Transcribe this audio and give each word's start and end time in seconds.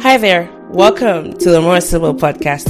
Hi 0.00 0.16
there, 0.16 0.48
welcome 0.70 1.34
to 1.34 1.50
the 1.50 1.60
More 1.60 1.82
Civil 1.82 2.14
Podcast. 2.14 2.64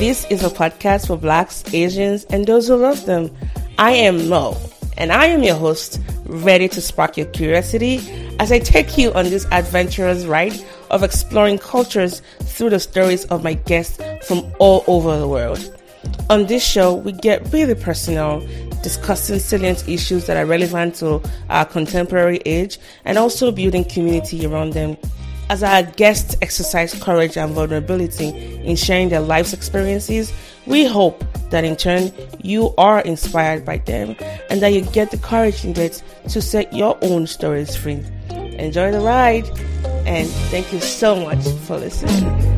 This 0.00 0.24
is 0.28 0.42
a 0.42 0.50
podcast 0.50 1.06
for 1.06 1.16
Blacks, 1.16 1.62
Asians, 1.72 2.24
and 2.24 2.44
those 2.44 2.66
who 2.66 2.74
love 2.74 3.06
them. 3.06 3.30
I 3.78 3.92
am 3.92 4.28
Mo, 4.28 4.56
and 4.98 5.12
I 5.12 5.26
am 5.26 5.44
your 5.44 5.54
host, 5.54 6.00
ready 6.24 6.68
to 6.70 6.80
spark 6.82 7.16
your 7.16 7.26
curiosity 7.26 8.00
as 8.40 8.50
I 8.50 8.58
take 8.58 8.98
you 8.98 9.12
on 9.12 9.26
this 9.26 9.46
adventurous 9.52 10.24
ride 10.24 10.58
of 10.90 11.04
exploring 11.04 11.58
cultures 11.58 12.20
through 12.40 12.70
the 12.70 12.80
stories 12.80 13.26
of 13.26 13.44
my 13.44 13.54
guests 13.54 14.02
from 14.26 14.52
all 14.58 14.82
over 14.88 15.16
the 15.18 15.28
world. 15.28 15.72
On 16.30 16.46
this 16.46 16.64
show, 16.64 16.94
we 16.94 17.12
get 17.12 17.52
really 17.52 17.76
personal, 17.76 18.40
discussing 18.86 19.40
salient 19.40 19.88
issues 19.88 20.26
that 20.26 20.36
are 20.36 20.46
relevant 20.46 20.94
to 20.94 21.20
our 21.50 21.64
contemporary 21.64 22.40
age 22.46 22.78
and 23.04 23.18
also 23.18 23.50
building 23.50 23.84
community 23.84 24.46
around 24.46 24.74
them. 24.74 24.96
As 25.50 25.64
our 25.64 25.82
guests 25.82 26.36
exercise 26.40 26.94
courage 27.02 27.36
and 27.36 27.52
vulnerability 27.52 28.28
in 28.64 28.76
sharing 28.76 29.08
their 29.08 29.22
life's 29.22 29.52
experiences, 29.52 30.32
we 30.66 30.86
hope 30.86 31.24
that 31.50 31.64
in 31.64 31.74
turn 31.74 32.12
you 32.42 32.72
are 32.78 33.00
inspired 33.00 33.64
by 33.64 33.78
them 33.78 34.14
and 34.50 34.62
that 34.62 34.72
you 34.72 34.82
get 34.82 35.10
the 35.10 35.18
courage 35.18 35.64
needed 35.64 36.00
to 36.28 36.40
set 36.40 36.72
your 36.72 36.96
own 37.02 37.26
stories 37.26 37.74
free. 37.74 38.04
Enjoy 38.30 38.92
the 38.92 39.00
ride 39.00 39.48
and 40.06 40.28
thank 40.52 40.72
you 40.72 40.78
so 40.78 41.16
much 41.16 41.44
for 41.66 41.76
listening. 41.76 42.55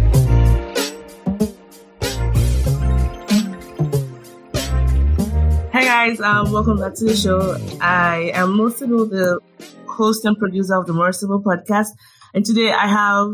Guys, 5.99 6.21
um, 6.21 6.53
welcome 6.53 6.79
back 6.79 6.95
to 6.95 7.07
the 7.07 7.17
show. 7.17 7.57
I 7.81 8.31
am 8.33 8.51
Mosibo, 8.51 9.11
the 9.11 9.41
host 9.89 10.25
and 10.25 10.39
producer 10.39 10.77
of 10.77 10.87
the 10.87 10.93
Merciful 10.93 11.43
podcast, 11.43 11.89
and 12.33 12.45
today 12.45 12.71
I 12.71 12.87
have 12.87 13.31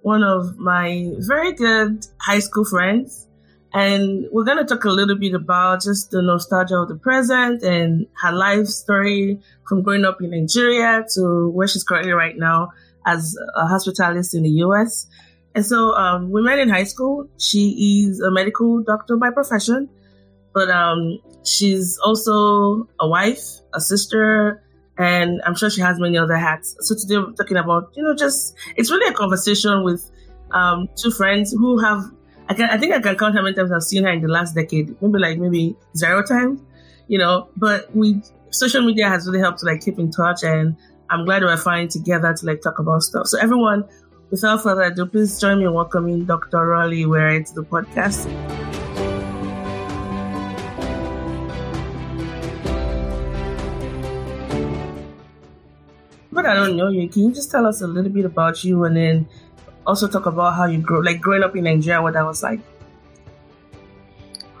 one 0.00 0.24
of 0.24 0.58
my 0.58 1.12
very 1.18 1.52
good 1.52 2.04
high 2.20 2.40
school 2.40 2.64
friends, 2.64 3.28
and 3.72 4.26
we're 4.32 4.42
gonna 4.42 4.64
talk 4.64 4.82
a 4.86 4.90
little 4.90 5.16
bit 5.16 5.34
about 5.34 5.82
just 5.82 6.10
the 6.10 6.20
nostalgia 6.20 6.78
of 6.78 6.88
the 6.88 6.96
present 6.96 7.62
and 7.62 8.08
her 8.24 8.32
life 8.32 8.66
story 8.66 9.38
from 9.68 9.82
growing 9.82 10.04
up 10.04 10.20
in 10.20 10.30
Nigeria 10.30 11.04
to 11.14 11.48
where 11.50 11.68
she's 11.68 11.84
currently 11.84 12.10
right 12.10 12.36
now 12.36 12.70
as 13.06 13.36
a 13.54 13.66
hospitalist 13.66 14.34
in 14.34 14.42
the 14.42 14.50
U.S. 14.66 15.06
And 15.54 15.64
so 15.64 15.94
um, 15.94 16.32
we 16.32 16.42
met 16.42 16.58
in 16.58 16.70
high 16.70 16.88
school. 16.90 17.28
She 17.38 18.08
is 18.08 18.18
a 18.18 18.32
medical 18.32 18.82
doctor 18.82 19.16
by 19.16 19.30
profession 19.30 19.88
but 20.52 20.70
um, 20.70 21.18
she's 21.44 21.98
also 21.98 22.88
a 22.98 23.08
wife, 23.08 23.42
a 23.74 23.80
sister, 23.80 24.62
and 24.98 25.40
I'm 25.46 25.54
sure 25.54 25.70
she 25.70 25.80
has 25.80 25.98
many 25.98 26.18
other 26.18 26.36
hats. 26.36 26.76
So 26.80 26.94
today 26.94 27.18
we're 27.18 27.32
talking 27.32 27.56
about, 27.56 27.92
you 27.96 28.02
know, 28.02 28.14
just 28.14 28.54
it's 28.76 28.90
really 28.90 29.10
a 29.10 29.14
conversation 29.14 29.82
with 29.82 30.10
um, 30.50 30.88
two 30.96 31.10
friends 31.10 31.52
who 31.52 31.78
have. 31.78 32.04
I 32.48 32.54
can 32.54 32.68
I 32.68 32.78
think 32.78 32.92
I 32.92 33.00
can 33.00 33.16
count 33.16 33.34
how 33.34 33.42
many 33.42 33.54
times 33.54 33.70
I've 33.72 33.82
seen 33.82 34.04
her 34.04 34.10
in 34.10 34.20
the 34.20 34.28
last 34.28 34.54
decade. 34.54 35.00
Maybe 35.00 35.18
like 35.18 35.38
maybe 35.38 35.76
zero 35.96 36.22
times, 36.22 36.60
you 37.08 37.18
know. 37.18 37.48
But 37.56 37.94
we 37.94 38.20
social 38.50 38.82
media 38.82 39.08
has 39.08 39.26
really 39.26 39.38
helped 39.38 39.60
to 39.60 39.66
like 39.66 39.80
keep 39.80 39.98
in 39.98 40.10
touch, 40.10 40.42
and 40.42 40.76
I'm 41.08 41.24
glad 41.24 41.42
we're 41.42 41.56
finding 41.56 41.88
together 41.88 42.34
to 42.34 42.46
like 42.46 42.60
talk 42.60 42.78
about 42.78 43.02
stuff. 43.02 43.28
So 43.28 43.38
everyone, 43.38 43.84
without 44.30 44.62
further 44.62 44.82
ado, 44.82 45.06
please 45.06 45.40
join 45.40 45.60
me 45.60 45.64
in 45.64 45.72
welcoming 45.72 46.24
Dr. 46.24 46.58
Roli 46.58 47.06
Iwere 47.06 47.46
to 47.46 47.54
the 47.54 47.62
podcast. 47.62 48.59
I 56.50 56.54
don't 56.54 56.76
know 56.76 56.88
you. 56.88 57.08
Can 57.08 57.24
you 57.26 57.32
just 57.32 57.50
tell 57.50 57.66
us 57.66 57.80
a 57.80 57.86
little 57.86 58.10
bit 58.10 58.24
about 58.24 58.64
you 58.64 58.84
and 58.84 58.96
then 58.96 59.28
also 59.86 60.08
talk 60.08 60.26
about 60.26 60.54
how 60.54 60.66
you 60.66 60.78
grew, 60.78 61.04
like 61.04 61.20
growing 61.20 61.42
up 61.42 61.56
in 61.56 61.64
Nigeria, 61.64 62.02
what 62.02 62.14
that 62.14 62.24
was 62.24 62.42
like? 62.42 62.60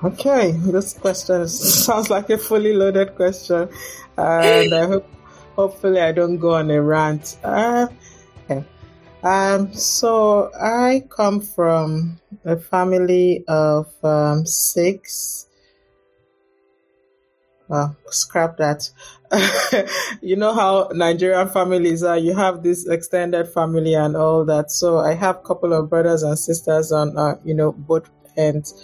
Okay, 0.02 0.52
this 0.52 0.94
question 0.94 1.46
sounds 1.48 2.08
like 2.08 2.30
a 2.30 2.38
fully 2.38 2.72
loaded 2.72 3.14
question, 3.16 3.68
and 4.16 4.74
I 4.74 4.86
hope, 4.86 5.06
hopefully, 5.56 6.00
I 6.00 6.12
don't 6.12 6.38
go 6.38 6.54
on 6.54 6.70
a 6.70 6.80
rant. 6.80 7.36
Uh, 7.44 7.88
okay. 8.44 8.64
Um, 9.22 9.74
so 9.74 10.50
I 10.58 11.04
come 11.10 11.42
from 11.42 12.18
a 12.46 12.56
family 12.56 13.44
of 13.46 13.92
um, 14.02 14.46
six. 14.46 15.48
Scrap 18.10 18.56
that. 18.56 18.90
you 20.20 20.36
know 20.36 20.52
how 20.52 20.88
Nigerian 20.92 21.48
families 21.48 22.02
are. 22.02 22.18
You 22.18 22.34
have 22.34 22.62
this 22.62 22.86
extended 22.88 23.48
family 23.48 23.94
and 23.94 24.16
all 24.16 24.44
that. 24.44 24.70
So 24.70 24.98
I 24.98 25.14
have 25.14 25.36
a 25.36 25.42
couple 25.42 25.72
of 25.72 25.88
brothers 25.88 26.22
and 26.22 26.38
sisters 26.38 26.90
on, 26.90 27.16
uh, 27.16 27.36
you 27.44 27.54
know, 27.54 27.72
both 27.72 28.10
ends. 28.36 28.74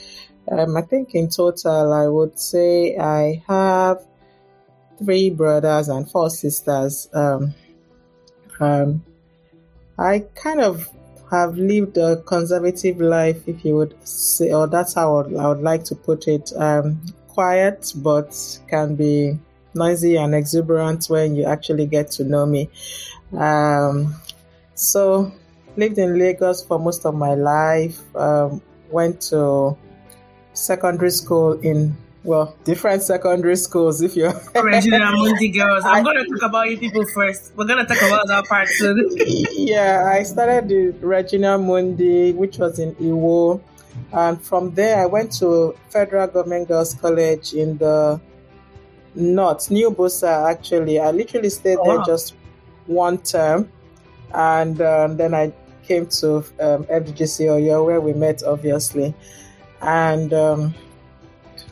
Um, 0.50 0.76
I 0.76 0.82
think 0.82 1.14
in 1.14 1.28
total, 1.28 1.92
I 1.92 2.06
would 2.06 2.38
say 2.38 2.96
I 2.96 3.42
have 3.48 4.06
three 4.98 5.30
brothers 5.30 5.88
and 5.88 6.08
four 6.08 6.30
sisters. 6.30 7.08
Um, 7.12 7.54
um, 8.60 9.02
I 9.98 10.20
kind 10.34 10.60
of 10.60 10.88
have 11.30 11.56
lived 11.56 11.96
a 11.98 12.22
conservative 12.22 13.00
life, 13.00 13.48
if 13.48 13.64
you 13.64 13.75
would 13.75 13.96
say, 14.06 14.52
or 14.52 14.69
that's 14.69 14.94
how 14.94 15.16
I 15.16 15.22
would, 15.22 15.36
I 15.36 15.48
would 15.48 15.60
like 15.60 15.84
to 15.84 15.96
put 15.96 16.28
it. 16.28 16.52
Um, 16.56 17.00
quiet, 17.36 17.92
but 17.97 18.32
can 18.66 18.97
be 18.97 19.38
noisy 19.74 20.16
and 20.16 20.34
exuberant 20.34 21.04
when 21.12 21.36
you 21.36 21.44
actually 21.44 21.84
get 21.86 22.10
to 22.12 22.24
know 22.24 22.47
me. 22.47 22.70
Um, 23.36 24.16
so, 24.74 25.30
lived 25.76 25.98
in 25.98 26.19
Lagos 26.19 26.64
for 26.64 26.78
most 26.78 27.04
of 27.04 27.14
my 27.14 27.34
life. 27.34 28.00
Um, 28.16 28.62
went 28.91 29.20
to 29.28 29.76
secondary 30.54 31.10
school 31.10 31.52
in 31.60 31.94
well, 32.25 32.56
different 32.64 33.02
secondary 33.02 33.56
schools. 33.56 34.02
If 34.02 34.16
you're 34.16 34.34
Regina 34.54 35.12
Mundi 35.12 35.48
girls, 35.50 35.84
I'm 35.84 36.02
gonna 36.02 36.25
talk 36.25 36.42
about 36.42 36.70
you 36.70 36.78
people 36.78 37.04
first. 37.14 37.52
We're 37.54 37.66
gonna 37.66 37.86
talk 37.86 38.02
about 38.02 38.26
that 38.26 38.46
part 38.46 38.69
soon. 38.69 38.98
yeah, 39.52 40.10
I 40.12 40.25
started 40.25 40.69
the 40.69 41.06
Regina 41.06 41.56
Mundi, 41.56 42.32
which 42.32 42.58
was 42.58 42.80
in 42.80 42.94
Iwo, 42.96 43.60
and 44.12 44.40
from 44.40 44.74
there 44.74 45.02
I 45.02 45.06
went 45.06 45.32
to 45.38 45.74
Federal 45.90 46.26
Government 46.26 46.68
Girls 46.68 46.94
College 46.94 47.54
in 47.54 47.78
the 47.78 48.20
north, 49.14 49.70
New 49.70 49.90
Bussa 49.90 50.50
actually. 50.50 51.00
I 51.00 51.10
literally 51.10 51.50
stayed 51.50 51.78
oh, 51.80 51.84
there 51.84 51.98
wow. 51.98 52.04
just 52.04 52.34
one 52.86 53.18
term, 53.18 53.70
and 54.32 54.80
um, 54.80 55.16
then 55.16 55.34
I 55.34 55.52
came 55.86 56.06
to 56.06 56.36
um, 56.36 56.84
FGC 56.84 57.46
Oyo 57.46 57.84
where 57.84 58.00
we 58.00 58.12
met, 58.12 58.42
obviously, 58.42 59.14
and 59.80 60.32
um, 60.32 60.74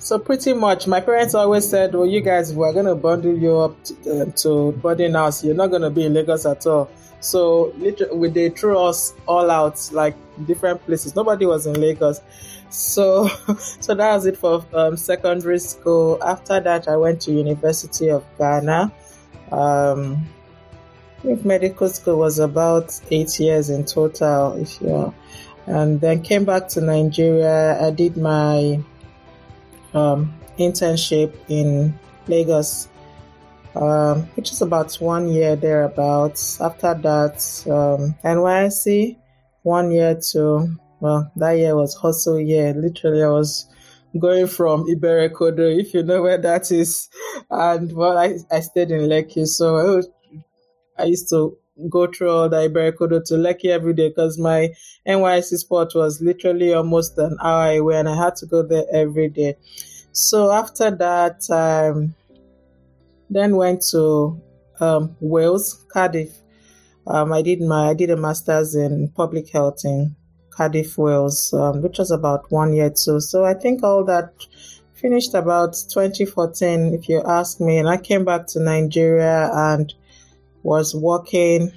so 0.04 0.19
pretty 0.19 0.53
much 0.53 0.87
my 0.87 1.00
parents 1.00 1.34
always 1.34 1.66
said, 1.66 1.94
"Well, 1.94 2.04
you 2.04 2.20
guys, 2.20 2.53
we're 2.53 2.75
gonna 2.75 2.94
bundle 2.94 3.34
you 3.34 3.56
up 3.56 3.82
to, 3.84 3.94
uh, 3.94 4.25
to 4.42 4.72
boarding 4.72 5.15
house. 5.15 5.42
You're 5.42 5.54
not 5.54 5.69
gonna 5.69 5.88
be 5.88 6.04
in 6.04 6.12
Lagos 6.12 6.44
at 6.44 6.66
all." 6.66 6.91
So 7.20 7.72
literally, 7.78 8.28
they 8.28 8.50
threw 8.50 8.78
us 8.78 9.15
all 9.26 9.50
out 9.50 9.81
like 9.92 10.15
different 10.47 10.84
places. 10.84 11.16
Nobody 11.16 11.47
was 11.47 11.66
in 11.66 11.81
Lagos. 11.81 12.20
So, 12.69 13.28
so 13.59 13.94
that 13.94 14.15
was 14.15 14.26
it 14.26 14.37
for 14.37 14.62
um, 14.75 14.98
secondary 14.98 15.59
school. 15.59 16.22
After 16.22 16.60
that, 16.60 16.86
I 16.86 16.98
went 16.98 17.22
to 17.22 17.32
University 17.32 18.10
of 18.10 18.25
Ghana. 18.36 18.92
Um, 19.53 20.22
medical 21.22 21.88
school 21.88 22.19
was 22.19 22.38
about 22.38 23.00
eight 23.10 23.41
years 23.41 23.71
in 23.71 23.86
total, 23.86 24.56
if 24.56 24.82
you 24.82 25.15
and 25.66 25.98
then 26.03 26.21
came 26.21 26.44
back 26.44 26.69
to 26.69 26.82
Nigeria. 26.82 27.82
I 27.82 27.91
did 27.91 28.19
my 28.19 28.84
um, 29.94 30.34
internship 30.59 31.34
in 31.49 31.99
Lagos, 32.28 32.88
um, 33.75 34.22
which 34.34 34.51
is 34.53 34.63
about 34.63 34.95
one 34.97 35.28
year 35.28 35.57
thereabouts. 35.57 36.60
After 36.60 36.95
that, 36.95 37.36
um, 37.66 38.15
NYSC, 38.24 39.16
one 39.63 39.91
year 39.91 40.18
to 40.33 40.77
well, 41.01 41.30
that 41.36 41.53
year 41.53 41.77
was 41.77 41.95
hustle 41.95 42.41
year. 42.41 42.72
Literally, 42.72 43.22
I 43.22 43.28
was 43.28 43.66
going 44.18 44.47
from 44.47 44.86
Iberekodo, 44.86 45.78
if 45.78 45.92
you 45.92 46.03
know 46.03 46.22
where 46.22 46.39
that 46.39 46.71
is. 46.71 47.09
And 47.51 47.92
well, 47.92 48.16
I, 48.16 48.39
I 48.51 48.60
stayed 48.60 48.91
in 48.91 49.03
Lekki, 49.03 49.47
so 49.47 49.77
I, 49.77 49.84
was, 49.97 50.09
I 50.98 51.04
used 51.04 51.28
to 51.30 51.59
go 51.91 52.07
through 52.07 52.30
all 52.30 52.48
the 52.48 52.68
Iberekodo 52.68 53.24
to 53.27 53.34
Lekki 53.34 53.66
every 53.66 53.95
day 53.95 54.09
because 54.09 54.39
my 54.39 54.71
NYSC 55.07 55.59
spot 55.59 55.92
was 55.95 56.21
literally 56.21 56.72
almost 56.72 57.18
an 57.18 57.36
hour 57.42 57.72
away 57.72 57.98
and 57.98 58.09
I 58.09 58.16
had 58.16 58.36
to 58.36 58.47
go 58.47 58.63
there 58.63 58.84
every 58.92 59.28
day. 59.28 59.57
So 60.15 60.53
after 60.53 60.93
that, 60.93 61.51
um, 61.51 62.15
then 63.28 63.57
went 63.57 63.83
to 63.91 64.41
um, 64.78 65.16
Wales, 65.19 65.84
Cardiff. 65.93 66.31
Um, 67.07 67.33
I 67.33 67.43
did 67.43 67.61
my 67.61 67.91
I 67.91 67.95
did 67.95 68.11
a 68.11 68.16
master's 68.16 68.77
in 68.77 69.09
public 69.09 69.51
health 69.51 69.84
in 69.84 70.15
Cardiff, 70.51 70.97
Wales, 70.97 71.53
um, 71.53 71.83
which 71.83 71.99
was 71.99 72.13
about 72.13 72.51
one 72.53 72.72
year 72.72 72.91
too. 72.91 73.21
So 73.21 73.45
I 73.45 73.55
think 73.55 73.83
all 73.83 74.05
that 74.05 74.33
finished 74.93 75.34
about 75.34 75.75
2014, 75.91 76.95
if 76.95 77.09
you 77.09 77.21
ask 77.27 77.61
me, 77.61 77.78
and 77.78 77.89
I 77.89 77.97
came 77.97 78.25
back 78.25 78.47
to 78.49 78.61
Nigeria 78.61 79.51
and 79.53 79.93
was 80.63 80.95
working 80.95 81.72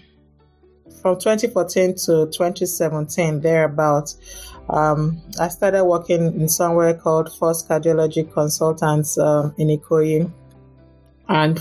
from 1.01 1.17
2014 1.17 1.95
to 1.95 2.27
2017, 2.27 3.41
thereabouts. 3.41 4.17
Um, 4.69 5.21
I 5.39 5.47
started 5.47 5.85
working 5.85 6.39
in 6.39 6.49
somewhere 6.49 6.93
called 6.93 7.33
First 7.37 7.69
Cardiology 7.69 8.31
Consultants 8.31 9.17
um, 9.17 9.53
in 9.57 9.67
Ikoyi. 9.69 10.31
And 11.29 11.59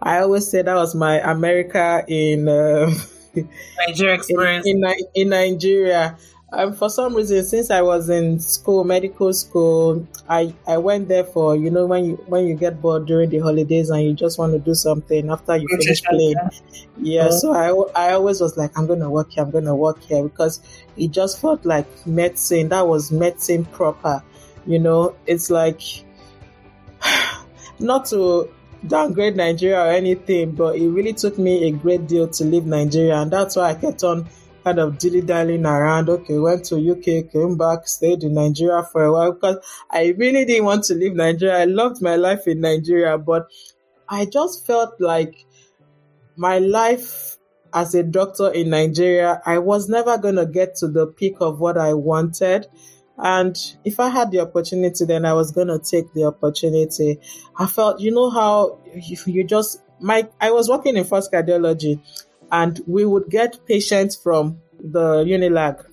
I 0.00 0.20
always 0.20 0.48
say 0.48 0.62
that 0.62 0.74
was 0.74 0.94
my 0.94 1.20
America 1.20 2.04
in 2.06 2.48
uh, 2.48 2.90
Nigeria 3.86 4.14
experience. 4.14 4.66
In, 4.66 4.84
in, 4.84 4.94
in 5.14 5.28
Nigeria. 5.30 6.16
Um, 6.50 6.72
for 6.72 6.88
some 6.88 7.14
reason, 7.14 7.44
since 7.44 7.70
I 7.70 7.82
was 7.82 8.08
in 8.08 8.40
school, 8.40 8.82
medical 8.82 9.34
school, 9.34 10.08
I, 10.30 10.54
I 10.66 10.78
went 10.78 11.08
there 11.08 11.24
for 11.24 11.54
you 11.54 11.70
know 11.70 11.84
when 11.84 12.06
you 12.06 12.14
when 12.26 12.46
you 12.46 12.54
get 12.54 12.80
bored 12.80 13.06
during 13.06 13.28
the 13.28 13.38
holidays 13.40 13.90
and 13.90 14.02
you 14.02 14.14
just 14.14 14.38
want 14.38 14.54
to 14.54 14.58
do 14.58 14.74
something 14.74 15.28
after 15.30 15.56
you 15.58 15.68
finish 15.68 16.02
playing. 16.02 16.36
Yeah, 16.96 17.26
uh-huh. 17.26 17.30
so 17.32 17.52
I, 17.52 18.08
I 18.08 18.12
always 18.12 18.40
was 18.40 18.56
like 18.56 18.76
I'm 18.78 18.86
gonna 18.86 19.10
work 19.10 19.32
here, 19.32 19.44
I'm 19.44 19.50
gonna 19.50 19.76
work 19.76 20.02
here 20.02 20.22
because 20.22 20.60
it 20.96 21.10
just 21.10 21.38
felt 21.38 21.66
like 21.66 21.86
medicine. 22.06 22.70
That 22.70 22.88
was 22.88 23.12
medicine 23.12 23.66
proper. 23.66 24.22
You 24.66 24.78
know, 24.78 25.16
it's 25.26 25.50
like 25.50 25.82
not 27.78 28.06
to 28.06 28.48
downgrade 28.86 29.36
Nigeria 29.36 29.82
or 29.82 29.90
anything, 29.90 30.52
but 30.52 30.76
it 30.76 30.88
really 30.88 31.12
took 31.12 31.36
me 31.36 31.68
a 31.68 31.72
great 31.72 32.06
deal 32.06 32.26
to 32.26 32.44
leave 32.44 32.64
Nigeria, 32.64 33.16
and 33.16 33.30
that's 33.30 33.56
why 33.56 33.70
I 33.70 33.74
kept 33.74 34.02
on 34.02 34.26
kind 34.68 34.80
of 34.80 34.98
dilly 34.98 35.22
dallying 35.22 35.64
around. 35.64 36.10
Okay, 36.10 36.38
went 36.38 36.66
to 36.66 36.76
UK, 36.76 37.32
came 37.32 37.56
back, 37.56 37.88
stayed 37.88 38.22
in 38.22 38.34
Nigeria 38.34 38.82
for 38.82 39.04
a 39.04 39.12
while 39.12 39.32
because 39.32 39.56
I 39.90 40.14
really 40.18 40.44
didn't 40.44 40.66
want 40.66 40.84
to 40.84 40.94
leave 40.94 41.14
Nigeria. 41.14 41.58
I 41.58 41.64
loved 41.64 42.02
my 42.02 42.16
life 42.16 42.46
in 42.46 42.60
Nigeria, 42.60 43.16
but 43.16 43.48
I 44.06 44.26
just 44.26 44.66
felt 44.66 45.00
like 45.00 45.46
my 46.36 46.58
life 46.58 47.38
as 47.72 47.94
a 47.94 48.02
doctor 48.02 48.50
in 48.50 48.70
Nigeria, 48.70 49.40
I 49.44 49.58
was 49.58 49.88
never 49.88 50.18
going 50.18 50.36
to 50.36 50.46
get 50.46 50.76
to 50.76 50.88
the 50.88 51.06
peak 51.06 51.36
of 51.40 51.60
what 51.60 51.78
I 51.78 51.94
wanted. 51.94 52.66
And 53.16 53.56
if 53.84 53.98
I 54.00 54.08
had 54.08 54.30
the 54.30 54.40
opportunity, 54.40 55.04
then 55.06 55.24
I 55.24 55.32
was 55.32 55.50
going 55.50 55.68
to 55.68 55.78
take 55.78 56.12
the 56.12 56.24
opportunity. 56.24 57.20
I 57.58 57.66
felt, 57.66 58.00
you 58.00 58.10
know, 58.10 58.30
how 58.30 58.78
you 58.94 59.44
just, 59.44 59.82
my, 60.00 60.28
I 60.40 60.50
was 60.50 60.68
working 60.68 60.96
in 60.96 61.04
first 61.04 61.32
cardiology 61.32 62.00
and 62.50 62.80
we 62.86 63.04
would 63.04 63.28
get 63.28 63.64
patients 63.66 64.16
from 64.16 64.60
the 64.80 65.24
Unilag. 65.24 65.84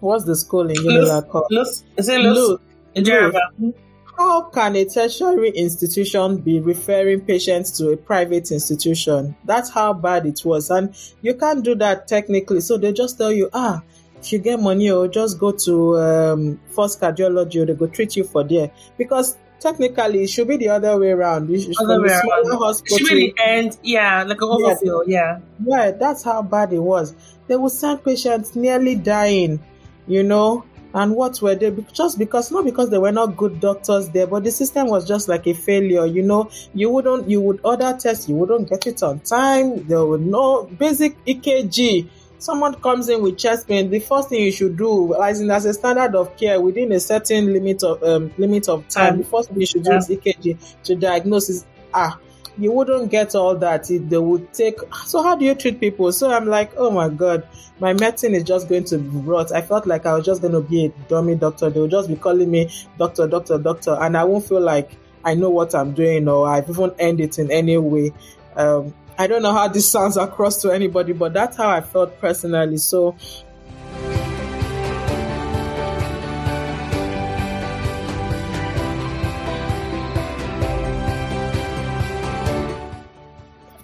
What's 0.00 0.24
the 0.24 0.36
school 0.36 0.68
in 0.68 0.76
Unilag 0.76 1.28
called? 1.28 1.46
LUTH, 1.50 1.82
is 1.96 2.08
it 2.08 2.20
LUTH? 2.20 2.60
LUTH. 2.94 3.74
How 4.16 4.42
can 4.44 4.76
a 4.76 4.86
tertiary 4.86 5.50
institution 5.50 6.38
be 6.38 6.58
referring 6.58 7.20
patients 7.20 7.70
to 7.72 7.90
a 7.90 7.96
private 7.98 8.50
institution? 8.50 9.36
That's 9.44 9.68
how 9.68 9.92
bad 9.92 10.24
it 10.24 10.40
was. 10.42 10.70
And 10.70 10.96
you 11.20 11.34
can't 11.34 11.62
do 11.62 11.74
that 11.74 12.08
technically. 12.08 12.62
So 12.62 12.78
they 12.78 12.94
just 12.94 13.18
tell 13.18 13.30
you, 13.30 13.50
ah, 13.52 13.82
if 14.18 14.32
you 14.32 14.38
get 14.38 14.58
money 14.58 14.90
or 14.90 15.04
oh, 15.04 15.08
just 15.08 15.38
go 15.38 15.52
to 15.52 15.98
um, 15.98 16.60
first 16.70 16.98
cardiology 16.98 17.60
or 17.60 17.66
they 17.66 17.74
go 17.74 17.86
treat 17.88 18.16
you 18.16 18.24
for 18.24 18.42
there. 18.42 18.70
Because 18.96 19.36
technically 19.60 20.24
it 20.24 20.30
should 20.30 20.48
be 20.48 20.56
the 20.56 20.68
other 20.68 20.98
way 20.98 21.10
around. 21.10 21.50
You 21.50 21.60
should, 21.60 21.74
other 21.80 22.00
way 22.02 22.08
around. 22.08 22.58
Hospital, 22.58 22.98
should 22.98 23.08
be 23.08 23.34
the 23.36 23.42
end, 23.42 23.78
yeah, 23.82 24.22
like 24.22 24.40
a 24.40 24.44
overflow, 24.44 25.02
yeah. 25.06 25.40
Yeah, 25.64 25.92
that's 25.92 26.22
how 26.22 26.42
bad 26.42 26.72
it 26.72 26.80
was. 26.80 27.14
They 27.46 27.56
would 27.56 27.72
send 27.72 28.04
patients 28.04 28.56
nearly 28.56 28.94
dying, 28.94 29.60
you 30.06 30.22
know. 30.22 30.64
And 30.94 31.14
what 31.14 31.42
were 31.42 31.54
they? 31.54 31.70
Just 31.92 32.18
because, 32.18 32.50
not 32.50 32.64
because 32.64 32.88
they 32.88 32.96
were 32.96 33.12
not 33.12 33.36
good 33.36 33.60
doctors 33.60 34.08
there, 34.08 34.26
but 34.26 34.44
the 34.44 34.50
system 34.50 34.86
was 34.86 35.06
just 35.06 35.28
like 35.28 35.46
a 35.46 35.52
failure. 35.52 36.06
You 36.06 36.22
know, 36.22 36.50
you 36.72 36.88
wouldn't, 36.88 37.28
you 37.28 37.42
would 37.42 37.60
order 37.64 37.94
tests, 38.00 38.30
you 38.30 38.34
wouldn't 38.34 38.70
get 38.70 38.86
it 38.86 39.02
on 39.02 39.20
time. 39.20 39.86
There 39.86 40.06
were 40.06 40.16
no 40.16 40.62
basic 40.64 41.22
EKG 41.26 42.08
someone 42.46 42.74
comes 42.76 43.08
in 43.08 43.20
with 43.20 43.36
chest 43.36 43.66
pain, 43.66 43.90
the 43.90 43.98
first 43.98 44.28
thing 44.28 44.44
you 44.44 44.52
should 44.52 44.76
do, 44.78 45.20
as 45.20 45.40
in 45.40 45.50
as 45.50 45.64
a 45.66 45.74
standard 45.74 46.14
of 46.14 46.34
care 46.36 46.60
within 46.60 46.92
a 46.92 47.00
certain 47.00 47.52
limit 47.52 47.82
of 47.82 48.02
um, 48.04 48.32
limit 48.38 48.68
of 48.68 48.86
time, 48.88 49.14
um, 49.14 49.18
the 49.18 49.24
first 49.24 49.48
thing 49.48 49.60
you 49.60 49.66
should 49.66 49.82
do 49.82 49.92
is 49.92 50.08
EKG 50.08 50.82
to 50.84 50.94
diagnose 50.94 51.50
is 51.50 51.66
ah. 51.92 52.18
You 52.58 52.72
wouldn't 52.72 53.10
get 53.10 53.34
all 53.34 53.54
that. 53.56 53.90
It, 53.90 54.08
they 54.08 54.16
would 54.16 54.50
take. 54.54 54.78
So 55.04 55.22
how 55.22 55.36
do 55.36 55.44
you 55.44 55.54
treat 55.54 55.78
people? 55.78 56.10
So 56.10 56.32
I'm 56.32 56.46
like, 56.46 56.72
oh 56.78 56.90
my 56.90 57.10
god, 57.10 57.46
my 57.80 57.92
medicine 57.92 58.34
is 58.34 58.44
just 58.44 58.66
going 58.66 58.84
to 58.84 58.96
rot. 58.98 59.52
I 59.52 59.60
felt 59.60 59.86
like 59.86 60.06
I 60.06 60.14
was 60.14 60.24
just 60.24 60.40
going 60.40 60.54
to 60.54 60.62
be 60.62 60.86
a 60.86 60.88
dummy 61.06 61.34
doctor. 61.34 61.68
They 61.68 61.80
would 61.80 61.90
just 61.90 62.08
be 62.08 62.16
calling 62.16 62.50
me 62.50 62.70
doctor, 62.96 63.26
doctor, 63.26 63.58
doctor, 63.58 63.98
and 64.00 64.16
I 64.16 64.24
won't 64.24 64.48
feel 64.48 64.62
like 64.62 64.92
I 65.22 65.34
know 65.34 65.50
what 65.50 65.74
I'm 65.74 65.92
doing 65.92 66.28
or 66.28 66.48
I've 66.48 66.70
even 66.70 66.92
earned 66.98 67.20
it 67.20 67.38
in 67.38 67.50
any 67.50 67.76
way. 67.76 68.14
Um, 68.54 68.94
I 69.18 69.26
don't 69.26 69.42
know 69.42 69.52
how 69.52 69.68
this 69.68 69.90
sounds 69.90 70.16
across 70.16 70.60
to 70.62 70.70
anybody, 70.70 71.12
but 71.12 71.32
that's 71.32 71.56
how 71.56 71.70
I 71.70 71.80
felt 71.80 72.20
personally. 72.20 72.76
So 72.76 73.16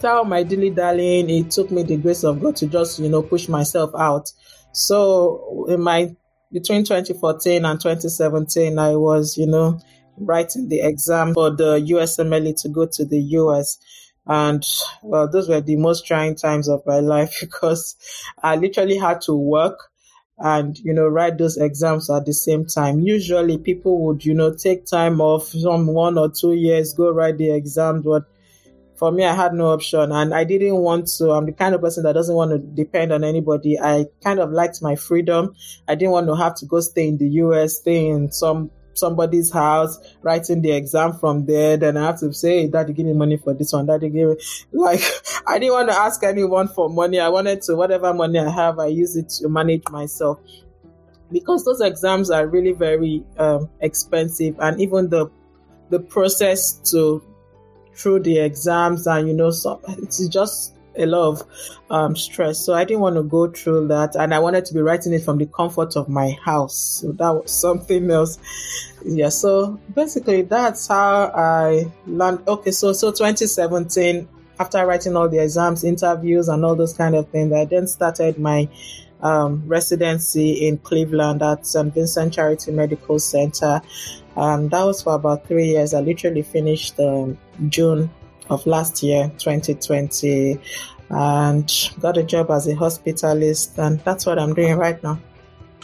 after 0.05 0.29
my 0.29 0.43
dilly 0.43 0.71
darling, 0.71 1.31
it 1.31 1.51
took 1.51 1.71
me 1.71 1.83
the 1.85 1.97
grace 1.97 2.25
of 2.25 2.43
God 2.43 2.57
to 2.57 2.67
just, 2.67 2.99
you 2.99 3.09
know, 3.09 3.23
push 3.23 3.49
myself 3.49 3.93
out. 3.97 4.31
So 4.73 5.67
in 5.69 5.81
my 5.81 6.15
between 6.53 6.85
2014 6.85 7.65
and 7.65 7.81
2017, 7.81 8.79
I 8.79 8.97
was, 8.97 9.39
you 9.39 9.47
know, 9.47 9.81
writing 10.19 10.69
the 10.69 10.81
exam 10.81 11.33
for 11.33 11.51
the 11.51 11.79
USMLE 11.79 12.61
to 12.63 12.69
go 12.69 12.87
to 12.87 13.05
the 13.05 13.21
US. 13.21 13.79
And 14.27 14.65
well, 15.03 15.29
those 15.29 15.49
were 15.49 15.61
the 15.61 15.77
most 15.77 16.07
trying 16.07 16.37
times 16.37 16.69
of 16.69 16.83
my 16.87 17.01
life 17.15 17.39
because 17.41 17.97
I 18.43 18.57
literally 18.57 18.99
had 18.99 19.21
to 19.23 19.35
work 19.35 19.91
and, 20.39 20.79
you 20.79 20.93
know, 20.93 21.07
write 21.07 21.39
those 21.39 21.57
exams 21.57 22.11
at 22.11 22.27
the 22.27 22.33
same 22.33 22.67
time. 22.67 23.01
Usually 23.01 23.59
people 23.59 24.07
would, 24.07 24.25
you 24.25 24.35
know, 24.35 24.55
take 24.55 24.87
time 24.87 25.21
off 25.21 25.49
some 25.49 25.87
one 25.87 26.19
or 26.19 26.31
two 26.31 26.53
years, 26.53 26.95
go 26.95 27.11
write 27.11 27.39
the 27.39 27.51
exam. 27.51 28.03
But 28.03 28.25
for 28.97 29.11
me, 29.13 29.25
I 29.25 29.35
had 29.35 29.53
no 29.53 29.73
option 29.73 30.13
and 30.13 30.33
I 30.33 30.45
didn't 30.45 30.77
want 30.77 31.09
to. 31.19 31.33
I'm 31.33 31.47
the 31.47 31.53
kind 31.53 31.75
of 31.75 31.81
person 31.81 32.05
that 32.05 32.13
doesn't 32.13 32.35
want 32.35 32.53
to 32.53 32.59
depend 32.59 33.13
on 33.13 33.25
anybody. 33.25 33.79
I 33.79 34.07
kind 34.23 34.39
of 34.39 34.51
liked 34.51 34.81
my 34.83 34.97
freedom. 34.97 35.55
I 35.89 35.95
didn't 35.95 36.13
want 36.13 36.29
to 36.29 36.37
have 36.37 36.55
to 36.57 36.67
go 36.67 36.81
stay 36.81 37.09
in 37.09 37.19
the 37.19 37.29
US, 37.29 37.79
stay 37.79 38.07
in 38.07 38.31
some 38.33 38.71
somebody's 38.95 39.51
house, 39.51 39.99
writing 40.23 40.63
the 40.63 40.73
exam 40.73 41.15
from 41.15 41.47
there. 41.47 41.77
Then 41.77 41.97
I 41.97 42.07
have 42.07 42.21
to 42.21 42.33
say, 42.33 42.69
Daddy, 42.69 42.93
give 42.93 43.07
me 43.07 43.13
money 43.13 43.37
for 43.37 43.55
this 43.55 43.73
one. 43.73 43.87
Daddy, 43.87 44.09
give 44.09 44.29
me 44.31 44.37
like 44.73 45.03
I 45.47 45.59
didn't 45.59 45.75
want 45.75 45.91
to 45.91 45.97
ask 45.97 46.23
anyone 46.23 46.69
for 46.69 46.89
money. 46.89 47.21
I 47.21 47.29
wanted 47.29 47.63
to 47.63 47.77
whatever 47.77 48.13
money 48.13 48.39
I 48.39 48.51
have, 48.51 48.79
I 48.79 48.87
use 48.87 49.17
it 49.17 49.29
to 49.41 49.49
manage 49.49 49.83
myself 49.91 50.39
because 51.31 51.65
those 51.65 51.81
exams 51.81 52.31
are 52.31 52.47
really 52.47 52.73
very 52.73 53.25
um, 53.39 53.71
expensive, 53.81 54.57
and 54.61 54.81
even 54.81 55.09
the 55.09 55.31
the 55.91 56.01
process 56.01 56.73
to 56.91 57.23
through 57.95 58.21
the 58.21 58.39
exams 58.39 59.07
and 59.07 59.29
you 59.29 59.35
know 59.35 59.51
so 59.51 59.81
it's 59.99 60.27
just 60.29 60.79
a 60.97 61.07
lot 61.07 61.29
of 61.29 61.43
um, 61.91 62.17
stress. 62.17 62.59
So 62.59 62.75
I 62.75 62.85
didn't 62.85 63.01
want 63.01 63.17
to 63.17 63.23
go 63.23 63.51
through 63.51 63.89
that. 63.89 64.15
And 64.17 64.35
I 64.35 64.39
wanted 64.39 64.65
to 64.67 64.75
be 64.75 64.81
writing 64.81 65.13
it 65.13 65.23
from 65.23 65.39
the 65.39 65.47
comfort 65.47 65.97
of 65.97 66.09
my 66.09 66.37
house. 66.45 66.77
So 66.77 67.13
that 67.13 67.31
was 67.31 67.51
something 67.51 68.11
else. 68.11 68.39
Yeah. 69.05 69.31
So 69.31 69.81
basically, 69.95 70.43
that's 70.43 70.89
how 70.89 71.33
I 71.35 71.91
learned. 72.07 72.47
Okay. 72.47 72.71
So, 72.71 72.93
so 72.93 73.11
2017, 73.11 74.29
after 74.61 74.87
writing 74.87 75.17
all 75.17 75.29
the 75.29 75.43
exams, 75.43 75.85
interviews, 75.85 76.49
and 76.49 76.65
all 76.65 76.77
those 76.77 76.95
kind 76.95 77.15
of 77.15 77.29
things, 77.31 77.53
I 77.53 77.65
then 77.65 77.87
started 77.87 78.39
my 78.39 78.69
um, 79.23 79.63
residency 79.67 80.67
in 80.67 80.79
Cleveland 80.79 81.43
at 81.43 81.67
St. 81.67 81.93
Vincent 81.95 82.35
Charity 82.35 82.73
Medical 82.73 83.19
Center. 83.19 83.81
Um, 84.37 84.69
that 84.71 84.83
was 84.85 85.03
for 85.03 85.15
about 85.15 85.47
three 85.47 85.69
years. 85.71 85.95
I 85.95 86.01
literally 86.01 86.43
finished 86.43 86.99
um, 86.99 87.39
June 87.69 88.11
of 88.51 88.67
last 88.67 89.03
year, 89.03 89.31
2020, 89.39 90.59
and 91.11 91.91
got 92.01 92.17
a 92.17 92.23
job 92.23 92.51
as 92.51 92.67
a 92.67 92.75
hospitalist, 92.75 93.79
and 93.79 94.01
that's 94.01 94.27
what 94.27 94.39
I'm 94.39 94.55
doing 94.55 94.77
right 94.77 95.03
now. 95.03 95.21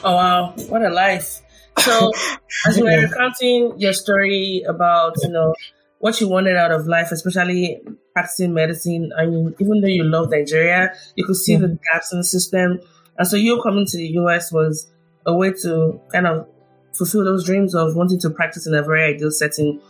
Oh 0.03 0.15
wow, 0.15 0.55
what 0.69 0.83
a 0.83 0.91
life! 0.91 1.41
So, 1.79 2.13
as 2.67 2.79
you 2.79 2.85
were 2.85 3.03
recounting 3.03 3.79
your 3.79 3.93
story 3.93 4.63
about 4.69 5.15
you 5.23 5.31
know 5.31 5.55
what 5.99 6.21
you 6.21 6.29
wanted 6.29 6.57
out 6.57 6.71
of 6.71 6.87
life, 6.87 7.11
especially 7.11 7.81
practicing 8.15 8.55
medicine, 8.55 9.11
I 9.19 9.27
mean, 9.27 9.55
even 9.59 9.81
though 9.81 9.89
you 9.89 10.05
love 10.05 10.31
Nigeria, 10.31 10.95
you 11.17 11.25
could 11.25 11.37
see 11.37 11.57
the 11.57 11.67
mm-hmm. 11.67 11.77
gaps 11.93 12.13
in 12.13 12.21
the 12.21 12.25
system, 12.25 12.81
and 13.19 13.29
so 13.29 13.37
you 13.37 13.61
coming 13.63 13.87
to 13.87 13.97
the 13.97 14.09
US 14.21 14.53
was 14.53 14.89
a 15.27 15.35
way 15.35 15.53
to 15.63 16.01
kind 16.11 16.27
of 16.27 16.47
fulfill 16.95 17.25
those 17.25 17.45
dreams 17.45 17.75
of 17.75 17.95
wanting 17.95 18.21
to 18.21 18.31
practice 18.31 18.67
in 18.67 18.75
a 18.75 18.83
very 18.83 19.15
ideal 19.15 19.31
setting. 19.31 19.81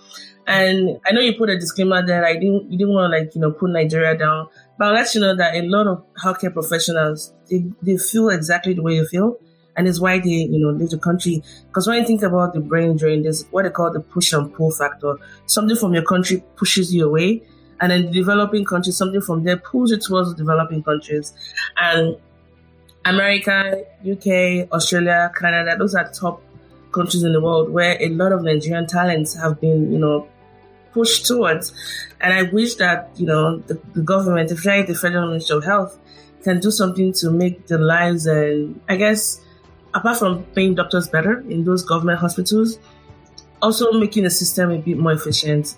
And 0.49 0.99
I 1.07 1.13
know 1.13 1.21
you 1.21 1.35
put 1.35 1.51
a 1.51 1.59
disclaimer 1.59 2.05
that 2.05 2.25
I 2.25 2.35
didn't, 2.35 2.73
you 2.73 2.79
didn't 2.79 2.95
want 2.95 3.13
to 3.13 3.19
like, 3.19 3.35
you 3.35 3.41
know, 3.41 3.53
put 3.53 3.71
Nigeria 3.71 4.17
down, 4.17 4.49
but 4.79 4.89
I'll 4.89 4.95
let 4.95 5.15
you 5.15 5.21
know 5.21 5.37
that 5.37 5.55
a 5.55 5.63
lot 5.63 5.87
of 5.87 6.05
healthcare 6.25 6.53
professionals, 6.53 7.35
they, 7.51 7.65
they 7.83 7.99
feel 7.99 8.31
exactly 8.31 8.73
the 8.73 8.83
way 8.83 8.95
you 8.95 9.07
feel. 9.07 9.39
and 9.79 9.87
it's 9.87 10.01
why 10.01 10.19
they, 10.19 10.29
you 10.29 10.59
know, 10.59 10.71
leave 10.71 10.91
the 10.91 10.99
country. 10.99 11.43
Because 11.69 11.87
when 11.87 12.01
you 12.01 12.07
think 12.07 12.23
about 12.23 12.53
the 12.53 12.61
brain 12.61 12.97
drain, 12.97 13.23
there's 13.23 13.45
what 13.53 13.63
they 13.63 13.71
call 13.71 13.93
the 13.93 14.01
push 14.01 14.33
and 14.33 14.53
pull 14.53 14.73
factor. 14.73 15.17
Something 15.47 15.77
from 15.77 15.95
your 15.95 16.03
country 16.03 16.43
pushes 16.57 16.93
you 16.93 17.07
away, 17.07 17.43
and 17.81 17.93
then 17.93 18.07
the 18.07 18.13
developing 18.13 18.65
countries, 18.65 18.97
something 18.97 19.21
from 19.21 19.45
there 19.45 19.57
pulls 19.57 19.93
you 19.93 19.99
towards 19.99 20.31
the 20.31 20.37
developing 20.37 20.83
countries. 20.83 21.33
And 21.77 22.17
America, 23.05 23.85
UK, 24.01 24.69
Australia, 24.73 25.31
Canada, 25.39 25.77
those 25.79 25.95
are 25.95 26.11
top 26.11 26.43
countries 26.91 27.23
in 27.23 27.33
the 27.33 27.41
world 27.41 27.71
where 27.71 27.97
a 28.03 28.09
lot 28.09 28.33
of 28.33 28.43
Nigerian 28.43 28.89
talents 28.89 29.35
have 29.35 29.61
been, 29.61 29.93
you 29.93 29.99
know, 30.01 30.29
pushed 30.93 31.27
towards. 31.27 31.73
And 32.21 32.33
I 32.33 32.43
wish 32.43 32.75
that, 32.77 33.11
you 33.17 33.27
know, 33.27 33.59
the, 33.59 33.81
the 33.95 34.03
government, 34.03 34.51
especially 34.51 34.93
the 34.93 34.95
Federal 34.95 35.29
Ministry 35.29 35.57
of 35.57 35.65
Health, 35.65 35.99
can 36.43 36.61
do 36.61 36.71
something 36.71 37.13
to 37.15 37.31
make 37.31 37.67
the 37.67 37.79
lives 37.79 38.27
and 38.27 38.81
I 38.89 38.97
guess 38.97 39.41
apart 39.95 40.19
from 40.19 40.45
paying 40.55 40.75
doctors 40.75 41.09
better 41.09 41.41
in 41.49 41.65
those 41.65 41.83
government 41.83 42.19
hospitals, 42.19 42.79
also 43.61 43.93
making 43.93 44.25
the 44.25 44.31
system 44.31 44.71
a 44.71 44.79
bit 44.79 44.99
more 44.99 45.13
efficient. 45.13 45.77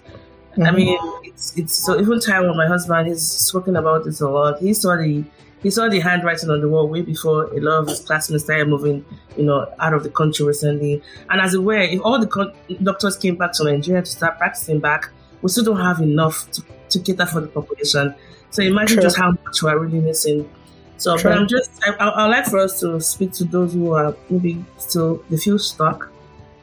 Mm-hmm. 0.53 0.63
I 0.63 0.71
mean, 0.73 0.99
it's 1.25 1.57
it's 1.57 1.75
so 1.75 1.99
even 2.01 2.21
time 2.21 2.47
when 2.47 2.57
my 2.57 2.67
husband, 2.67 3.09
is 3.09 3.27
spoken 3.27 3.77
about 3.77 4.05
this 4.05 4.21
a 4.21 4.29
lot. 4.29 4.59
He 4.59 4.75
saw 4.75 4.97
the 4.97 5.25
he 5.63 5.71
saw 5.71 5.89
the 5.89 6.01
handwriting 6.01 6.51
on 6.51 6.61
the 6.61 6.69
wall 6.69 6.89
way 6.89 7.03
before 7.03 7.53
a 7.53 7.61
lot 7.61 7.81
of 7.81 7.89
his 7.89 8.01
classmates 8.01 8.45
started 8.45 8.69
moving, 8.69 9.05
you 9.37 9.45
know, 9.45 9.73
out 9.79 9.93
of 9.93 10.03
the 10.03 10.11
country 10.11 10.47
recently. 10.47 11.03
And 11.29 11.41
as 11.41 11.55
it 11.55 11.63
were, 11.63 11.79
if 11.79 12.01
all 12.03 12.19
the 12.19 12.55
doctors 12.83 13.17
came 13.17 13.37
back 13.37 13.53
to 13.55 13.65
Nigeria 13.65 14.03
to 14.03 14.11
start 14.11 14.39
practicing 14.39 14.81
back, 14.81 15.11
we 15.43 15.49
still 15.51 15.65
don't 15.65 15.81
have 15.81 16.01
enough 16.01 16.51
to, 16.53 16.65
to 16.91 16.99
cater 17.01 17.27
for 17.27 17.41
the 17.41 17.49
population. 17.49 18.15
So 18.51 18.63
imagine 18.63 18.97
True. 18.97 19.03
just 19.03 19.19
how 19.19 19.31
much 19.31 19.63
we 19.63 19.71
are 19.71 19.79
really 19.79 20.01
missing. 20.01 20.51
So, 20.97 21.17
True. 21.17 21.31
but 21.31 21.39
I'm 21.39 21.49
just, 21.49 21.71
I, 21.87 21.93
I, 21.93 22.27
would 22.27 22.31
like 22.31 22.47
for 22.47 22.59
us 22.59 22.81
to 22.81 23.01
speak 23.01 23.33
to 23.35 23.45
those 23.45 23.73
who 23.75 23.93
are 23.93 24.15
maybe 24.29 24.65
still, 24.79 25.23
they 25.31 25.37
feel 25.37 25.59
stuck. 25.59 26.11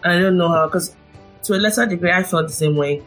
And 0.03 0.13
I 0.13 0.19
don't 0.19 0.37
know 0.37 0.49
how, 0.49 0.67
because 0.67 0.95
to 1.43 1.53
a 1.53 1.57
lesser 1.57 1.85
degree, 1.85 2.11
I 2.11 2.23
felt 2.23 2.47
the 2.47 2.53
same 2.53 2.75
way. 2.75 3.03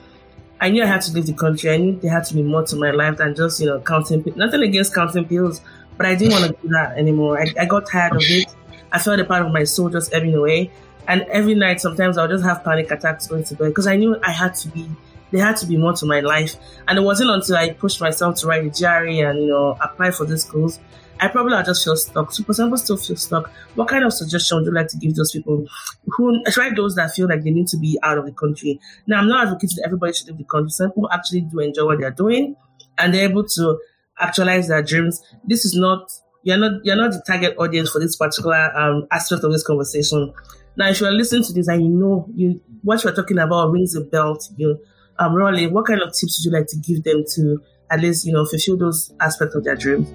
I 0.60 0.68
knew 0.68 0.82
I 0.82 0.86
had 0.86 1.00
to 1.02 1.12
leave 1.12 1.26
the 1.26 1.32
country. 1.32 1.70
I 1.70 1.76
knew 1.78 1.98
there 2.00 2.10
had 2.10 2.24
to 2.24 2.34
be 2.34 2.42
more 2.42 2.64
to 2.64 2.76
my 2.76 2.90
life 2.90 3.16
than 3.16 3.34
just, 3.34 3.60
you 3.60 3.66
know, 3.66 3.80
counting, 3.80 4.24
nothing 4.36 4.62
against 4.62 4.94
counting 4.94 5.26
pills, 5.26 5.62
but 6.00 6.08
I 6.08 6.14
didn't 6.14 6.32
want 6.32 6.46
to 6.46 6.62
do 6.62 6.68
that 6.68 6.96
anymore. 6.96 7.38
I, 7.38 7.52
I 7.60 7.66
got 7.66 7.86
tired 7.86 8.16
of 8.16 8.22
it. 8.22 8.48
I 8.90 8.98
felt 8.98 9.20
a 9.20 9.24
part 9.26 9.44
of 9.44 9.52
my 9.52 9.64
soul 9.64 9.90
just 9.90 10.14
ebbing 10.14 10.34
away. 10.34 10.70
And 11.06 11.20
every 11.24 11.54
night, 11.54 11.78
sometimes 11.82 12.16
I'll 12.16 12.26
just 12.26 12.42
have 12.42 12.64
panic 12.64 12.90
attacks 12.90 13.26
going 13.26 13.44
to 13.44 13.54
bed 13.54 13.68
because 13.68 13.86
I 13.86 13.96
knew 13.96 14.18
I 14.22 14.30
had 14.30 14.54
to 14.54 14.70
be, 14.70 14.88
there 15.30 15.44
had 15.44 15.58
to 15.58 15.66
be 15.66 15.76
more 15.76 15.92
to 15.92 16.06
my 16.06 16.20
life. 16.20 16.56
And 16.88 16.98
it 16.98 17.02
wasn't 17.02 17.28
until 17.28 17.54
I 17.56 17.72
pushed 17.74 18.00
myself 18.00 18.36
to 18.36 18.46
write 18.46 18.64
a 18.64 18.70
diary 18.70 19.20
and, 19.20 19.40
you 19.40 19.48
know, 19.48 19.76
apply 19.78 20.12
for 20.12 20.24
these 20.24 20.42
schools. 20.42 20.80
I 21.20 21.28
probably 21.28 21.52
will 21.52 21.64
just 21.64 21.84
feel 21.84 21.96
stuck. 21.96 22.32
So 22.32 22.44
for 22.44 22.52
example, 22.52 22.78
still 22.78 22.96
feel 22.96 23.16
stuck. 23.16 23.50
What 23.74 23.88
kind 23.88 24.02
of 24.02 24.14
suggestion 24.14 24.56
would 24.56 24.64
you 24.64 24.72
like 24.72 24.88
to 24.88 24.96
give 24.96 25.16
those 25.16 25.32
people 25.32 25.66
who, 26.06 26.42
try 26.46 26.70
those 26.74 26.94
that 26.94 27.10
feel 27.10 27.28
like 27.28 27.44
they 27.44 27.50
need 27.50 27.66
to 27.68 27.76
be 27.76 27.98
out 28.02 28.16
of 28.16 28.24
the 28.24 28.32
country? 28.32 28.80
Now, 29.06 29.18
I'm 29.18 29.28
not 29.28 29.48
advocating 29.48 29.76
that 29.76 29.84
everybody 29.84 30.14
should 30.14 30.28
leave 30.28 30.38
the 30.38 30.44
country. 30.44 30.70
Some 30.70 30.92
people 30.92 31.10
actually 31.12 31.42
do 31.42 31.60
enjoy 31.60 31.84
what 31.84 32.00
they're 32.00 32.10
doing 32.10 32.56
and 32.96 33.12
they're 33.12 33.28
able 33.28 33.44
to 33.44 33.78
actualize 34.20 34.68
their 34.68 34.82
dreams. 34.82 35.22
This 35.44 35.64
is 35.64 35.74
not 35.74 36.10
you're 36.42 36.56
not 36.56 36.84
you're 36.84 36.96
not 36.96 37.12
the 37.12 37.22
target 37.26 37.54
audience 37.58 37.90
for 37.90 38.00
this 38.00 38.16
particular 38.16 38.76
um, 38.76 39.06
aspect 39.10 39.44
of 39.44 39.52
this 39.52 39.66
conversation. 39.66 40.32
Now, 40.76 40.88
if 40.88 41.00
you 41.00 41.06
are 41.06 41.12
listening 41.12 41.44
to 41.44 41.52
this 41.52 41.68
and 41.68 41.82
you 41.82 41.88
know 41.88 42.26
you 42.34 42.60
what 42.82 43.04
we're 43.04 43.14
talking 43.14 43.38
about 43.38 43.70
rings 43.70 43.94
a 43.94 44.00
bell 44.00 44.36
to 44.36 44.54
you, 44.56 44.78
um, 45.18 45.32
Roli, 45.32 45.70
what 45.70 45.86
kind 45.86 46.00
of 46.00 46.12
tips 46.14 46.38
would 46.38 46.50
you 46.50 46.58
like 46.58 46.66
to 46.68 46.76
give 46.78 47.04
them 47.04 47.24
to 47.34 47.60
at 47.90 48.00
least 48.00 48.24
you 48.24 48.32
know 48.32 48.44
fulfill 48.46 48.76
those 48.78 49.12
aspects 49.20 49.54
of 49.54 49.64
their 49.64 49.76
dreams? 49.76 50.08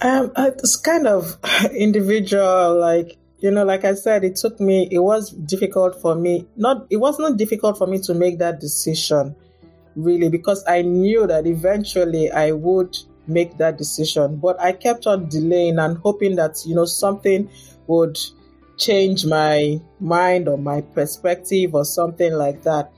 Um, 0.00 0.32
it's 0.36 0.76
kind 0.76 1.06
of 1.06 1.36
individual, 1.72 2.78
like 2.80 3.17
you 3.40 3.50
know, 3.50 3.64
like 3.64 3.84
I 3.84 3.94
said, 3.94 4.24
it 4.24 4.36
took 4.36 4.58
me, 4.58 4.88
it 4.90 4.98
was 4.98 5.30
difficult 5.30 6.00
for 6.00 6.14
me. 6.14 6.46
Not, 6.56 6.86
it 6.90 6.96
was 6.96 7.18
not 7.18 7.36
difficult 7.36 7.78
for 7.78 7.86
me 7.86 7.98
to 8.00 8.14
make 8.14 8.38
that 8.38 8.60
decision, 8.60 9.36
really, 9.94 10.28
because 10.28 10.64
I 10.66 10.82
knew 10.82 11.26
that 11.26 11.46
eventually 11.46 12.30
I 12.30 12.52
would 12.52 12.96
make 13.28 13.56
that 13.58 13.78
decision. 13.78 14.36
But 14.36 14.60
I 14.60 14.72
kept 14.72 15.06
on 15.06 15.28
delaying 15.28 15.78
and 15.78 15.98
hoping 15.98 16.34
that, 16.36 16.58
you 16.66 16.74
know, 16.74 16.84
something 16.84 17.48
would 17.86 18.18
change 18.76 19.24
my 19.24 19.80
mind 20.00 20.48
or 20.48 20.58
my 20.58 20.80
perspective 20.80 21.74
or 21.74 21.84
something 21.84 22.32
like 22.32 22.62
that. 22.62 22.90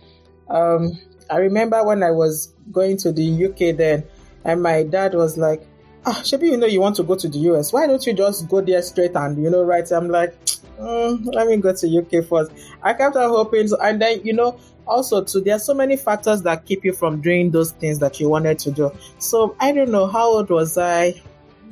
Um, 0.49 0.99
I 1.31 1.37
remember 1.37 1.85
when 1.85 2.03
I 2.03 2.11
was 2.11 2.55
going 2.73 2.97
to 2.99 3.13
the 3.13 3.47
UK 3.47 3.77
then, 3.77 4.05
and 4.45 4.63
my 4.63 4.85
dad 4.85 5.15
was 5.15 5.37
like, 5.37 5.67
ah, 6.07 6.23
you 6.41 6.57
know, 6.57 6.67
you 6.67 6.81
want 6.81 6.97
to 6.97 7.03
go 7.03 7.15
to 7.15 7.29
the 7.29 7.39
US. 7.51 7.73
Why 7.73 7.87
don't 7.87 8.05
you 8.07 8.13
just 8.13 8.49
go 8.49 8.61
there 8.61 8.83
straight 8.83 9.15
and, 9.15 9.43
you 9.43 9.51
know, 9.51 9.63
right? 9.63 9.91
I'm 9.91 10.09
like, 10.09 10.35
mm, 10.79 11.35
let 11.35 11.47
me 11.47 11.57
go 11.59 11.75
to 11.75 11.99
UK 11.99 12.25
first. 12.27 12.53
I 12.83 12.95
kept 12.95 13.17
on 13.17 13.29
hoping. 13.31 13.69
So, 13.69 13.79
and 13.81 14.01
then, 14.01 14.21
you 14.25 14.33
know, 14.33 14.59
also 14.87 15.23
too, 15.23 15.41
there 15.41 15.57
are 15.57 15.61
so 15.61 15.75
many 15.75 15.97
factors 15.97 16.43
that 16.43 16.67
keep 16.67 16.85
you 16.85 16.93
from 16.93 17.21
doing 17.21 17.51
those 17.51 17.73
things 17.73 17.99
that 18.01 18.19
you 18.21 18.29
wanted 18.29 18.59
to 18.61 18.71
do. 18.71 18.91
So 19.19 19.57
I 19.61 19.73
don't 19.73 19.91
know, 19.91 20.07
how 20.07 20.29
old 20.29 20.51
was 20.51 20.77
I? 20.77 21.21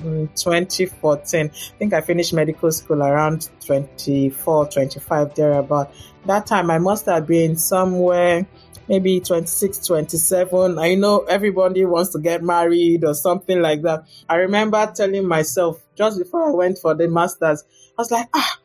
2014. 0.00 1.46
I 1.46 1.78
think 1.78 1.92
I 1.92 2.00
finished 2.00 2.32
medical 2.32 2.70
school 2.70 3.02
around 3.02 3.48
24, 3.66 4.68
25, 4.68 5.34
there 5.34 5.52
about 5.54 5.92
That 6.26 6.46
time 6.46 6.70
I 6.70 6.78
must 6.78 7.06
have 7.06 7.26
been 7.26 7.56
somewhere 7.56 8.46
maybe 8.88 9.20
26, 9.20 9.86
27. 9.86 10.78
I 10.78 10.94
know 10.94 11.20
everybody 11.20 11.84
wants 11.84 12.10
to 12.12 12.18
get 12.18 12.42
married 12.42 13.04
or 13.04 13.14
something 13.14 13.60
like 13.60 13.82
that. 13.82 14.04
I 14.28 14.36
remember 14.36 14.90
telling 14.94 15.26
myself 15.26 15.82
just 15.96 16.18
before 16.18 16.48
I 16.48 16.52
went 16.52 16.78
for 16.78 16.94
the 16.94 17.08
masters, 17.08 17.64
I 17.90 18.02
was 18.02 18.10
like, 18.10 18.28
ah, 18.34 18.58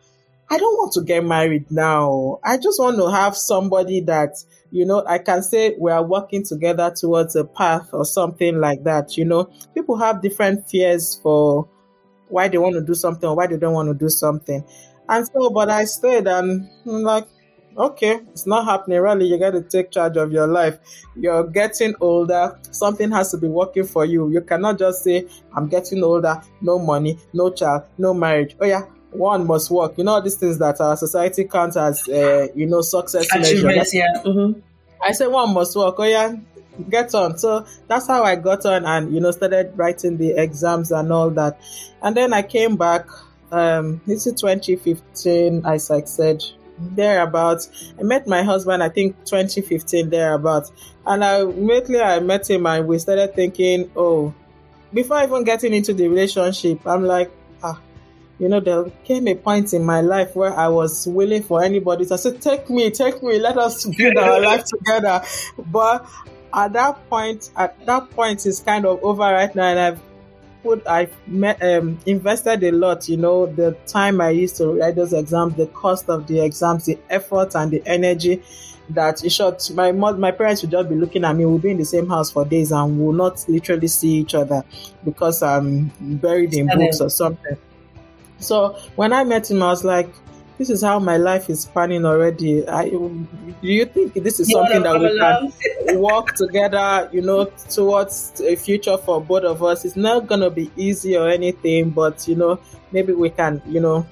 I 0.49 0.57
don't 0.57 0.77
want 0.77 0.93
to 0.93 1.01
get 1.01 1.23
married 1.25 1.71
now. 1.71 2.39
I 2.43 2.57
just 2.57 2.79
want 2.79 2.97
to 2.97 3.09
have 3.09 3.35
somebody 3.35 4.01
that, 4.01 4.35
you 4.71 4.85
know, 4.85 5.03
I 5.05 5.17
can 5.17 5.41
say 5.43 5.75
we 5.79 5.91
are 5.91 6.03
working 6.03 6.43
together 6.43 6.93
towards 6.95 7.35
a 7.35 7.43
path 7.43 7.89
or 7.91 8.05
something 8.05 8.59
like 8.59 8.83
that. 8.83 9.17
You 9.17 9.25
know, 9.25 9.49
people 9.73 9.97
have 9.97 10.21
different 10.21 10.69
fears 10.69 11.19
for 11.21 11.67
why 12.27 12.47
they 12.47 12.57
want 12.57 12.75
to 12.75 12.81
do 12.81 12.93
something 12.93 13.27
or 13.27 13.35
why 13.35 13.47
they 13.47 13.57
don't 13.57 13.73
want 13.73 13.89
to 13.89 13.93
do 13.93 14.09
something. 14.09 14.63
And 15.07 15.27
so, 15.27 15.49
but 15.49 15.69
I 15.69 15.85
stayed 15.85 16.27
and 16.27 16.69
I'm 16.85 17.03
like, 17.03 17.27
okay, 17.77 18.19
it's 18.31 18.45
not 18.45 18.65
happening. 18.65 18.99
Really, 18.99 19.25
you 19.25 19.37
got 19.37 19.51
to 19.51 19.61
take 19.61 19.91
charge 19.91 20.17
of 20.17 20.31
your 20.31 20.47
life. 20.47 20.79
You're 21.15 21.45
getting 21.45 21.95
older. 21.99 22.59
Something 22.71 23.11
has 23.11 23.31
to 23.31 23.37
be 23.37 23.47
working 23.47 23.85
for 23.85 24.05
you. 24.05 24.29
You 24.31 24.41
cannot 24.41 24.79
just 24.79 25.03
say, 25.03 25.27
I'm 25.55 25.67
getting 25.67 26.03
older, 26.03 26.41
no 26.61 26.79
money, 26.79 27.19
no 27.33 27.51
child, 27.51 27.83
no 27.97 28.13
marriage. 28.13 28.55
Oh, 28.59 28.65
yeah. 28.65 28.85
One 29.11 29.45
must 29.45 29.69
work. 29.69 29.97
You 29.97 30.05
know, 30.05 30.19
these 30.21 30.35
things 30.35 30.57
that 30.57 30.81
our 30.81 30.97
society 30.97 31.43
counts 31.43 31.77
as, 31.77 32.07
uh, 32.09 32.47
you 32.55 32.65
know, 32.65 32.81
success 32.81 33.27
measures. 33.33 33.93
Yeah. 33.93 34.07
Mm-hmm. 34.25 34.59
I 35.01 35.11
said 35.11 35.27
one 35.27 35.53
must 35.53 35.75
work. 35.75 35.95
Oh, 35.99 36.03
yeah 36.03 36.35
get 36.89 37.13
on. 37.13 37.37
So 37.37 37.65
that's 37.87 38.07
how 38.07 38.23
I 38.23 38.35
got 38.35 38.65
on 38.65 38.85
and, 38.85 39.13
you 39.13 39.19
know, 39.19 39.31
started 39.31 39.73
writing 39.75 40.17
the 40.17 40.31
exams 40.31 40.91
and 40.91 41.11
all 41.11 41.29
that. 41.31 41.59
And 42.01 42.15
then 42.15 42.33
I 42.33 42.41
came 42.41 42.75
back, 42.75 43.07
um, 43.51 44.01
this 44.05 44.25
is 44.27 44.33
2015, 44.41 45.65
I 45.65 45.77
said, 45.77 46.43
thereabouts. 46.95 47.93
I 47.99 48.03
met 48.03 48.27
my 48.27 48.43
husband, 48.43 48.83
I 48.83 48.89
think 48.89 49.17
2015 49.25 50.09
thereabouts. 50.09 50.71
And 51.05 51.23
I 51.23 51.41
immediately 51.41 51.99
I 51.99 52.19
met 52.19 52.49
him 52.49 52.65
and 52.65 52.87
we 52.87 52.99
started 52.99 53.35
thinking, 53.35 53.91
oh, 53.95 54.33
before 54.93 55.23
even 55.23 55.43
getting 55.43 55.73
into 55.73 55.93
the 55.93 56.07
relationship, 56.07 56.85
I'm 56.85 57.03
like, 57.03 57.31
ah, 57.63 57.79
you 58.39 58.49
know, 58.49 58.59
there 58.59 58.85
came 59.03 59.27
a 59.27 59.35
point 59.35 59.73
in 59.73 59.83
my 59.83 60.01
life 60.01 60.35
where 60.35 60.53
I 60.53 60.67
was 60.67 61.07
willing 61.07 61.43
for 61.43 61.63
anybody 61.63 62.05
to 62.05 62.17
say, 62.17 62.37
take 62.37 62.69
me, 62.69 62.91
take 62.91 63.21
me, 63.23 63.39
let 63.39 63.57
us 63.57 63.85
build 63.97 64.17
our 64.17 64.41
life 64.41 64.65
together. 64.65 65.21
But 65.57 66.07
at 66.53 66.73
that 66.73 67.09
point, 67.09 67.49
at 67.55 67.85
that 67.85 68.09
point 68.11 68.45
is 68.45 68.59
kind 68.59 68.85
of 68.85 69.03
over 69.03 69.23
right 69.23 69.53
now 69.55 69.63
and 69.65 69.79
I've 69.79 70.01
I've 70.87 71.13
um, 71.61 71.99
invested 72.05 72.63
a 72.63 72.71
lot. 72.71 73.07
You 73.09 73.17
know, 73.17 73.45
the 73.45 73.75
time 73.85 74.21
I 74.21 74.29
used 74.29 74.57
to 74.57 74.79
write 74.79 74.95
those 74.95 75.13
exams, 75.13 75.55
the 75.55 75.67
cost 75.67 76.09
of 76.09 76.27
the 76.27 76.43
exams, 76.43 76.85
the 76.85 76.97
effort 77.09 77.55
and 77.55 77.71
the 77.71 77.83
energy. 77.85 78.41
That 78.89 79.23
in 79.23 79.29
short, 79.29 79.71
my 79.71 79.91
my 79.91 80.31
parents 80.31 80.61
would 80.61 80.71
just 80.71 80.89
be 80.89 80.95
looking 80.95 81.23
at 81.23 81.35
me. 81.35 81.45
We'll 81.45 81.57
be 81.57 81.71
in 81.71 81.77
the 81.77 81.85
same 81.85 82.07
house 82.07 82.31
for 82.31 82.43
days 82.43 82.71
and 82.71 82.99
we'll 82.99 83.13
not 83.13 83.43
literally 83.47 83.87
see 83.87 84.15
each 84.15 84.35
other 84.35 84.63
because 85.05 85.41
I'm 85.41 85.91
buried 85.99 86.53
in 86.53 86.67
books 86.67 86.99
or 86.99 87.09
something. 87.09 87.57
So 88.39 88.77
when 88.95 89.13
I 89.13 89.23
met 89.23 89.49
him, 89.49 89.63
I 89.63 89.67
was 89.67 89.85
like, 89.85 90.09
this 90.57 90.69
is 90.69 90.81
how 90.81 90.99
my 90.99 91.17
life 91.17 91.49
is 91.49 91.65
planning 91.65 92.05
already. 92.05 92.67
I, 92.67 92.89
do 92.89 93.27
you 93.61 93.85
think 93.85 94.13
this 94.13 94.39
is 94.39 94.51
something 94.51 94.83
that 94.83 94.99
we 94.99 95.17
can 95.19 95.99
work 95.99 96.35
together, 96.35 97.09
you 97.11 97.21
know, 97.21 97.45
towards 97.69 98.39
a 98.41 98.55
future 98.55 98.97
for 98.97 99.21
both 99.21 99.43
of 99.43 99.63
us? 99.63 99.83
It's 99.83 99.95
not 99.95 100.27
going 100.27 100.41
to 100.41 100.49
be 100.49 100.71
easy 100.75 101.17
or 101.17 101.29
anything, 101.29 101.89
but, 101.89 102.27
you 102.27 102.35
know, 102.35 102.59
maybe 102.91 103.13
we 103.13 103.29
can, 103.29 103.61
you 103.67 103.79
know, 103.79 104.05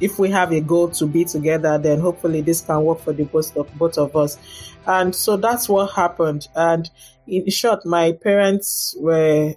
if 0.00 0.18
we 0.18 0.28
have 0.30 0.52
a 0.52 0.60
goal 0.60 0.88
to 0.88 1.06
be 1.06 1.24
together, 1.24 1.78
then 1.78 2.00
hopefully 2.00 2.40
this 2.40 2.60
can 2.60 2.82
work 2.82 2.98
for 3.00 3.12
the 3.12 3.24
both 3.24 3.56
of, 3.56 3.72
both 3.78 3.96
of 3.96 4.16
us. 4.16 4.38
And 4.86 5.14
so 5.14 5.36
that's 5.36 5.68
what 5.68 5.92
happened. 5.92 6.48
And 6.54 6.90
in 7.26 7.48
short, 7.50 7.86
my 7.86 8.12
parents 8.12 8.94
were 8.98 9.54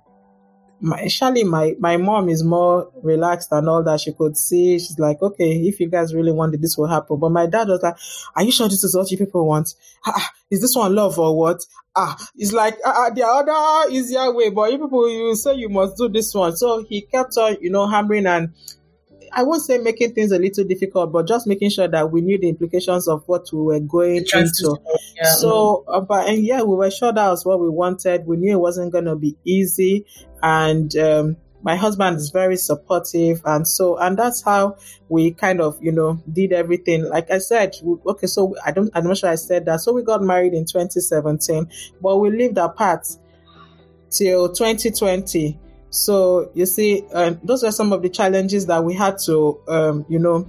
my, 0.79 1.01
actually 1.01 1.43
my 1.43 1.75
my 1.79 1.97
mom 1.97 2.29
is 2.29 2.43
more 2.43 2.91
relaxed 3.01 3.49
and 3.51 3.67
all 3.67 3.83
that. 3.83 3.99
She 4.01 4.13
could 4.13 4.37
see 4.37 4.79
she's 4.79 4.99
like 4.99 5.21
okay 5.21 5.67
if 5.67 5.79
you 5.79 5.89
guys 5.89 6.13
really 6.13 6.31
want 6.31 6.53
it 6.53 6.61
this 6.61 6.77
will 6.77 6.87
happen. 6.87 7.19
But 7.19 7.29
my 7.31 7.47
dad 7.47 7.67
was 7.67 7.81
like 7.81 7.97
are 8.35 8.43
you 8.43 8.51
sure 8.51 8.67
this 8.67 8.83
is 8.83 8.95
what 8.95 9.09
you 9.11 9.17
people 9.17 9.47
want? 9.47 9.73
Ah, 10.05 10.31
is 10.49 10.61
this 10.61 10.75
one 10.75 10.93
love 10.95 11.17
or 11.19 11.37
what? 11.37 11.65
Ah 11.95 12.15
it's 12.35 12.53
like 12.53 12.77
uh, 12.85 13.09
the 13.09 13.25
other 13.25 13.91
easier 13.91 14.31
way 14.31 14.49
but 14.49 14.71
you 14.71 14.77
people 14.77 15.09
you 15.09 15.35
say 15.35 15.55
you 15.55 15.69
must 15.69 15.97
do 15.97 16.09
this 16.09 16.33
one. 16.33 16.55
So 16.55 16.83
he 16.83 17.01
kept 17.01 17.37
on 17.37 17.57
you 17.61 17.69
know 17.69 17.87
hammering 17.87 18.27
and 18.27 18.53
I 19.31 19.43
won't 19.43 19.61
say 19.61 19.77
making 19.77 20.13
things 20.13 20.31
a 20.31 20.39
little 20.39 20.63
difficult, 20.63 21.11
but 21.11 21.27
just 21.27 21.47
making 21.47 21.69
sure 21.69 21.87
that 21.87 22.11
we 22.11 22.21
knew 22.21 22.37
the 22.37 22.49
implications 22.49 23.07
of 23.07 23.23
what 23.27 23.47
we 23.51 23.61
were 23.61 23.79
going 23.79 24.17
into. 24.17 24.77
Yeah. 25.15 25.33
So, 25.35 25.83
uh, 25.87 26.01
but 26.01 26.29
and 26.29 26.43
yeah, 26.43 26.61
we 26.61 26.75
were 26.75 26.91
sure 26.91 27.11
that 27.11 27.29
was 27.29 27.45
what 27.45 27.59
we 27.59 27.69
wanted. 27.69 28.25
We 28.25 28.37
knew 28.37 28.53
it 28.53 28.59
wasn't 28.59 28.91
going 28.91 29.05
to 29.05 29.15
be 29.15 29.37
easy, 29.45 30.05
and 30.41 30.95
um, 30.97 31.37
my 31.61 31.75
husband 31.75 32.17
is 32.17 32.29
very 32.29 32.57
supportive, 32.57 33.41
and 33.45 33.67
so 33.67 33.97
and 33.97 34.17
that's 34.17 34.43
how 34.43 34.77
we 35.09 35.31
kind 35.31 35.61
of 35.61 35.77
you 35.81 35.91
know 35.91 36.21
did 36.31 36.53
everything. 36.53 37.03
Like 37.03 37.31
I 37.31 37.39
said, 37.39 37.75
we, 37.83 37.97
okay, 38.07 38.27
so 38.27 38.55
I 38.65 38.71
don't 38.71 38.89
I'm 38.93 39.05
not 39.05 39.17
sure 39.17 39.29
I 39.29 39.35
said 39.35 39.65
that. 39.65 39.81
So 39.81 39.93
we 39.93 40.03
got 40.03 40.21
married 40.21 40.53
in 40.53 40.65
2017, 40.65 41.69
but 42.01 42.17
we 42.17 42.29
lived 42.29 42.57
apart 42.57 43.07
till 44.09 44.49
2020 44.49 45.59
so 45.89 46.51
you 46.53 46.65
see, 46.65 47.03
uh, 47.13 47.35
those 47.43 47.63
are 47.63 47.71
some 47.71 47.93
of 47.93 48.01
the 48.01 48.09
challenges 48.09 48.65
that 48.65 48.83
we 48.83 48.93
had 48.93 49.17
to, 49.25 49.59
um, 49.67 50.05
you 50.09 50.19
know, 50.19 50.47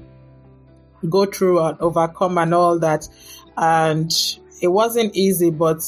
go 1.09 1.27
through 1.27 1.61
and 1.61 1.79
overcome 1.81 2.39
and 2.39 2.53
all 2.53 2.79
that. 2.81 3.09
And 3.57 4.13
it 4.61 4.69
wasn't 4.69 5.15
easy, 5.17 5.51
but 5.51 5.83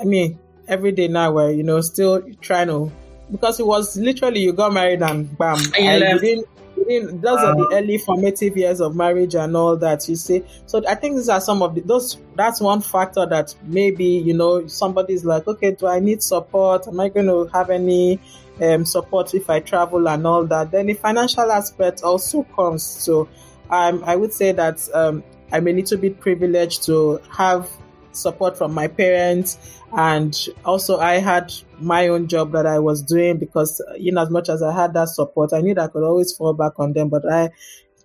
I 0.00 0.04
mean, 0.04 0.38
every 0.66 0.92
day 0.92 1.08
now 1.08 1.32
we're, 1.32 1.50
you 1.52 1.62
know, 1.62 1.80
still 1.80 2.22
trying 2.40 2.68
to, 2.68 2.90
because 3.30 3.60
it 3.60 3.66
was 3.66 3.96
literally 3.96 4.40
you 4.40 4.52
got 4.52 4.72
married 4.72 5.02
and 5.02 5.36
bam, 5.36 5.58
and 5.78 6.02
you 6.02 6.14
within, 6.14 6.44
within, 6.76 7.20
those 7.20 7.38
are 7.38 7.54
the 7.54 7.70
early 7.72 7.98
formative 7.98 8.56
years 8.56 8.80
of 8.80 8.96
marriage 8.96 9.34
and 9.34 9.56
all 9.56 9.76
that, 9.76 10.08
you 10.08 10.16
see. 10.16 10.42
So 10.66 10.82
I 10.88 10.94
think 10.94 11.16
these 11.16 11.28
are 11.28 11.40
some 11.40 11.62
of 11.62 11.74
the, 11.74 11.82
those, 11.82 12.18
that's 12.34 12.60
one 12.60 12.80
factor 12.80 13.26
that 13.26 13.54
maybe, 13.64 14.04
you 14.04 14.34
know, 14.34 14.66
somebody's 14.66 15.24
like, 15.24 15.46
okay, 15.46 15.72
do 15.72 15.86
I 15.86 16.00
need 16.00 16.22
support? 16.22 16.88
Am 16.88 16.98
I 17.00 17.08
going 17.10 17.26
to 17.26 17.50
have 17.52 17.70
any, 17.70 18.20
um, 18.62 18.84
support 18.84 19.34
if 19.34 19.50
I 19.50 19.60
travel 19.60 20.08
and 20.08 20.26
all 20.26 20.46
that. 20.46 20.70
Then 20.70 20.86
the 20.86 20.94
financial 20.94 21.50
aspect 21.50 22.02
also 22.02 22.42
comes. 22.42 22.82
So 22.82 23.28
um, 23.70 24.02
I 24.04 24.16
would 24.16 24.32
say 24.32 24.52
that 24.52 24.88
um, 24.94 25.22
I'm 25.52 25.66
a 25.68 25.72
little 25.72 25.98
bit 25.98 26.20
privileged 26.20 26.84
to 26.84 27.20
have 27.30 27.68
support 28.12 28.56
from 28.56 28.72
my 28.72 28.86
parents 28.86 29.80
and 29.96 30.48
also 30.64 30.98
I 30.98 31.14
had 31.14 31.52
my 31.80 32.06
own 32.08 32.28
job 32.28 32.52
that 32.52 32.64
I 32.64 32.78
was 32.78 33.02
doing 33.02 33.38
because 33.38 33.82
you 33.98 34.12
know 34.12 34.22
as 34.22 34.30
much 34.30 34.48
as 34.48 34.62
I 34.62 34.72
had 34.72 34.94
that 34.94 35.08
support 35.08 35.52
I 35.52 35.60
knew 35.62 35.74
that 35.74 35.82
I 35.82 35.88
could 35.88 36.04
always 36.04 36.32
fall 36.32 36.52
back 36.52 36.78
on 36.78 36.92
them 36.92 37.08
but 37.08 37.28
I 37.28 37.50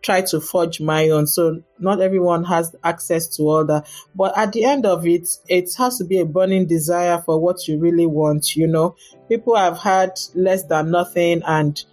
try 0.01 0.21
to 0.21 0.39
forge 0.39 0.79
my 0.79 1.09
own. 1.09 1.27
So 1.27 1.61
not 1.77 2.01
everyone 2.01 2.43
has 2.45 2.75
access 2.83 3.27
to 3.37 3.43
all 3.43 3.65
that. 3.65 3.87
But 4.15 4.37
at 4.37 4.53
the 4.53 4.65
end 4.65 4.85
of 4.85 5.05
it, 5.05 5.27
it 5.47 5.73
has 5.77 5.97
to 5.97 6.05
be 6.05 6.19
a 6.19 6.25
burning 6.25 6.67
desire 6.67 7.21
for 7.25 7.39
what 7.39 7.67
you 7.67 7.79
really 7.79 8.05
want. 8.05 8.55
You 8.55 8.67
know, 8.67 8.95
people 9.29 9.55
have 9.55 9.77
had 9.77 10.19
less 10.35 10.63
than 10.63 10.91
nothing 10.91 11.41
and 11.45 11.83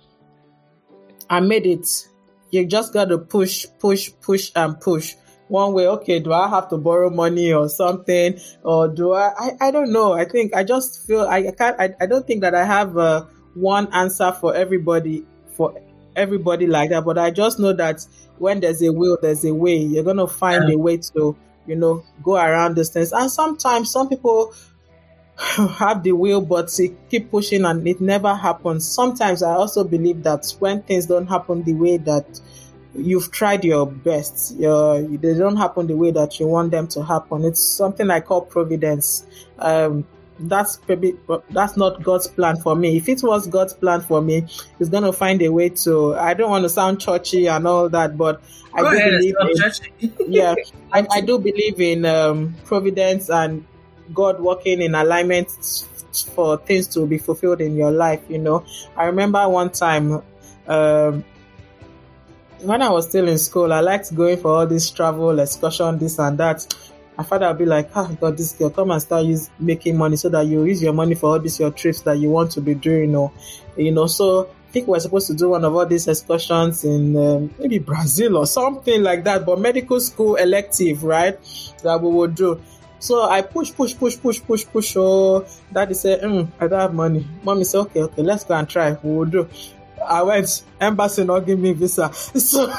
I 1.28 1.40
made 1.40 1.66
it. 1.66 1.86
You 2.50 2.66
just 2.66 2.92
got 2.92 3.06
to 3.06 3.18
push, 3.18 3.66
push, 3.78 4.10
push 4.20 4.50
and 4.56 4.80
push. 4.80 5.14
One 5.48 5.74
way, 5.74 5.86
okay, 5.86 6.18
do 6.18 6.32
I 6.32 6.48
have 6.48 6.70
to 6.70 6.78
borrow 6.78 7.10
money 7.10 7.52
or 7.52 7.68
something? 7.68 8.40
Or 8.62 8.88
do 8.88 9.12
I, 9.12 9.32
I, 9.38 9.50
I 9.68 9.70
don't 9.70 9.92
know. 9.92 10.12
I 10.12 10.24
think 10.24 10.54
I 10.54 10.64
just 10.64 11.06
feel 11.06 11.20
I, 11.20 11.38
I 11.38 11.50
can't, 11.52 11.80
I, 11.80 11.94
I 12.00 12.06
don't 12.06 12.26
think 12.26 12.40
that 12.40 12.54
I 12.54 12.64
have 12.64 12.96
uh, 12.96 13.26
one 13.54 13.92
answer 13.92 14.32
for 14.32 14.54
everybody 14.54 15.24
for 15.56 15.80
everybody 16.16 16.66
like 16.66 16.90
that, 16.90 17.04
but 17.04 17.18
I 17.18 17.30
just 17.30 17.58
know 17.58 17.72
that 17.74 18.04
when 18.38 18.60
there's 18.60 18.82
a 18.82 18.92
will, 18.92 19.18
there's 19.20 19.44
a 19.44 19.54
way. 19.54 19.76
You're 19.76 20.04
gonna 20.04 20.26
find 20.26 20.68
yeah. 20.68 20.74
a 20.74 20.78
way 20.78 20.96
to, 20.96 21.36
you 21.66 21.76
know, 21.76 22.04
go 22.22 22.36
around 22.36 22.76
these 22.76 22.90
things. 22.90 23.12
And 23.12 23.30
sometimes 23.30 23.90
some 23.90 24.08
people 24.08 24.52
have 25.78 26.02
the 26.02 26.12
will, 26.12 26.40
but 26.40 26.72
they 26.76 26.92
keep 27.10 27.30
pushing 27.30 27.64
and 27.64 27.86
it 27.86 28.00
never 28.00 28.34
happens. 28.34 28.88
Sometimes 28.88 29.42
I 29.42 29.52
also 29.52 29.84
believe 29.84 30.22
that 30.22 30.46
when 30.58 30.82
things 30.82 31.06
don't 31.06 31.26
happen 31.26 31.62
the 31.62 31.74
way 31.74 31.98
that 31.98 32.40
you've 32.94 33.30
tried 33.30 33.64
your 33.64 33.86
best, 33.86 34.56
your, 34.56 35.02
they 35.02 35.34
don't 35.34 35.56
happen 35.56 35.86
the 35.86 35.96
way 35.96 36.10
that 36.10 36.40
you 36.40 36.46
want 36.46 36.70
them 36.70 36.88
to 36.88 37.04
happen. 37.04 37.44
It's 37.44 37.60
something 37.60 38.10
I 38.10 38.20
call 38.20 38.42
providence. 38.42 39.26
Um, 39.58 40.06
that's 40.38 40.78
maybe 40.86 41.14
that's 41.50 41.78
not 41.78 42.02
God's 42.02 42.26
plan 42.26 42.56
for 42.56 42.76
me. 42.76 42.98
If 42.98 43.08
it 43.08 43.22
was 43.22 43.46
God's 43.46 43.72
plan 43.72 44.02
for 44.02 44.20
me, 44.20 44.46
He's 44.78 44.90
gonna 44.90 45.12
find 45.12 45.40
a 45.40 45.48
way 45.50 45.70
to. 45.70 46.14
I 46.14 46.34
don't 46.34 46.50
want 46.50 46.64
to 46.64 46.68
sound 46.68 47.00
churchy 47.00 47.46
and 47.46 47.66
all 47.66 47.88
that, 47.88 48.18
but 48.18 48.42
I 48.74 48.82
Go 48.82 48.90
do 48.90 48.96
ahead, 48.98 49.12
believe 49.12 49.34
in, 50.00 50.12
yeah, 50.32 50.54
I, 50.92 51.06
I, 51.10 51.20
do 51.26 51.38
believe 51.38 51.80
in 51.80 52.04
um, 52.04 52.54
providence 52.64 53.30
and 53.30 53.64
God 54.14 54.40
working 54.40 54.82
in 54.82 54.94
alignment 54.94 55.50
for 56.34 56.56
things 56.58 56.86
to 56.88 57.06
be 57.06 57.18
fulfilled 57.18 57.60
in 57.60 57.76
your 57.76 57.90
life. 57.90 58.22
You 58.28 58.38
know, 58.38 58.64
I 58.96 59.06
remember 59.06 59.48
one 59.48 59.70
time. 59.70 60.22
Um, 60.66 61.24
when 62.60 62.80
I 62.80 62.88
was 62.88 63.08
still 63.08 63.28
in 63.28 63.38
school, 63.38 63.72
I 63.72 63.80
liked 63.80 64.14
going 64.14 64.38
for 64.38 64.48
all 64.48 64.66
this 64.66 64.90
travel 64.90 65.38
excursion, 65.38 65.98
this 65.98 66.18
and 66.18 66.38
that 66.38 66.66
my 67.16 67.24
father 67.24 67.46
will 67.48 67.54
be 67.54 67.66
like, 67.66 67.90
ah, 67.94 68.10
God, 68.20 68.36
this 68.36 68.52
girl, 68.52 68.70
come 68.70 68.90
and 68.90 69.00
start 69.00 69.24
use 69.24 69.50
making 69.58 69.96
money 69.96 70.16
so 70.16 70.28
that 70.28 70.46
you 70.46 70.64
use 70.64 70.82
your 70.82 70.92
money 70.92 71.14
for 71.14 71.30
all 71.30 71.38
these 71.38 71.58
your 71.58 71.70
trips 71.70 72.02
that 72.02 72.18
you 72.18 72.30
want 72.30 72.50
to 72.52 72.60
be 72.60 72.74
doing, 72.74 73.14
or 73.16 73.32
you 73.76 73.92
know. 73.92 74.06
So 74.06 74.50
I 74.68 74.72
think 74.72 74.88
we're 74.88 75.00
supposed 75.00 75.26
to 75.28 75.34
do 75.34 75.50
one 75.50 75.64
of 75.64 75.74
all 75.74 75.86
these 75.86 76.08
excursions 76.08 76.84
in 76.84 77.16
um, 77.16 77.54
maybe 77.58 77.78
Brazil 77.78 78.36
or 78.36 78.46
something 78.46 79.02
like 79.02 79.24
that, 79.24 79.46
but 79.46 79.58
medical 79.58 80.00
school 80.00 80.36
elective, 80.36 81.04
right? 81.04 81.38
That 81.82 82.02
we 82.02 82.10
would 82.10 82.34
do. 82.34 82.60
So 82.98 83.22
I 83.28 83.42
push, 83.42 83.72
push, 83.74 83.96
push, 83.96 84.18
push, 84.20 84.40
push, 84.42 84.64
push. 84.66 84.94
Oh, 84.96 85.46
daddy 85.72 85.94
said, 85.94 86.22
mm, 86.22 86.48
I 86.60 86.66
don't 86.66 86.80
have 86.80 86.94
money. 86.94 87.26
Mommy 87.42 87.64
said, 87.64 87.78
okay, 87.80 88.02
okay, 88.02 88.22
let's 88.22 88.44
go 88.44 88.54
and 88.54 88.68
try. 88.68 88.92
We 89.02 89.16
will 89.16 89.24
do. 89.26 89.48
I 90.08 90.22
went 90.22 90.62
embassy 90.80 91.24
not 91.24 91.40
give 91.40 91.58
me 91.58 91.72
visa. 91.72 92.10
So 92.38 92.70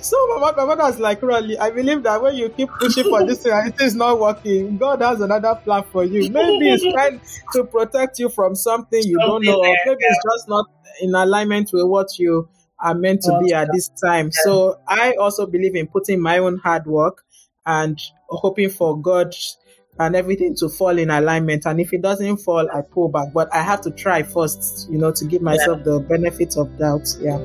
so 0.00 0.38
my, 0.38 0.52
my 0.52 0.64
mother's 0.64 0.98
like 0.98 1.22
really 1.22 1.58
I 1.58 1.70
believe 1.70 2.02
that 2.02 2.20
when 2.20 2.34
you 2.34 2.48
keep 2.50 2.68
pushing 2.78 3.04
for 3.04 3.24
this 3.24 3.42
thing 3.42 3.52
and 3.52 3.68
it 3.72 3.80
is 3.80 3.94
not 3.94 4.18
working, 4.18 4.76
God 4.76 5.00
has 5.00 5.20
another 5.20 5.54
plan 5.54 5.84
for 5.84 6.04
you. 6.04 6.28
Maybe 6.28 6.70
it's 6.72 6.84
trying 6.92 7.20
to 7.52 7.64
protect 7.64 8.18
you 8.18 8.28
from 8.28 8.54
something 8.54 9.02
you 9.02 9.18
don't 9.18 9.44
know, 9.44 9.56
or 9.56 9.74
maybe 9.86 10.00
it's 10.00 10.22
just 10.24 10.48
not 10.48 10.66
in 11.00 11.14
alignment 11.14 11.70
with 11.72 11.86
what 11.86 12.18
you 12.18 12.48
are 12.80 12.94
meant 12.94 13.22
to 13.22 13.38
be 13.42 13.52
at 13.54 13.68
this 13.72 13.88
time. 13.88 14.30
So 14.32 14.78
I 14.86 15.14
also 15.14 15.46
believe 15.46 15.74
in 15.76 15.86
putting 15.86 16.20
my 16.20 16.38
own 16.38 16.58
hard 16.58 16.86
work 16.86 17.24
and 17.64 17.98
hoping 18.28 18.68
for 18.68 19.00
God 19.00 19.34
and 19.98 20.16
everything 20.16 20.54
to 20.56 20.68
fall 20.68 20.98
in 20.98 21.10
alignment. 21.10 21.66
And 21.66 21.80
if 21.80 21.92
it 21.92 22.02
doesn't 22.02 22.38
fall, 22.38 22.68
I 22.70 22.82
pull 22.82 23.08
back. 23.08 23.32
But 23.32 23.54
I 23.54 23.62
have 23.62 23.80
to 23.82 23.90
try 23.90 24.22
first, 24.22 24.90
you 24.90 24.98
know, 24.98 25.12
to 25.12 25.24
give 25.24 25.42
myself 25.42 25.78
yeah. 25.78 25.84
the 25.84 26.00
benefit 26.00 26.56
of 26.56 26.76
doubt. 26.78 27.06
Yeah. 27.20 27.38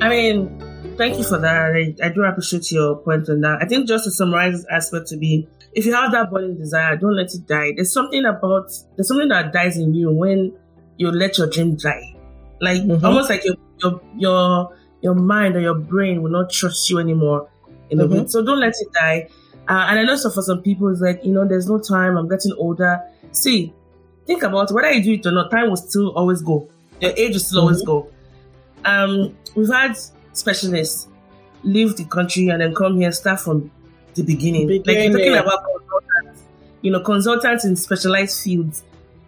I 0.00 0.08
mean, 0.08 0.96
thank 0.98 1.16
you 1.16 1.24
for 1.24 1.38
that. 1.38 1.72
I, 1.74 1.94
I 2.04 2.08
do 2.10 2.22
appreciate 2.22 2.70
your 2.70 2.96
point 2.96 3.28
on 3.28 3.40
that. 3.40 3.58
I 3.60 3.66
think 3.66 3.88
just 3.88 4.04
to 4.04 4.10
summarize 4.10 4.54
this 4.54 4.66
aspect 4.70 5.08
to 5.08 5.16
be, 5.16 5.48
if 5.74 5.86
you 5.86 5.94
have 5.94 6.12
that 6.12 6.30
burning 6.30 6.58
desire, 6.58 6.96
don't 6.96 7.16
let 7.16 7.32
it 7.32 7.46
die. 7.46 7.72
There's 7.74 7.92
something 7.92 8.24
about, 8.24 8.70
there's 8.96 9.08
something 9.08 9.28
that 9.28 9.52
dies 9.52 9.78
in 9.78 9.94
you 9.94 10.10
when 10.10 10.54
you 10.96 11.10
let 11.10 11.38
your 11.38 11.48
dream 11.48 11.76
die 11.76 12.11
like 12.62 12.80
mm-hmm. 12.80 13.04
almost 13.04 13.28
like 13.28 13.44
your 13.44 13.56
your 13.82 14.00
your 14.16 14.76
your 15.02 15.14
mind 15.14 15.56
or 15.56 15.60
your 15.60 15.74
brain 15.74 16.22
will 16.22 16.30
not 16.30 16.48
trust 16.50 16.88
you 16.88 16.98
anymore 16.98 17.50
in 17.90 17.98
the 17.98 18.06
mm-hmm. 18.06 18.26
So 18.28 18.42
don't 18.42 18.60
let 18.60 18.72
it 18.78 18.92
die. 18.92 19.28
Uh, 19.68 19.86
and 19.88 19.98
I 19.98 20.04
know 20.04 20.16
so 20.16 20.30
for 20.30 20.42
some 20.42 20.62
people 20.62 20.88
it's 20.88 21.00
like 21.00 21.24
you 21.24 21.32
know 21.32 21.46
there's 21.46 21.68
no 21.68 21.78
time. 21.78 22.16
I'm 22.16 22.28
getting 22.28 22.52
older. 22.56 23.00
See, 23.32 23.74
think 24.26 24.44
about 24.44 24.70
it, 24.70 24.74
whether 24.74 24.92
you 24.92 25.02
do 25.02 25.12
it 25.14 25.26
or 25.26 25.32
not. 25.32 25.50
Time 25.50 25.68
will 25.68 25.76
still 25.76 26.12
always 26.12 26.40
go. 26.40 26.68
Your 27.00 27.10
age 27.16 27.32
will 27.32 27.40
still 27.40 27.58
mm-hmm. 27.58 27.66
always 27.66 27.82
go. 27.82 28.10
Um, 28.84 29.36
we've 29.56 29.68
had 29.68 29.96
specialists 30.32 31.08
leave 31.64 31.96
the 31.96 32.04
country 32.04 32.48
and 32.48 32.60
then 32.60 32.74
come 32.74 32.96
here 32.96 33.12
start 33.12 33.40
from 33.40 33.70
the 34.14 34.22
beginning. 34.22 34.68
beginning. 34.68 35.12
Like 35.12 35.24
you're 35.24 35.36
talking 35.36 35.48
about 35.48 35.64
consultants, 35.64 36.42
you 36.80 36.90
know, 36.92 37.00
consultants 37.00 37.64
in 37.64 37.76
specialized 37.76 38.42
fields 38.42 38.84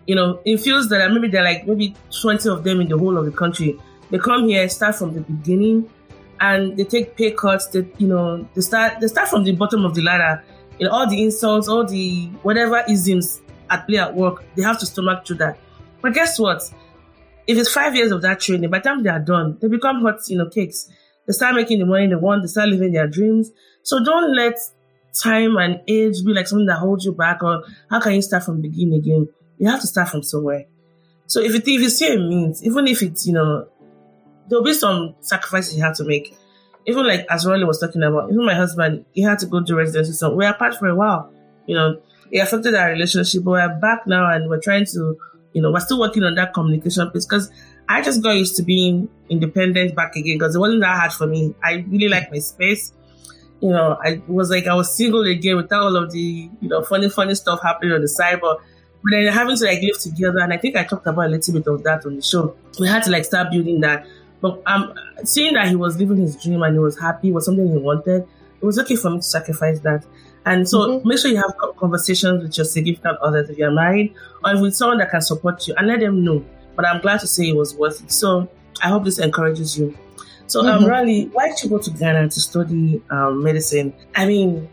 you 0.07 0.14
know, 0.14 0.40
in 0.45 0.59
fields 0.59 0.88
that 0.88 1.11
maybe 1.12 1.29
they're 1.29 1.45
like 1.45 1.67
maybe 1.67 1.95
20 2.21 2.49
of 2.49 2.64
them 2.64 2.81
in 2.81 2.88
the 2.88 2.99
whole 2.99 3.17
of 3.17 3.25
the 3.25 3.33
country. 3.33 3.79
They 4.11 4.19
come 4.19 4.47
here, 4.47 4.69
start 4.69 4.97
from 4.97 5.14
the 5.14 5.21
beginning, 5.21 5.90
and 6.40 6.77
they 6.77 6.85
take 6.85 7.17
pay 7.17 7.31
cuts. 7.31 7.69
That 7.69 7.88
you 8.01 8.07
know, 8.07 8.49
they 8.55 8.61
start 8.61 9.01
they 9.01 9.09
start 9.09 9.29
from 9.29 9.45
the 9.45 9.53
bottom 9.53 9.85
of 9.85 9.95
the 9.95 10.03
ladder. 10.03 10.45
You 10.79 10.87
know, 10.87 10.93
all 10.93 11.09
the 11.09 11.23
insults, 11.23 11.69
all 11.69 11.85
the 11.85 12.27
whatever 12.43 12.85
isms 12.88 13.40
at 13.71 13.87
play 13.87 13.99
at 13.99 14.14
work, 14.14 14.45
they 14.57 14.62
have 14.62 14.79
to 14.81 14.87
stomach 14.87 15.27
through 15.27 15.37
that. 15.37 15.59
But 16.03 16.14
guess 16.14 16.38
what? 16.38 16.62
if 17.47 17.59
it's 17.59 17.73
five 17.73 17.95
years 17.95 18.11
of 18.11 18.23
that 18.23 18.40
training, 18.40 18.71
by 18.71 18.79
the 18.79 18.85
time 18.85 19.03
they 19.03 19.11
are 19.11 19.21
done, 19.21 19.59
they 19.61 19.69
become 19.69 20.03
hot, 20.03 20.21
you 20.29 20.38
know, 20.38 20.49
cakes. 20.49 20.88
They 21.27 21.33
start 21.33 21.55
making 21.55 21.79
the 21.79 21.87
money 21.87 22.07
they 22.07 22.14
want, 22.14 22.43
they 22.43 22.49
start 22.49 22.69
living 22.69 22.93
their 22.93 23.07
dreams. 23.07 23.51
So 23.83 24.03
don't 24.03 24.35
let 24.35 24.55
time 25.23 25.57
and 25.57 25.81
age 25.87 26.25
be 26.25 26.33
like 26.33 26.47
something 26.47 26.67
that 26.67 26.79
holds 26.79 27.05
you 27.05 27.12
back 27.12 27.43
or 27.43 27.64
how 27.90 28.01
can 28.01 28.14
you 28.14 28.23
start 28.23 28.45
from 28.45 28.61
beginning 28.61 28.95
again? 28.95 29.29
You 29.59 29.69
have 29.69 29.81
to 29.81 29.87
start 29.87 30.09
from 30.09 30.23
somewhere. 30.23 30.67
So 31.27 31.40
if 31.40 31.53
you, 31.53 31.59
if 31.59 31.83
you 31.83 31.88
see 31.88 32.12
a 32.12 32.19
means, 32.19 32.64
even 32.64 32.87
if 32.87 33.03
it's, 33.03 33.27
you 33.27 33.33
know, 33.33 33.69
there'll 34.49 34.64
be 34.64 34.75
some 34.75 35.14
sacrifices 35.21 35.77
you 35.77 35.83
have 35.83 35.97
to 35.97 36.05
make. 36.05 36.37
Even 36.87 37.07
like 37.07 37.27
as 37.31 37.47
Roli 37.47 37.67
was 37.67 37.81
talking 37.81 38.03
about, 38.03 38.31
even 38.31 38.45
my 38.45 38.55
husband, 38.55 39.07
he 39.12 39.23
had 39.23 39.38
to 39.38 39.47
go 39.47 39.64
to 39.64 39.75
residency. 39.75 40.12
So 40.12 40.35
we're 40.35 40.51
apart 40.51 40.75
for 40.75 40.88
a 40.88 40.95
while, 40.95 41.33
you 41.67 41.75
know, 41.75 42.01
it 42.31 42.40
affected 42.40 42.75
our 42.75 42.90
relationship, 42.90 43.45
but 43.45 43.53
we're 43.53 43.81
back 43.81 44.07
now 44.07 44.31
and 44.31 44.51
we're 44.51 44.61
trying 44.61 44.85
to, 44.87 45.17
you 45.53 45.62
know, 45.62 45.71
we're 45.73 45.81
still 45.81 46.01
working 46.01 46.25
on 46.25 46.35
that 46.35 46.53
communication 46.53 47.11
piece 47.11 47.25
because 47.25 47.51
I 47.88 48.03
just 48.03 48.23
got 48.23 48.33
used 48.33 48.57
to 48.57 48.62
being 48.62 49.09
independent 49.29 49.95
back 49.95 50.17
again 50.17 50.37
because 50.37 50.57
it 50.57 50.59
wasn't 50.59 50.81
that 50.81 50.99
hard 50.99 51.12
for 51.12 51.27
me. 51.27 51.55
I 51.62 51.85
really 51.88 52.09
like 52.09 52.31
my 52.31 52.38
space. 52.38 52.93
You 53.61 53.71
know, 53.71 53.99
I 54.05 54.21
was 54.27 54.51
like, 54.51 54.67
I 54.67 54.75
was 54.75 54.95
single 54.95 55.23
again 55.23 55.57
without 55.57 55.85
all 55.85 55.97
of 55.97 56.12
the, 56.12 56.51
you 56.61 56.69
know, 56.69 56.83
funny, 56.83 57.09
funny 57.09 57.35
stuff 57.35 57.62
happening 57.62 57.93
on 57.93 58.03
the 58.03 58.09
side, 58.09 58.40
but 58.40 58.61
but 59.05 59.11
then 59.11 59.31
having 59.31 59.57
to 59.57 59.64
like 59.64 59.83
live 59.83 59.99
together, 59.99 60.38
and 60.38 60.53
I 60.53 60.57
think 60.57 60.77
I 60.77 60.85
talked 60.85 61.07
about 61.07 61.27
a 61.27 61.29
little 61.29 61.53
bit 61.53 61.67
of 61.67 61.83
that 61.83 62.07
on 62.07 62.17
the 62.17 62.23
show. 62.23 62.57
We 62.81 62.88
had 62.88 63.03
to 63.03 63.11
like 63.11 63.27
start 63.27 63.51
building 63.53 63.81
that. 63.83 64.07
But 64.40 64.62
um, 64.67 64.95
seeing 65.25 65.55
that 65.55 65.69
he 65.69 65.77
was 65.77 65.99
living 65.99 66.17
his 66.17 66.43
dream 66.43 66.62
and 66.62 66.75
he 66.75 66.79
was 66.79 66.99
happy 66.99 67.31
was 67.31 67.45
something 67.45 67.71
he 67.71 67.77
wanted. 67.77 68.23
It 68.23 68.64
was 68.64 68.79
okay 68.79 68.97
for 68.97 69.11
me 69.11 69.19
to 69.19 69.23
sacrifice 69.23 69.81
that. 69.81 70.07
And 70.47 70.67
so 70.69 70.79
mm-hmm. 70.79 71.09
make 71.09 71.19
sure 71.19 71.31
you 71.31 71.37
have 71.37 71.55
conversations 71.77 72.43
with 72.43 72.57
your 72.57 72.64
significant 72.64 73.19
others 73.19 73.51
if 73.51 73.59
you're 73.59 73.71
married 73.71 74.14
or 74.45 74.61
with 74.61 74.75
someone 74.75 74.99
that 74.99 75.11
can 75.11 75.21
support 75.21 75.67
you 75.69 75.75
and 75.77 75.87
let 75.87 76.01
them 76.01 76.25
know. 76.25 76.45
But 76.77 76.87
I'm 76.87 77.01
glad 77.01 77.21
to 77.21 77.27
say 77.27 77.49
it 77.49 77.57
was 77.57 77.75
worth 77.75 78.03
it. 78.03 78.11
So 78.11 78.49
I 78.83 78.88
hope 78.88 79.05
this 79.05 79.19
encourages 79.19 79.79
you. 79.79 79.97
So, 80.47 80.61
um, 80.61 80.67
mm-hmm. 80.67 80.85
um, 80.85 80.90
Roli, 80.90 81.33
why 81.33 81.49
did 81.49 81.62
you 81.62 81.71
go 81.71 81.79
to 81.79 81.90
Ghana 81.90 82.29
to 82.29 82.40
study 82.40 83.03
um, 83.11 83.43
medicine? 83.43 83.95
I 84.14 84.27
mean, 84.27 84.69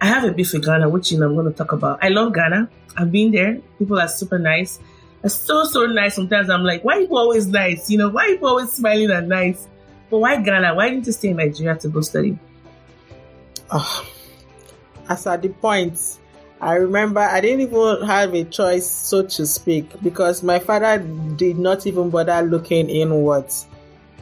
I 0.00 0.06
have 0.06 0.24
a 0.24 0.32
beef 0.32 0.52
with 0.52 0.64
Ghana, 0.64 0.88
which 0.88 1.12
you 1.12 1.18
know 1.18 1.26
I'm 1.26 1.34
going 1.34 1.46
to 1.46 1.52
talk 1.52 1.72
about. 1.72 2.02
I 2.02 2.08
love 2.08 2.34
Ghana. 2.34 2.68
I've 2.96 3.10
been 3.10 3.32
there. 3.32 3.60
People 3.78 3.98
are 3.98 4.08
super 4.08 4.38
nice. 4.38 4.78
They're 5.20 5.30
so 5.30 5.64
so 5.64 5.86
nice. 5.86 6.14
Sometimes 6.14 6.50
I'm 6.50 6.62
like, 6.62 6.84
why 6.84 6.96
are 6.96 7.00
people 7.00 7.18
always 7.18 7.46
nice? 7.46 7.90
You 7.90 7.98
know, 7.98 8.08
why 8.08 8.26
are 8.26 8.32
people 8.32 8.48
always 8.48 8.72
smiling 8.72 9.10
and 9.10 9.28
nice? 9.28 9.68
But 10.10 10.18
why 10.18 10.40
Ghana? 10.40 10.74
Why 10.74 10.90
didn't 10.90 11.06
you 11.06 11.12
stay 11.12 11.28
in 11.28 11.36
Nigeria 11.36 11.76
to 11.76 11.88
go 11.88 12.00
study? 12.00 12.38
Oh, 13.70 14.06
as 15.08 15.26
at 15.26 15.42
the 15.42 15.48
point, 15.48 15.98
I 16.60 16.74
remember 16.74 17.20
I 17.20 17.40
didn't 17.40 17.60
even 17.60 18.06
have 18.06 18.34
a 18.34 18.44
choice, 18.44 18.88
so 18.88 19.22
to 19.22 19.46
speak, 19.46 20.00
because 20.02 20.42
my 20.42 20.58
father 20.58 20.98
did 20.98 21.58
not 21.58 21.86
even 21.86 22.10
bother 22.10 22.42
looking 22.42 22.88
inwards. 22.88 23.66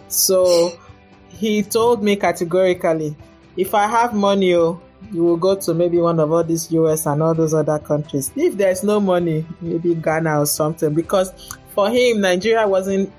So 0.08 0.78
he 1.28 1.62
told 1.62 2.02
me 2.02 2.16
categorically, 2.16 3.16
if 3.56 3.74
I 3.74 3.87
have 3.87 4.14
money, 4.14 4.54
oh, 4.54 4.80
you 5.12 5.22
will 5.22 5.37
go 5.37 5.55
to 5.55 5.75
maybe 5.75 5.98
one 5.98 6.18
of 6.18 6.33
all 6.33 6.42
these 6.42 6.72
US 6.72 7.07
and 7.07 7.22
all 7.22 7.35
those 7.35 7.55
other 7.55 7.79
countries. 7.79 8.33
If 8.35 8.57
there's 8.57 8.83
no 8.83 8.98
money, 8.98 9.46
maybe 9.61 9.94
Ghana 9.94 10.40
or 10.40 10.46
something, 10.46 10.94
because 10.94 11.33
for 11.75 11.90
him, 11.90 12.20
Nigeria 12.20 12.66
wasn't 12.66 13.12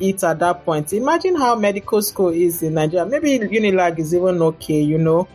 it 0.00 0.24
at 0.24 0.38
that 0.40 0.64
point. 0.64 0.92
Imagine 0.92 1.36
how 1.36 1.54
medical 1.54 2.02
school 2.02 2.30
is 2.30 2.62
in 2.62 2.74
Nigeria. 2.74 3.06
Maybe 3.06 3.38
Unilag 3.38 3.98
is 3.98 4.14
even 4.14 4.42
okay, 4.42 4.80
you 4.80 4.98
know. 4.98 5.28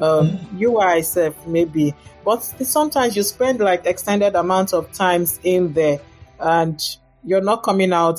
Um, 0.00 0.30
mm. 0.30 0.60
UI 0.60 1.02
self 1.02 1.46
maybe, 1.46 1.94
but 2.24 2.38
sometimes 2.40 3.14
you 3.14 3.22
spend 3.22 3.60
like 3.60 3.86
extended 3.86 4.34
amounts 4.34 4.72
of 4.72 4.90
times 4.92 5.38
in 5.44 5.74
there, 5.74 6.00
and 6.40 6.80
you're 7.24 7.42
not 7.42 7.62
coming 7.62 7.92
out 7.92 8.16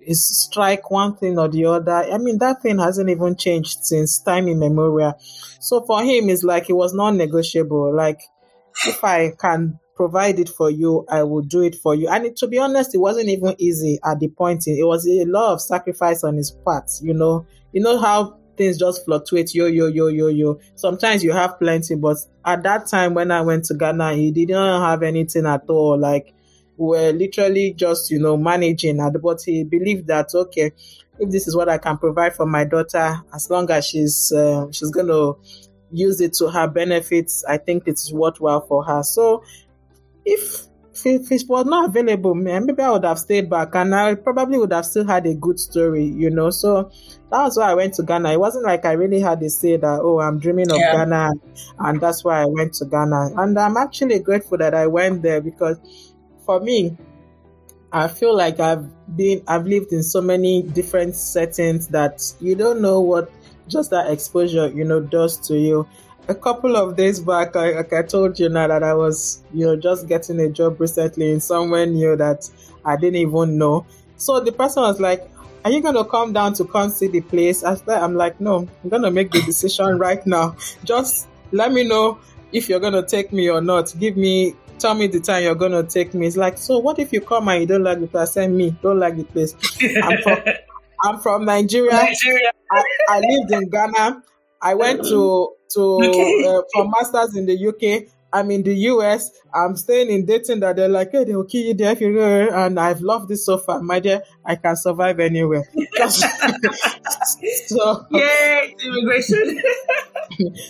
is 0.00 0.44
strike 0.44 0.90
one 0.90 1.16
thing 1.16 1.38
or 1.38 1.48
the 1.48 1.66
other. 1.66 1.92
I 1.92 2.16
mean, 2.16 2.38
that 2.38 2.62
thing 2.62 2.78
hasn't 2.78 3.10
even 3.10 3.36
changed 3.36 3.84
since 3.84 4.18
time 4.20 4.48
immemorial. 4.48 5.20
So 5.60 5.82
for 5.82 6.02
him, 6.02 6.28
it's 6.28 6.42
like 6.42 6.68
it 6.68 6.72
was 6.72 6.92
non-negotiable. 6.94 7.94
Like, 7.94 8.20
if 8.86 9.04
I 9.04 9.32
can 9.38 9.78
provide 9.94 10.38
it 10.38 10.48
for 10.48 10.70
you, 10.70 11.04
I 11.08 11.22
will 11.24 11.42
do 11.42 11.60
it 11.60 11.74
for 11.74 11.94
you. 11.94 12.08
And 12.08 12.24
it, 12.24 12.36
to 12.36 12.48
be 12.48 12.58
honest, 12.58 12.94
it 12.94 12.98
wasn't 12.98 13.28
even 13.28 13.54
easy 13.58 13.98
at 14.02 14.18
the 14.18 14.28
point. 14.28 14.66
It 14.66 14.86
was 14.86 15.06
a 15.06 15.26
lot 15.26 15.52
of 15.52 15.60
sacrifice 15.60 16.24
on 16.24 16.36
his 16.36 16.50
part. 16.50 16.90
You 17.02 17.12
know, 17.12 17.46
you 17.72 17.82
know 17.82 17.98
how 17.98 18.38
things 18.56 18.78
just 18.78 19.04
fluctuate. 19.04 19.54
Yo, 19.54 19.66
yo, 19.66 19.88
yo, 19.88 20.06
yo, 20.06 20.28
yo. 20.28 20.60
Sometimes 20.74 21.22
you 21.22 21.32
have 21.32 21.58
plenty, 21.58 21.94
but 21.96 22.16
at 22.44 22.62
that 22.62 22.86
time 22.86 23.12
when 23.12 23.30
I 23.30 23.42
went 23.42 23.66
to 23.66 23.74
Ghana, 23.74 24.14
he 24.14 24.30
didn't 24.30 24.56
have 24.80 25.02
anything 25.02 25.44
at 25.46 25.64
all. 25.68 25.98
Like 25.98 26.32
we're 26.78 27.12
literally 27.12 27.74
just, 27.74 28.10
you 28.10 28.18
know, 28.18 28.38
managing. 28.38 29.06
But 29.22 29.42
he 29.44 29.64
believed 29.64 30.06
that, 30.06 30.30
okay, 30.34 30.72
if 31.20 31.30
this 31.30 31.46
is 31.46 31.54
what 31.54 31.68
I 31.68 31.78
can 31.78 31.98
provide 31.98 32.34
for 32.34 32.46
my 32.46 32.64
daughter, 32.64 33.20
as 33.34 33.50
long 33.50 33.70
as 33.70 33.86
she's, 33.86 34.32
uh, 34.32 34.66
she's 34.72 34.90
going 34.90 35.08
to 35.08 35.38
use 35.92 36.20
it 36.20 36.34
to 36.34 36.48
her 36.48 36.66
benefits, 36.66 37.44
I 37.44 37.58
think 37.58 37.84
it's 37.86 38.12
worthwhile 38.12 38.62
for 38.62 38.84
her. 38.84 39.02
So 39.02 39.44
if 40.24 40.66
if 41.06 41.32
it 41.32 41.42
was 41.48 41.64
not 41.64 41.88
available, 41.88 42.34
maybe 42.34 42.82
I 42.82 42.90
would 42.90 43.04
have 43.04 43.18
stayed 43.18 43.48
back 43.48 43.74
and 43.74 43.94
I 43.94 44.14
probably 44.14 44.58
would 44.58 44.72
have 44.72 44.84
still 44.84 45.06
had 45.06 45.26
a 45.26 45.34
good 45.34 45.58
story, 45.58 46.04
you 46.04 46.30
know. 46.30 46.50
So 46.50 46.90
that 47.30 47.42
was 47.42 47.56
why 47.56 47.70
I 47.70 47.74
went 47.74 47.94
to 47.94 48.02
Ghana. 48.02 48.32
It 48.32 48.40
wasn't 48.40 48.64
like 48.64 48.84
I 48.84 48.92
really 48.92 49.20
had 49.20 49.40
to 49.40 49.50
say 49.50 49.76
that, 49.76 50.00
oh, 50.02 50.20
I'm 50.20 50.38
dreaming 50.38 50.70
of 50.70 50.78
yeah. 50.78 50.92
Ghana 50.92 51.32
and 51.78 52.00
that's 52.00 52.24
why 52.24 52.42
I 52.42 52.46
went 52.46 52.74
to 52.74 52.84
Ghana. 52.84 53.30
And 53.36 53.58
I'm 53.58 53.76
actually 53.76 54.18
grateful 54.18 54.58
that 54.58 54.74
I 54.74 54.86
went 54.86 55.22
there 55.22 55.40
because 55.40 55.78
for 56.44 56.60
me, 56.60 56.96
I 57.92 58.08
feel 58.08 58.36
like 58.36 58.60
I've 58.60 58.86
been, 59.16 59.42
I've 59.48 59.66
lived 59.66 59.92
in 59.92 60.02
so 60.02 60.20
many 60.20 60.62
different 60.62 61.16
settings 61.16 61.88
that 61.88 62.32
you 62.40 62.54
don't 62.54 62.80
know 62.80 63.00
what 63.00 63.30
just 63.66 63.90
that 63.90 64.10
exposure, 64.10 64.68
you 64.68 64.84
know, 64.84 65.00
does 65.00 65.36
to 65.48 65.58
you. 65.58 65.88
A 66.28 66.34
couple 66.34 66.76
of 66.76 66.96
days 66.96 67.18
back, 67.18 67.56
I, 67.56 67.72
like 67.72 67.92
I 67.92 68.02
told 68.02 68.38
you 68.38 68.48
now 68.48 68.68
that 68.68 68.82
I 68.82 68.94
was, 68.94 69.42
you 69.52 69.66
know, 69.66 69.76
just 69.76 70.06
getting 70.06 70.38
a 70.40 70.48
job 70.48 70.80
recently 70.80 71.32
in 71.32 71.40
somewhere 71.40 71.86
new 71.86 72.14
that 72.16 72.48
I 72.84 72.96
didn't 72.96 73.16
even 73.16 73.58
know. 73.58 73.86
So 74.16 74.38
the 74.38 74.52
person 74.52 74.82
was 74.82 75.00
like, 75.00 75.28
are 75.64 75.70
you 75.70 75.82
to 75.94 76.04
come 76.04 76.32
down 76.32 76.54
to 76.54 76.64
come 76.64 76.90
see 76.90 77.08
the 77.08 77.20
place? 77.22 77.64
After 77.64 77.92
I'm 77.92 78.14
like, 78.14 78.40
no, 78.40 78.68
I'm 78.84 78.90
to 79.02 79.10
make 79.10 79.30
the 79.32 79.42
decision 79.42 79.98
right 79.98 80.24
now. 80.26 80.56
Just 80.84 81.26
let 81.52 81.72
me 81.72 81.84
know 81.84 82.18
if 82.52 82.68
you're 82.68 82.80
to 82.92 83.02
take 83.02 83.32
me 83.32 83.48
or 83.50 83.60
not. 83.60 83.92
Give 83.98 84.16
me 84.16 84.54
tell 84.80 84.94
me 84.94 85.06
the 85.06 85.20
time 85.20 85.44
you're 85.44 85.54
gonna 85.54 85.82
take 85.82 86.14
me. 86.14 86.26
It's 86.26 86.36
like, 86.36 86.58
so 86.58 86.78
what 86.78 86.98
if 86.98 87.12
you 87.12 87.20
come 87.20 87.48
and 87.48 87.60
you 87.60 87.66
don't 87.66 87.84
like 87.84 88.00
the 88.00 88.06
place? 88.06 88.32
Send 88.32 88.56
me, 88.56 88.76
don't 88.82 88.98
like 88.98 89.16
the 89.16 89.24
place. 89.24 89.54
I'm 90.02 90.22
from, 90.22 90.38
I'm 91.04 91.20
from 91.20 91.44
Nigeria. 91.44 91.92
Nigeria. 91.92 92.50
I, 92.72 92.82
I, 93.08 93.20
lived 93.20 93.52
in 93.52 93.68
Ghana. 93.68 94.22
I 94.62 94.74
went 94.74 95.04
to 95.04 95.50
to 95.74 95.82
uh, 96.46 96.62
for 96.72 96.88
masters 96.88 97.36
in 97.36 97.46
the 97.46 97.68
UK. 97.68 98.08
I'm 98.32 98.50
in 98.52 98.62
the 98.62 98.74
US. 98.74 99.30
I'm 99.52 99.76
staying 99.76 100.08
in 100.08 100.24
Dayton 100.24 100.60
that 100.60 100.76
they're 100.76 100.88
like, 100.88 101.10
hey, 101.10 101.24
they'll 101.24 101.44
kill 101.44 101.62
you 101.62 101.74
there 101.74 101.92
if 101.92 102.00
you 102.00 102.20
and 102.20 102.78
I've 102.78 103.00
loved 103.00 103.28
this 103.28 103.44
so 103.44 103.58
far. 103.58 103.80
My 103.80 103.98
dear, 103.98 104.22
I 104.44 104.54
can 104.54 104.76
survive 104.76 105.18
anywhere. 105.18 105.64
so 107.66 108.06
Yay, 108.10 108.76
immigration. 108.84 109.60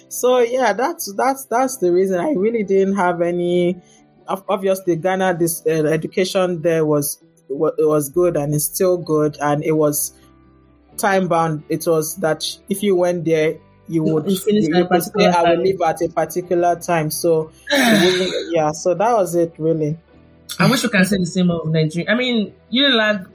so 0.08 0.38
yeah, 0.38 0.72
that's 0.72 1.12
that's 1.14 1.44
that's 1.46 1.76
the 1.76 1.92
reason 1.92 2.18
I 2.18 2.32
really 2.32 2.62
didn't 2.64 2.96
have 2.96 3.20
any 3.20 3.82
obviously 4.48 4.96
Ghana 4.96 5.36
this 5.38 5.62
uh, 5.66 5.86
education 5.86 6.62
there 6.62 6.84
was 6.84 7.22
it 7.48 7.86
was 7.86 8.08
good 8.08 8.36
and 8.36 8.54
it's 8.54 8.64
still 8.64 8.96
good 8.96 9.36
and 9.40 9.64
it 9.64 9.72
was 9.72 10.12
time 10.96 11.28
bound. 11.28 11.64
It 11.68 11.86
was 11.86 12.16
that 12.16 12.44
if 12.68 12.82
you 12.82 12.94
went 12.94 13.24
there, 13.24 13.58
you 13.88 14.04
would 14.04 14.30
you, 14.30 14.38
you 14.46 14.86
could 14.86 15.02
say 15.02 15.26
I 15.26 15.50
will 15.50 15.62
leave 15.62 15.80
at 15.82 16.00
a 16.02 16.08
particular 16.08 16.76
time. 16.76 17.10
So 17.10 17.50
yeah, 17.70 18.70
so 18.72 18.94
that 18.94 19.12
was 19.12 19.34
it 19.34 19.54
really. 19.58 19.98
I 20.58 20.70
wish 20.70 20.82
we 20.82 20.90
can 20.90 21.04
say 21.04 21.16
the 21.16 21.26
same 21.26 21.50
of 21.50 21.66
Nigeria. 21.66 22.10
I 22.10 22.14
mean, 22.14 22.52
you 22.70 22.84
Unilag 22.84 23.28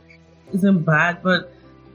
isn't 0.53 0.83
bad, 0.83 1.23
but 1.23 1.51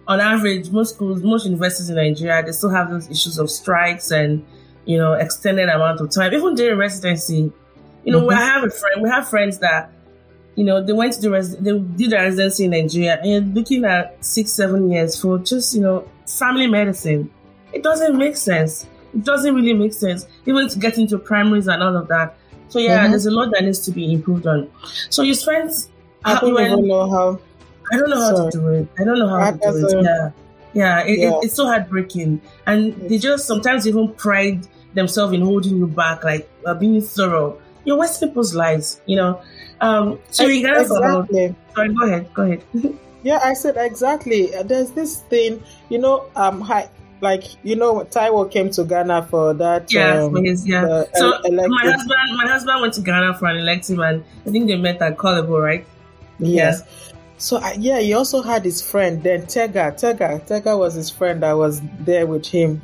on 0.08 0.18
average, 0.20 0.70
most 0.70 0.94
schools, 0.94 1.22
most 1.22 1.44
universities 1.44 1.88
in 1.88 1.96
Nigeria, 1.96 2.42
they 2.42 2.52
still 2.52 2.70
have 2.70 2.90
those 2.90 3.08
issues 3.08 3.38
of 3.38 3.50
strikes 3.50 4.10
and 4.10 4.44
you 4.84 4.98
know 4.98 5.12
extended 5.14 5.68
amount 5.68 6.00
of 6.00 6.10
time. 6.10 6.34
Even 6.34 6.54
during 6.54 6.78
residency, 6.78 7.52
you 8.04 8.12
know, 8.12 8.22
mm-hmm. 8.22 8.38
I 8.38 8.42
have 8.42 8.64
a 8.64 8.70
friend. 8.70 9.02
We 9.02 9.08
have 9.08 9.28
friends 9.28 9.58
that, 9.58 9.90
you 10.56 10.64
know, 10.64 10.82
they 10.82 10.92
went 10.92 11.14
to 11.14 11.20
the 11.20 11.30
res- 11.30 11.56
they 11.56 11.78
did 11.78 12.10
their 12.10 12.22
residency 12.22 12.64
in 12.64 12.70
Nigeria, 12.70 13.18
and 13.20 13.30
you're 13.30 13.40
looking 13.40 13.84
at 13.84 14.22
six, 14.24 14.52
seven 14.52 14.90
years 14.90 15.20
for 15.20 15.38
just 15.38 15.74
you 15.74 15.80
know 15.80 16.08
family 16.26 16.66
medicine. 16.66 17.30
It 17.72 17.82
doesn't 17.82 18.16
make 18.16 18.36
sense. 18.36 18.86
It 19.14 19.24
doesn't 19.24 19.54
really 19.54 19.74
make 19.74 19.92
sense, 19.92 20.26
even 20.46 20.68
to 20.68 20.78
get 20.78 20.98
into 20.98 21.18
primaries 21.18 21.66
and 21.66 21.82
all 21.82 21.96
of 21.96 22.08
that. 22.08 22.36
So 22.68 22.78
yeah, 22.78 23.00
mm-hmm. 23.00 23.10
there's 23.10 23.26
a 23.26 23.30
lot 23.30 23.50
that 23.52 23.64
needs 23.64 23.80
to 23.80 23.90
be 23.90 24.12
improved 24.12 24.46
on. 24.46 24.70
So 25.10 25.22
you 25.22 25.34
spent. 25.34 25.72
I 26.24 26.38
don't 26.38 26.60
even 26.60 26.86
know 26.86 27.10
how. 27.10 27.40
I 27.92 27.96
don't 27.96 28.10
know 28.10 28.20
how 28.20 28.36
Sorry. 28.36 28.52
to 28.52 28.58
do 28.58 28.68
it. 28.68 28.88
I 28.98 29.04
don't 29.04 29.18
know 29.18 29.28
how 29.28 29.50
to 29.50 29.58
do 29.58 29.98
it. 29.98 30.04
Yeah, 30.04 30.30
yeah, 30.72 31.00
it, 31.00 31.18
yeah. 31.18 31.28
It, 31.28 31.44
it's 31.44 31.54
so 31.54 31.66
heartbreaking, 31.66 32.40
and 32.66 32.94
they 33.10 33.18
just 33.18 33.46
sometimes 33.46 33.88
even 33.88 34.12
pride 34.14 34.66
themselves 34.94 35.32
in 35.32 35.40
holding 35.40 35.76
you 35.76 35.86
back, 35.86 36.24
like 36.24 36.48
uh, 36.66 36.74
being 36.74 37.00
thorough 37.00 37.60
you 37.84 37.96
waste 37.96 38.20
people's 38.20 38.54
lives, 38.54 39.00
you 39.06 39.16
know. 39.16 39.40
Um, 39.80 40.18
so 40.30 40.46
you 40.46 40.66
got 40.66 40.80
exactly. 40.80 41.54
Sorry, 41.74 41.94
go 41.94 42.06
ahead. 42.06 42.34
Go 42.34 42.42
ahead. 42.42 42.64
Yeah, 43.22 43.40
I 43.44 43.52
said 43.52 43.76
exactly. 43.76 44.46
There's 44.64 44.92
this 44.92 45.20
thing, 45.28 45.62
you 45.90 45.98
know, 45.98 46.24
um, 46.36 46.60
hi, 46.62 46.88
like 47.20 47.44
you 47.62 47.76
know, 47.76 48.00
Taiwo 48.00 48.50
came 48.50 48.70
to 48.70 48.84
Ghana 48.84 49.26
for 49.30 49.52
that. 49.54 49.92
Yeah, 49.92 50.24
um, 50.24 50.32
for 50.32 50.42
his 50.42 50.66
yeah. 50.66 50.82
the 50.82 51.08
So 51.14 51.28
my 51.50 51.82
husband, 51.82 52.36
my 52.36 52.46
husband 52.46 52.80
went 52.80 52.94
to 52.94 53.02
Ghana 53.02 53.34
for 53.38 53.46
an 53.46 53.58
elective, 53.58 53.98
and 53.98 54.24
I 54.46 54.50
think 54.50 54.68
they 54.68 54.76
met 54.76 55.02
at 55.02 55.18
Korle 55.18 55.46
Bu, 55.46 55.58
right? 55.58 55.86
Yes. 56.38 56.82
So 57.36 57.58
I 57.58 57.72
yeah, 57.72 58.00
he 58.00 58.14
also 58.14 58.42
had 58.42 58.64
his 58.64 58.80
friend. 58.82 59.22
Then 59.22 59.46
Tega, 59.46 59.94
Tega, 59.96 60.40
Tega 60.46 60.76
was 60.76 60.94
his 60.94 61.10
friend 61.10 61.42
that 61.42 61.52
was 61.52 61.82
there 62.00 62.26
with 62.26 62.46
him. 62.46 62.82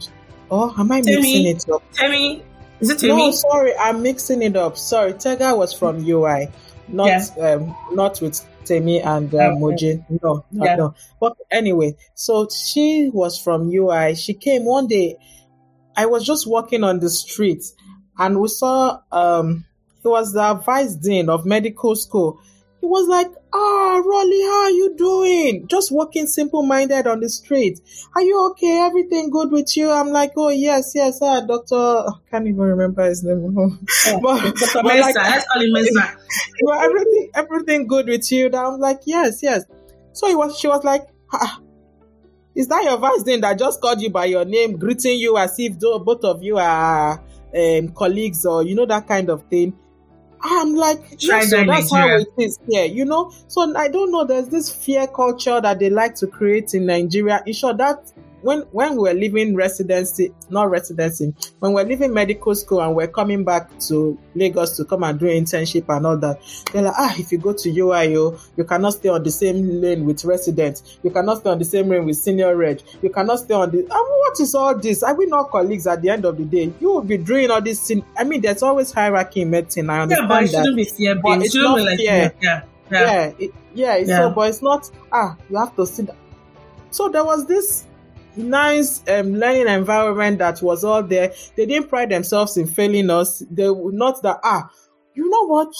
Oh, 0.50 0.74
am 0.78 0.92
I 0.92 1.00
Timmy. 1.00 1.44
mixing 1.44 1.46
it 1.46 1.74
up? 1.74 1.82
Temi, 1.92 2.42
is 2.80 2.90
it 2.90 3.02
No, 3.08 3.30
sorry, 3.30 3.74
I'm 3.76 4.02
mixing 4.02 4.42
it 4.42 4.56
up. 4.56 4.76
Sorry, 4.76 5.12
Tega 5.14 5.54
was 5.54 5.72
from 5.72 6.04
UI, 6.04 6.48
not 6.88 7.38
um, 7.38 7.74
not 7.92 8.20
with 8.20 8.40
Temi 8.64 9.00
and 9.00 9.32
uh, 9.34 9.38
Okay. 9.38 9.60
Moji. 9.60 10.04
No, 10.22 10.44
no, 10.50 10.64
Yeah. 10.64 10.76
no. 10.76 10.94
But 11.20 11.36
anyway, 11.50 11.96
so 12.14 12.48
she 12.48 13.10
was 13.12 13.38
from 13.40 13.70
UI. 13.70 14.14
She 14.14 14.34
came 14.34 14.64
one 14.64 14.86
day. 14.86 15.16
I 15.96 16.06
was 16.06 16.26
just 16.26 16.46
walking 16.46 16.84
on 16.84 17.00
the 17.00 17.08
street, 17.08 17.64
and 18.18 18.40
we 18.40 18.48
saw 18.48 19.00
um, 19.10 19.64
he 20.02 20.08
was 20.08 20.32
the 20.32 20.54
vice 20.54 20.94
dean 20.94 21.28
of 21.30 21.46
medical 21.46 21.96
school. 21.96 22.40
He 22.86 22.88
was 22.88 23.08
like, 23.08 23.32
"Ah, 23.52 24.00
Roli, 24.00 24.42
how 24.46 24.62
are 24.66 24.70
you 24.70 24.94
doing? 24.96 25.66
Just 25.66 25.90
walking 25.90 26.28
simple-minded 26.28 27.08
on 27.08 27.18
the 27.18 27.28
street. 27.28 27.80
Are 28.14 28.22
you 28.22 28.46
okay? 28.50 28.78
Everything 28.78 29.28
good 29.28 29.50
with 29.50 29.76
you?" 29.76 29.90
I'm 29.90 30.10
like, 30.10 30.34
"Oh 30.36 30.50
yes, 30.50 30.92
yes, 30.94 31.18
ah, 31.20 31.40
Doctor. 31.40 31.74
I 31.74 32.12
can't 32.30 32.46
even 32.46 32.60
remember 32.60 33.04
his 33.04 33.24
name. 33.24 33.42
but, 34.22 34.40
Dr. 34.54 34.82
but 34.84 34.84
like, 34.84 35.16
let's 35.16 35.46
call 35.48 35.62
him 35.62 35.72
Mensa. 35.72 36.16
everything, 36.80 37.30
everything 37.34 37.86
good 37.88 38.06
with 38.06 38.30
you? 38.30 38.50
Then 38.50 38.64
I'm 38.64 38.78
like, 38.78 39.00
yes, 39.04 39.42
yes. 39.42 39.64
So 40.12 40.28
he 40.28 40.36
was, 40.36 40.56
she 40.56 40.68
was 40.68 40.84
like, 40.84 41.08
ah, 41.32 41.60
is 42.54 42.68
that 42.68 42.84
your 42.84 42.98
vice 42.98 43.24
dean 43.24 43.40
that 43.40 43.58
just 43.58 43.80
called 43.80 44.00
you 44.00 44.10
by 44.10 44.26
your 44.26 44.44
name, 44.44 44.78
greeting 44.78 45.18
you 45.18 45.36
as 45.38 45.58
if 45.58 45.76
though 45.80 45.98
both 45.98 46.22
of 46.22 46.40
you 46.40 46.56
are 46.58 47.20
um, 47.52 47.88
colleagues 47.88 48.46
or 48.46 48.62
you 48.62 48.76
know 48.76 48.86
that 48.86 49.08
kind 49.08 49.28
of 49.28 49.42
thing? 49.48 49.76
I'm 50.48 50.74
like, 50.74 51.00
yes, 51.18 51.50
so 51.50 51.64
that's 51.64 51.92
how 51.92 52.06
it 52.08 52.28
is 52.38 52.58
here, 52.68 52.84
you 52.84 53.04
know. 53.04 53.32
So 53.48 53.74
I 53.76 53.88
don't 53.88 54.10
know. 54.10 54.24
There's 54.24 54.48
this 54.48 54.70
fear 54.70 55.06
culture 55.06 55.60
that 55.60 55.78
they 55.78 55.90
like 55.90 56.14
to 56.16 56.26
create 56.26 56.74
in 56.74 56.86
Nigeria. 56.86 57.42
In 57.46 57.52
short, 57.52 57.78
that 57.78 58.12
when 58.46 58.60
when 58.72 58.92
we 58.92 59.02
were 59.02 59.14
leaving 59.14 59.54
residency, 59.54 60.32
not 60.48 60.70
residency, 60.70 61.34
when 61.58 61.72
we're 61.74 61.84
leaving 61.84 62.14
medical 62.14 62.54
school 62.54 62.80
and 62.80 62.94
we're 62.94 63.08
coming 63.08 63.44
back 63.44 63.68
to 63.80 64.18
Lagos 64.34 64.76
to 64.78 64.84
come 64.84 65.02
and 65.02 65.18
do 65.18 65.26
internship 65.26 65.84
and 65.94 66.06
all 66.06 66.16
that, 66.16 66.40
they're 66.72 66.82
like, 66.82 66.94
ah, 66.96 67.14
if 67.18 67.30
you 67.32 67.38
go 67.38 67.52
to 67.52 67.68
UIO, 67.70 68.40
you 68.56 68.64
cannot 68.64 68.94
stay 68.94 69.08
on 69.10 69.22
the 69.22 69.30
same 69.30 69.80
lane 69.82 70.06
with 70.06 70.24
residents. 70.24 70.98
You 71.02 71.10
cannot 71.10 71.38
stay 71.38 71.50
on 71.50 71.58
the 71.58 71.64
same 71.64 71.88
lane 71.88 72.06
with 72.06 72.16
senior 72.16 72.56
reg. 72.56 72.80
You 73.02 73.10
cannot 73.10 73.40
stay 73.40 73.54
on 73.54 73.70
the. 73.70 73.78
I 73.78 73.80
mean, 73.80 73.86
what 73.90 74.40
is 74.40 74.54
all 74.54 74.78
this? 74.78 75.02
Are 75.02 75.14
we 75.14 75.26
not 75.26 75.50
colleagues 75.50 75.86
at 75.86 76.00
the 76.00 76.08
end 76.10 76.24
of 76.24 76.36
the 76.38 76.44
day? 76.44 76.72
You 76.80 76.92
will 76.92 77.02
be 77.02 77.18
doing 77.18 77.50
all 77.50 77.60
this. 77.60 77.80
Sin- 77.80 78.04
I 78.16 78.24
mean, 78.24 78.40
there's 78.40 78.62
always 78.62 78.92
hierarchy 78.92 79.42
in 79.42 79.50
medicine. 79.50 79.90
I 79.90 79.96
Yeah, 79.96 80.02
understand 80.02 80.28
but 80.28 80.42
it 80.44 80.46
that. 80.52 80.58
shouldn't 80.58 80.76
be 80.76 80.84
fear 80.84 81.14
But. 81.16 81.38
It 81.38 81.42
it's 81.44 81.52
shouldn't 81.52 81.70
not 81.70 81.76
be 81.76 81.84
like 81.84 81.98
fear. 81.98 82.32
yeah, 82.40 82.62
yeah. 82.90 83.00
yeah, 83.00 83.32
it, 83.38 83.50
yeah, 83.74 83.96
Yeah. 83.96 84.18
so, 84.18 84.30
but 84.30 84.48
it's 84.50 84.62
not. 84.62 84.88
Ah, 85.10 85.36
you 85.50 85.56
have 85.58 85.74
to 85.76 85.84
sit. 85.86 86.08
So 86.90 87.08
there 87.08 87.24
was 87.24 87.44
this 87.46 87.84
nice 88.36 89.02
um, 89.08 89.34
learning 89.34 89.68
environment 89.68 90.38
that 90.38 90.60
was 90.62 90.84
all 90.84 91.02
there. 91.02 91.32
They 91.56 91.66
didn't 91.66 91.88
pride 91.88 92.10
themselves 92.10 92.56
in 92.56 92.66
failing 92.66 93.10
us. 93.10 93.42
They 93.50 93.68
would 93.68 93.94
not 93.94 94.22
that 94.22 94.40
ah, 94.42 94.70
you 95.14 95.28
know 95.28 95.46
what? 95.46 95.72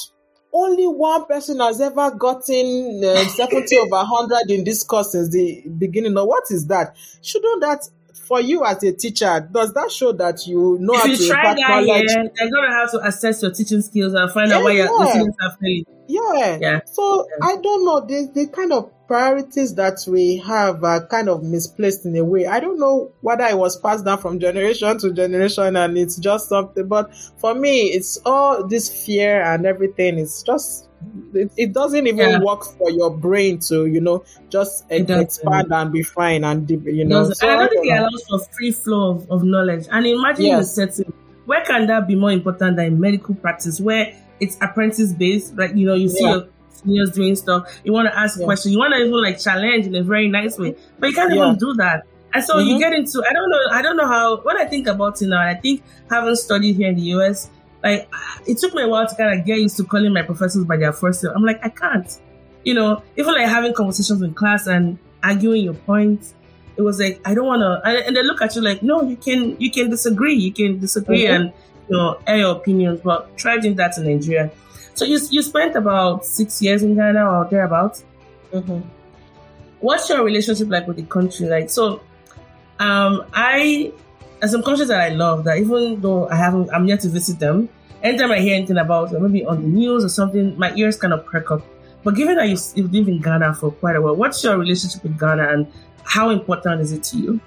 Only 0.53 0.87
one 0.87 1.27
person 1.27 1.61
has 1.61 1.81
ever 1.81 2.11
gotten 2.13 3.03
uh, 3.05 3.25
70 3.25 3.77
over 3.77 3.91
100 3.91 4.51
in 4.51 4.65
this 4.65 4.83
course 4.85 5.13
since 5.13 5.29
the 5.29 5.63
beginning. 5.79 6.15
Now, 6.15 6.25
what 6.25 6.45
is 6.51 6.67
that? 6.69 6.97
Shouldn't 7.21 7.61
that, 7.61 7.87
for 8.27 8.41
you 8.41 8.65
as 8.65 8.83
a 8.83 8.93
teacher, 8.93 9.49
does 9.53 9.73
that 9.75 9.91
show 9.91 10.13
that 10.13 10.47
you 10.47 10.79
know 10.81 10.95
how 10.99 11.07
If 11.07 11.19
to 11.19 11.29
try 11.29 11.55
that, 11.55 11.59
knowledge? 11.59 12.05
yeah, 12.09 12.23
they're 12.35 12.51
gonna 12.51 12.73
have 12.75 12.91
to 12.93 13.01
assess 13.07 13.43
your 13.43 13.53
teaching 13.53 13.83
skills 13.83 14.15
and 14.15 14.31
find 14.33 14.53
out 14.53 14.65
why 14.65 14.73
your 14.73 14.87
yeah. 14.87 15.05
the 15.05 15.11
students 15.11 15.37
are 15.43 15.57
failing. 15.61 15.85
Yeah. 16.09 16.59
Yeah. 16.61 16.81
So 16.87 17.27
Yeah. 17.29 17.47
I 17.49 17.57
don't 17.57 17.85
know. 17.85 18.01
The 18.01 18.31
the 18.33 18.47
kind 18.49 18.73
of 18.73 18.91
priorities 19.09 19.75
that 19.77 19.99
we 20.09 20.37
have 20.39 20.83
are 20.83 21.07
kind 21.07 21.29
of 21.29 21.43
misplaced 21.43 22.05
in 22.07 22.17
a 22.17 22.25
way. 22.25 22.47
I 22.47 22.59
don't 22.61 22.79
know 22.79 23.13
whether 23.21 23.45
it 23.45 23.57
was 23.57 23.77
passed 23.79 24.05
down 24.05 24.19
from 24.19 24.41
generation 24.41 24.99
to 24.99 25.13
generation 25.13 25.77
and 25.77 25.97
it's 25.99 26.17
just 26.17 26.49
something. 26.49 26.87
But 26.89 27.11
for 27.39 27.55
me, 27.55 27.83
it's 27.93 28.19
all 28.27 28.67
this 28.67 29.05
fear 29.05 29.43
and 29.43 29.65
everything. 29.67 30.19
It's 30.19 30.43
just 30.43 30.86
it, 31.35 31.51
it 31.57 31.73
doesn't 31.73 32.07
even 32.07 32.31
Yeah. 32.31 32.39
work 32.41 32.65
for 32.65 32.91
your 32.91 33.11
brain 33.11 33.59
to 33.69 33.87
you 33.87 34.01
know 34.01 34.25
just 34.49 34.85
expand 34.91 35.69
and 35.71 35.93
be 35.93 36.03
fine 36.03 36.45
and 36.45 36.69
you 36.71 37.05
know. 37.05 37.31
So 37.31 37.47
and 37.49 37.57
I 37.57 37.67
don't 37.67 37.71
think 37.71 37.87
it 37.87 37.99
allows 37.99 38.25
for 38.29 38.39
free 38.57 38.73
flow 38.73 39.11
of, 39.11 39.31
of 39.31 39.45
knowledge. 39.45 39.87
And 39.91 40.07
imagine 40.07 40.43
the 40.45 40.49
Yes. 40.49 40.75
setting. 40.75 41.13
Where 41.45 41.65
can 41.65 41.87
that 41.87 42.09
be 42.09 42.15
more 42.17 42.33
important 42.33 42.77
than 42.77 42.87
in 42.87 43.01
medical 43.01 43.35
practice, 43.35 43.81
where 43.81 44.13
it's 44.41 44.57
apprentice 44.61 45.13
based? 45.13 45.57
Like 45.57 45.75
you 45.77 45.87
know, 45.87 45.95
you 45.95 46.09
see 46.09 46.25
Yeah. 46.25 46.31
your 46.35 46.45
seniors 46.71 47.11
doing 47.13 47.37
stuff. 47.37 47.81
You 47.85 47.93
want 47.93 48.09
to 48.09 48.19
ask 48.19 48.39
Yeah. 48.39 48.47
questions. 48.47 48.73
You 48.73 48.79
want 48.79 48.95
to 48.95 49.01
even 49.01 49.23
like 49.23 49.39
challenge 49.39 49.87
in 49.87 49.95
a 49.95 50.03
very 50.03 50.29
nice 50.29 50.59
way, 50.59 50.75
but 50.99 51.09
you 51.11 51.15
can't 51.15 51.33
Yeah. 51.35 51.45
even 51.47 51.57
do 51.59 51.75
that. 51.79 52.03
And 52.35 52.45
so 52.45 52.59
you 52.59 52.75
Mhm. 52.75 52.81
get 52.81 52.93
into 52.93 53.23
I 53.29 53.33
don't 53.33 53.49
know 53.51 53.59
I 53.73 53.83
don't 53.83 53.97
know 53.97 54.07
how 54.07 54.39
when 54.43 54.59
I 54.59 54.65
think 54.65 54.87
about 54.89 55.23
it 55.23 55.27
now, 55.29 55.41
I 55.41 55.55
think 55.55 55.83
having 56.11 56.35
studied 56.35 56.77
here 56.77 56.89
in 56.89 56.97
the 56.97 57.03
US, 57.15 57.49
like 57.87 58.09
it 58.47 58.59
took 58.59 58.75
me 58.75 58.83
a 58.83 58.89
while 58.89 59.07
to 59.07 59.15
kind 59.17 59.39
of 59.39 59.47
get 59.47 59.59
used 59.59 59.77
to 59.79 59.85
calling 59.85 60.13
my 60.13 60.23
professors 60.23 60.65
by 60.65 60.77
their 60.77 60.93
first 60.93 61.23
name. 61.25 61.33
I'm 61.35 61.43
like 61.45 61.61
I 61.65 61.69
can't, 61.69 62.11
you 62.65 62.75
know, 62.75 63.03
even 63.17 63.33
like 63.35 63.49
having 63.49 63.73
conversations 63.75 64.23
in 64.23 64.35
class 64.35 64.67
and 64.67 64.99
arguing 65.23 65.65
your 65.65 65.75
points. 65.75 66.35
It 66.77 66.83
was 66.83 67.01
like 67.01 67.21
I 67.25 67.35
don't 67.35 67.47
want 67.47 67.63
to, 67.63 67.89
and, 67.89 68.15
they 68.17 68.23
look 68.23 68.43
at 68.43 68.55
you 68.55 68.63
like, 68.63 68.83
no, 68.83 69.03
you 69.03 69.17
can 69.17 69.59
you 69.61 69.71
can 69.71 69.89
disagree, 69.91 70.35
you 70.35 70.53
can 70.53 70.79
disagree, 70.79 71.25
Mhm. 71.25 71.35
and 71.35 71.45
you 71.89 71.97
know 71.97 72.19
air 72.27 72.39
your 72.39 72.53
opinions, 72.57 73.01
but 73.03 73.37
try 73.39 73.57
doing 73.59 73.77
that 73.77 73.97
in 73.97 74.05
Nigeria. 74.05 74.51
So 74.95 75.05
you 75.05 75.19
you 75.31 75.43
spent 75.43 75.75
about 75.77 76.25
six 76.27 76.61
years 76.61 76.83
in 76.83 76.95
Ghana 76.95 77.25
or 77.25 77.49
thereabouts 77.51 78.05
Mhm. 78.53 78.83
what's 79.81 80.09
your 80.09 80.25
relationship 80.25 80.69
like 80.71 80.87
with 80.87 80.97
the 80.97 81.03
country? 81.05 81.47
Like, 81.49 81.71
so, 81.71 82.01
um, 82.79 83.25
I, 83.33 83.93
there's 84.41 84.53
some 84.53 84.63
countries 84.63 84.89
that 84.89 85.01
I 85.01 85.09
love 85.11 85.45
that 85.45 85.59
even 85.59 86.01
though 86.01 86.29
I 86.29 86.37
haven't, 86.37 86.71
I'm 86.73 86.87
yet 86.87 87.01
to 87.01 87.09
visit 87.09 87.39
them. 87.39 87.69
Anytime 88.03 88.31
I 88.31 88.39
hear 88.41 88.55
anything 88.57 88.77
about 88.79 89.13
it, 89.13 89.21
maybe 89.21 89.45
on 89.45 89.63
the 89.63 89.69
news 89.69 90.05
or 90.05 90.09
something, 90.09 90.59
my 90.59 90.75
ears 90.75 90.97
kind 90.97 91.13
of 91.13 91.25
perk 91.27 91.51
up. 91.51 91.63
But 92.05 92.15
given 92.15 92.37
that 92.37 92.49
you've, 92.49 92.61
you've 92.75 92.93
lived 92.93 93.09
in 93.09 93.21
Ghana 93.21 93.55
for 93.55 93.73
quite 93.73 93.97
a 93.97 94.01
while, 94.01 94.15
what's 94.15 94.45
your 94.45 94.59
relationship 94.59 95.03
with 95.03 95.19
Ghana 95.19 95.49
and 95.49 95.67
how 96.05 96.31
important 96.31 96.81
is 96.83 96.93
it 96.93 97.03
to 97.05 97.17
you? 97.17 97.41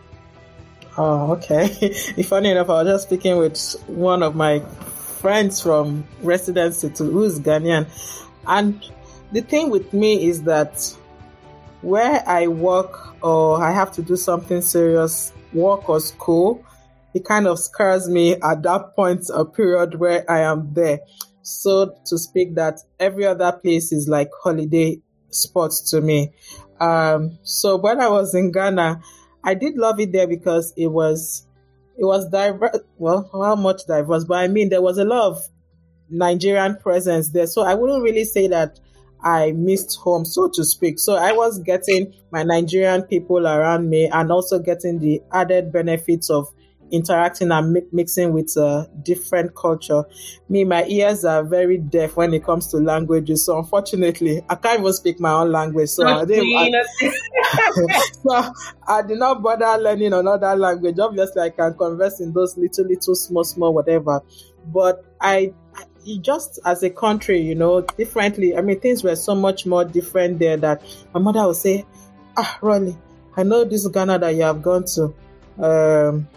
Oh, 0.97 1.32
okay. 1.34 1.93
Funny 2.23 2.52
enough, 2.52 2.69
I 2.69 2.84
was 2.84 2.88
just 2.93 3.08
speaking 3.08 3.38
with 3.38 3.75
one 3.88 4.21
of 4.21 4.36
my 4.36 4.60
friends 4.60 5.62
from 5.62 6.06
residency 6.21 6.89
to 6.89 7.04
who's 7.06 7.39
Ghanaian. 7.39 7.88
And 8.47 8.84
the 9.32 9.41
thing 9.41 9.69
with 9.69 9.93
me 9.93 10.28
is 10.28 10.43
that 10.43 10.93
where 11.82 12.28
I 12.28 12.47
work 12.47 13.23
or 13.23 13.63
I 13.63 13.71
have 13.71 13.91
to 13.93 14.02
do 14.02 14.15
something 14.15 14.62
serious, 14.62 15.32
work 15.54 15.88
or 15.88 15.99
school, 15.99 16.65
it 17.13 17.26
kind 17.26 17.48
of 17.48 17.60
scares 17.60 18.08
me 18.08 18.36
at 18.36 18.63
that 18.63 18.95
point, 18.95 19.26
a 19.34 19.45
period 19.45 20.00
where 20.00 20.30
I 20.30 20.39
am 20.41 20.74
there. 20.74 21.00
So 21.41 21.95
to 22.06 22.17
speak 22.17 22.56
that 22.56 22.80
every 23.00 23.26
other 23.26 23.52
place 23.52 23.91
is 23.91 24.08
like 24.08 24.30
holiday 24.43 25.02
spots 25.30 25.89
to 25.91 26.02
me. 26.02 26.32
Um, 26.80 27.39
so 27.43 27.78
when 27.78 28.00
I 28.00 28.08
was 28.08 28.36
in 28.36 28.52
Ghana, 28.52 29.02
I 29.43 29.54
did 29.54 29.76
love 29.76 30.00
it 30.00 30.12
there 30.12 30.28
because 30.28 30.74
it 30.78 30.88
was 30.88 31.45
it 31.98 32.06
was 32.06 32.30
diverse. 32.30 32.78
Well, 32.98 33.30
how 33.34 33.56
much 33.56 33.86
diverse? 33.88 34.24
But 34.24 34.39
I 34.39 34.48
mean, 34.48 34.69
there 34.69 34.82
was 34.82 34.98
a 34.98 35.06
lot 35.06 35.28
of 35.28 35.43
Nigerian 36.10 36.78
presence 36.78 37.30
there, 37.30 37.48
so 37.48 37.63
I 37.63 37.74
wouldn't 37.74 38.04
really 38.04 38.26
say 38.26 38.48
that 38.48 38.80
I 39.22 39.52
missed 39.52 39.98
home, 39.98 40.24
so 40.24 40.50
to 40.50 40.63
speak. 40.63 40.98
So 40.98 41.15
I 41.15 41.34
was 41.34 41.60
getting 41.60 42.13
my 42.32 42.43
Nigerian 42.43 43.04
people 43.04 43.45
around 43.45 43.89
me, 43.89 44.08
and 44.08 44.32
also 44.32 44.60
getting 44.60 45.00
the 45.00 45.22
added 45.34 45.74
benefits 45.74 46.30
of 46.30 46.48
interacting 46.91 47.52
and 47.52 47.73
mi- 47.73 47.88
mixing 47.91 48.34
with 48.34 48.56
a 48.58 48.89
different 49.04 49.56
culture. 49.56 50.04
Me, 50.47 50.63
my 50.63 50.86
ears 50.86 51.25
are 51.25 51.43
very 51.43 51.78
deaf 51.78 52.15
when 52.15 52.34
it 52.34 52.43
comes 52.43 52.67
to 52.67 52.78
languages, 52.78 53.45
so 53.45 53.58
unfortunately, 53.58 54.41
I 54.49 54.56
can't 54.56 54.80
even 54.80 54.93
speak 54.93 55.19
my 55.19 55.32
own 55.32 55.52
language. 55.52 55.89
So 55.89 56.08
I 56.08 56.25
didn't. 56.25 56.54
I, 56.56 56.71
so 58.23 58.54
I 58.88 59.02
did 59.02 59.19
not 59.19 59.41
bother 59.41 59.82
learning 59.82 60.13
another 60.13 60.56
language. 60.56 60.99
Obviously, 60.99 61.41
I 61.41 61.49
can 61.49 61.73
converse 61.75 62.19
in 62.19 62.34
those 62.34 62.58
little, 62.58 62.86
little, 62.86 63.15
small, 63.15 63.43
small, 63.43 63.73
whatever. 63.73 64.21
But 64.65 65.06
I, 65.21 65.54
I 65.75 65.84
just 66.21 66.60
as 66.65 66.84
a 66.84 66.89
country, 66.89 67.41
you 67.41 67.56
know, 67.56 67.82
differently. 67.82 68.56
I 68.56 68.62
mean, 68.62 68.80
things 68.80 69.04
were 69.04 69.15
so 69.15 69.36
much 69.36 69.65
more 69.65 69.86
different 69.86 70.39
there 70.39 70.58
that 70.58 70.82
my 71.13 71.19
mother 71.19 71.45
would 71.47 71.56
say, 71.56 71.86
"Ah, 72.38 72.58
Roli, 72.62 72.97
I 73.36 73.43
know 73.43 73.63
this 73.63 73.88
Ghana 73.88 74.19
that 74.19 74.36
you 74.36 74.41
have 74.43 74.62
gone 74.62 74.86
to. 74.95 75.13
Um, 75.58 76.28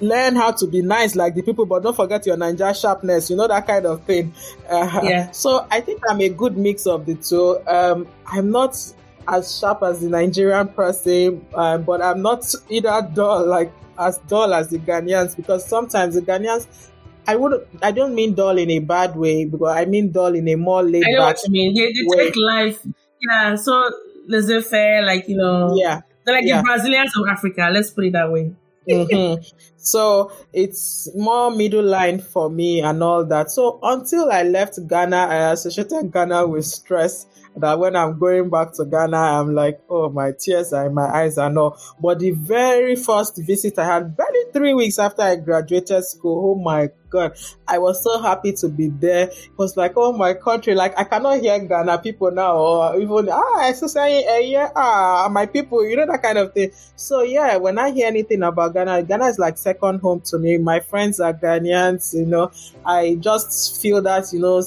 learn 0.00 0.36
how 0.36 0.52
to 0.52 0.66
be 0.66 0.82
nice 0.82 1.16
like 1.16 1.34
the 1.34 1.42
people, 1.42 1.66
but 1.66 1.82
don't 1.82 1.96
forget 1.96 2.24
your 2.26 2.36
Naija 2.36 2.80
sharpness, 2.80 3.30
you 3.30 3.36
know, 3.36 3.48
that 3.48 3.66
kind 3.66 3.86
of 3.86 4.02
thing. 4.04 4.32
Uh, 4.70 5.00
yeah. 5.02 5.30
So 5.32 5.66
I 5.70 5.80
think 5.80 6.02
I'm 6.08 6.20
a 6.20 6.28
good 6.28 6.56
mix 6.56 6.86
of 6.86 7.06
the 7.06 7.14
two. 7.14 7.58
Um, 7.66 8.06
I'm 8.26 8.50
not 8.50 8.76
as 9.26 9.58
sharp 9.58 9.82
as 9.82 10.00
the 10.00 10.08
Nigerian 10.08 10.68
person, 10.68 11.44
uh, 11.54 11.78
but 11.78 12.00
I'm 12.00 12.22
not 12.22 12.44
either 12.68 13.08
dull, 13.12 13.46
like 13.46 13.72
as 13.98 14.18
dull 14.28 14.54
as 14.54 14.68
the 14.70 14.78
Ghanaians, 14.78 15.36
because 15.36 15.66
sometimes 15.66 16.14
the 16.14 16.22
Ghanaians, 16.22 16.66
I 17.26 17.36
would, 17.36 17.66
I 17.82 17.92
don't 17.92 18.14
mean 18.14 18.34
dull 18.34 18.56
in 18.56 18.70
a 18.70 18.78
bad 18.78 19.16
way, 19.16 19.44
because 19.44 19.76
I 19.76 19.84
mean 19.84 20.12
dull 20.12 20.34
in 20.34 20.48
a 20.48 20.54
more 20.54 20.82
laid 20.82 21.02
back. 21.02 21.10
I 21.10 21.12
know 21.12 21.24
what 21.24 21.40
you 21.44 21.50
mean. 21.50 21.74
They, 21.74 21.92
they 21.92 22.24
take 22.24 22.36
life, 22.36 22.80
yeah, 23.20 23.54
so 23.56 23.90
laissez 24.28 24.62
faire, 24.62 25.02
like, 25.02 25.28
you 25.28 25.36
know. 25.36 25.74
Yeah. 25.76 26.00
They're 26.24 26.36
like 26.36 26.44
Yeah. 26.46 26.58
the 26.58 26.62
Brazilians 26.62 27.12
of 27.16 27.26
Africa, 27.28 27.68
let's 27.72 27.90
put 27.90 28.04
it 28.04 28.12
that 28.12 28.30
way. 28.30 28.52
Mhm. 28.88 29.44
So 29.76 30.32
it's 30.52 31.08
more 31.14 31.50
middle 31.50 31.84
line 31.84 32.20
for 32.20 32.48
me 32.50 32.80
and 32.80 33.02
all 33.02 33.24
that. 33.26 33.50
So 33.50 33.78
until 33.82 34.30
I 34.30 34.42
left 34.42 34.78
Ghana, 34.88 35.16
I 35.16 35.52
associated 35.52 36.10
Ghana 36.12 36.46
with 36.46 36.64
stress. 36.64 37.26
That 37.58 37.78
when 37.78 37.96
I'm 37.96 38.18
going 38.18 38.50
back 38.50 38.72
to 38.74 38.84
Ghana, 38.84 39.16
I'm 39.16 39.54
like, 39.54 39.80
oh, 39.88 40.08
my 40.08 40.32
tears 40.32 40.72
are 40.72 40.86
in 40.86 40.94
my 40.94 41.06
eyes 41.06 41.38
and 41.38 41.58
all. 41.58 41.78
But 42.00 42.18
the 42.20 42.32
very 42.32 42.96
first 42.96 43.36
visit 43.38 43.78
I 43.78 43.86
had, 43.86 44.16
barely 44.16 44.52
three 44.52 44.74
weeks 44.74 44.98
after 44.98 45.22
I 45.22 45.36
graduated 45.36 46.04
school, 46.04 46.52
oh 46.52 46.62
my 46.62 46.90
God, 47.10 47.32
I 47.66 47.78
was 47.78 48.02
so 48.02 48.20
happy 48.20 48.52
to 48.52 48.68
be 48.68 48.88
there. 48.88 49.28
It 49.28 49.56
was 49.56 49.76
like, 49.76 49.94
oh, 49.96 50.12
my 50.12 50.34
country, 50.34 50.74
like 50.74 50.98
I 50.98 51.04
cannot 51.04 51.40
hear 51.40 51.58
Ghana 51.58 51.98
people 51.98 52.30
now, 52.30 52.56
or 52.56 53.00
even, 53.00 53.30
ah, 53.30 53.56
I 53.56 53.72
so 53.72 53.86
saying, 53.86 54.26
eh, 54.28 54.38
yeah, 54.40 54.70
ah, 54.76 55.28
my 55.30 55.46
people, 55.46 55.86
you 55.88 55.96
know, 55.96 56.06
that 56.06 56.22
kind 56.22 56.38
of 56.38 56.52
thing. 56.52 56.70
So 56.96 57.22
yeah, 57.22 57.56
when 57.56 57.78
I 57.78 57.90
hear 57.90 58.06
anything 58.06 58.42
about 58.42 58.74
Ghana, 58.74 59.04
Ghana 59.04 59.26
is 59.26 59.38
like 59.38 59.56
second 59.56 60.00
home 60.00 60.20
to 60.26 60.38
me. 60.38 60.58
My 60.58 60.80
friends 60.80 61.18
are 61.20 61.32
Ghanaians, 61.32 62.14
you 62.14 62.26
know. 62.26 62.50
I 62.84 63.16
just 63.20 63.80
feel 63.80 64.02
that, 64.02 64.32
you 64.32 64.40
know, 64.40 64.62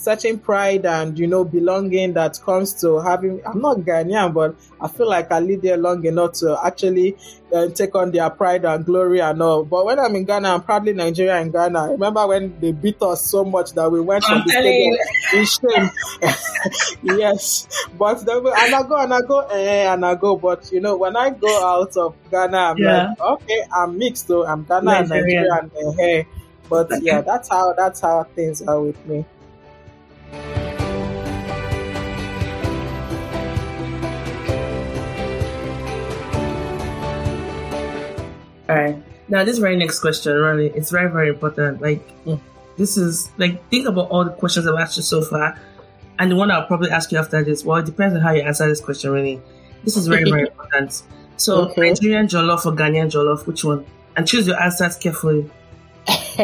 certain 0.00 0.38
pride 0.38 0.86
and, 0.86 1.18
you 1.18 1.26
know, 1.26 1.44
belonging 1.44 2.14
that 2.14 2.38
comes 2.42 2.72
to 2.80 2.98
having, 3.00 3.40
I'm 3.46 3.60
not 3.60 3.78
Ghanaian, 3.78 4.32
but 4.32 4.56
I 4.80 4.88
feel 4.88 5.08
like 5.08 5.30
I 5.30 5.40
live 5.40 5.62
there 5.62 5.76
long 5.76 6.04
enough 6.06 6.32
to 6.40 6.58
actually 6.64 7.16
uh, 7.54 7.68
take 7.68 7.94
on 7.94 8.10
their 8.10 8.30
pride 8.30 8.64
and 8.64 8.84
glory 8.84 9.20
and 9.20 9.42
all. 9.42 9.64
But 9.64 9.84
when 9.84 9.98
I'm 9.98 10.14
in 10.16 10.24
Ghana, 10.24 10.48
I'm 10.48 10.62
proudly 10.62 10.92
Nigerian 10.94 11.42
in 11.42 11.50
Ghana. 11.50 11.78
I 11.78 11.90
remember 11.92 12.26
when 12.26 12.58
they 12.60 12.72
beat 12.72 13.00
us 13.02 13.26
so 13.26 13.44
much 13.44 13.72
that 13.74 13.90
we 13.90 14.00
went 14.00 14.24
from 14.24 14.42
the 14.44 14.52
stadium 14.52 14.96
in 15.32 15.44
shame. 15.44 15.90
yes, 17.02 17.66
but 17.98 18.24
then 18.24 18.38
and 18.46 18.74
I 18.74 18.82
go 18.82 18.96
and 18.96 19.12
I 19.14 19.20
go 19.22 19.40
eh, 19.40 19.92
and 19.92 20.04
I 20.04 20.14
go. 20.14 20.36
But 20.36 20.70
you 20.72 20.80
know, 20.80 20.96
when 20.96 21.16
I 21.16 21.30
go 21.30 21.62
out 21.62 21.96
of 21.96 22.16
Ghana, 22.30 22.56
I'm 22.56 22.78
Yeah. 22.78 23.08
like, 23.08 23.20
okay, 23.20 23.62
I'm 23.74 23.98
mixed 23.98 24.28
though. 24.28 24.46
I'm 24.46 24.64
Ghana 24.64 24.90
and 24.90 25.08
Nigerian. 25.08 25.46
Nigerian. 25.48 25.70
eh, 26.00 26.04
eh. 26.20 26.22
But 26.68 26.88
yeah, 27.00 27.20
that's 27.22 27.48
how 27.48 27.72
that's 27.76 28.00
how 28.00 28.24
things 28.34 28.62
are 28.62 28.80
with 28.80 29.04
me. 29.04 29.24
All 38.68 38.76
right. 38.76 38.96
Now, 39.28 39.44
this 39.44 39.58
very 39.58 39.76
next 39.76 40.00
question, 40.00 40.32
really, 40.36 40.68
it's 40.68 40.90
very, 40.90 41.10
very 41.10 41.28
important. 41.30 41.80
Like, 41.80 42.02
Mm. 42.26 42.40
this 42.76 42.96
is 42.96 43.30
like 43.38 43.60
think 43.70 43.88
about 43.88 44.08
all 44.10 44.24
the 44.24 44.30
questions 44.30 44.66
I've 44.66 44.78
asked 44.78 44.96
you 44.96 45.02
so 45.02 45.22
far, 45.22 45.58
and 46.18 46.30
the 46.30 46.36
one 46.36 46.50
I'll 46.50 46.66
probably 46.66 46.90
ask 46.90 47.10
you 47.12 47.18
after 47.18 47.42
this. 47.42 47.64
Well, 47.64 47.78
it 47.78 47.86
depends 47.86 48.14
on 48.14 48.20
how 48.20 48.32
you 48.32 48.42
answer 48.42 48.68
this 48.68 48.80
question. 48.80 49.10
Really, 49.10 49.40
this 49.84 49.96
is 49.96 50.06
very, 50.06 50.24
very 50.30 50.42
important. 50.50 51.02
So, 51.36 51.62
Okay. 51.62 51.88
Nigerian 51.90 52.26
jollof 52.26 52.66
or 52.66 52.72
Ghanaian 52.72 53.10
jollof, 53.10 53.46
which 53.46 53.64
one? 53.64 53.84
And 54.16 54.26
choose 54.26 54.46
your 54.46 54.60
answers 54.60 54.96
carefully. 54.96 55.50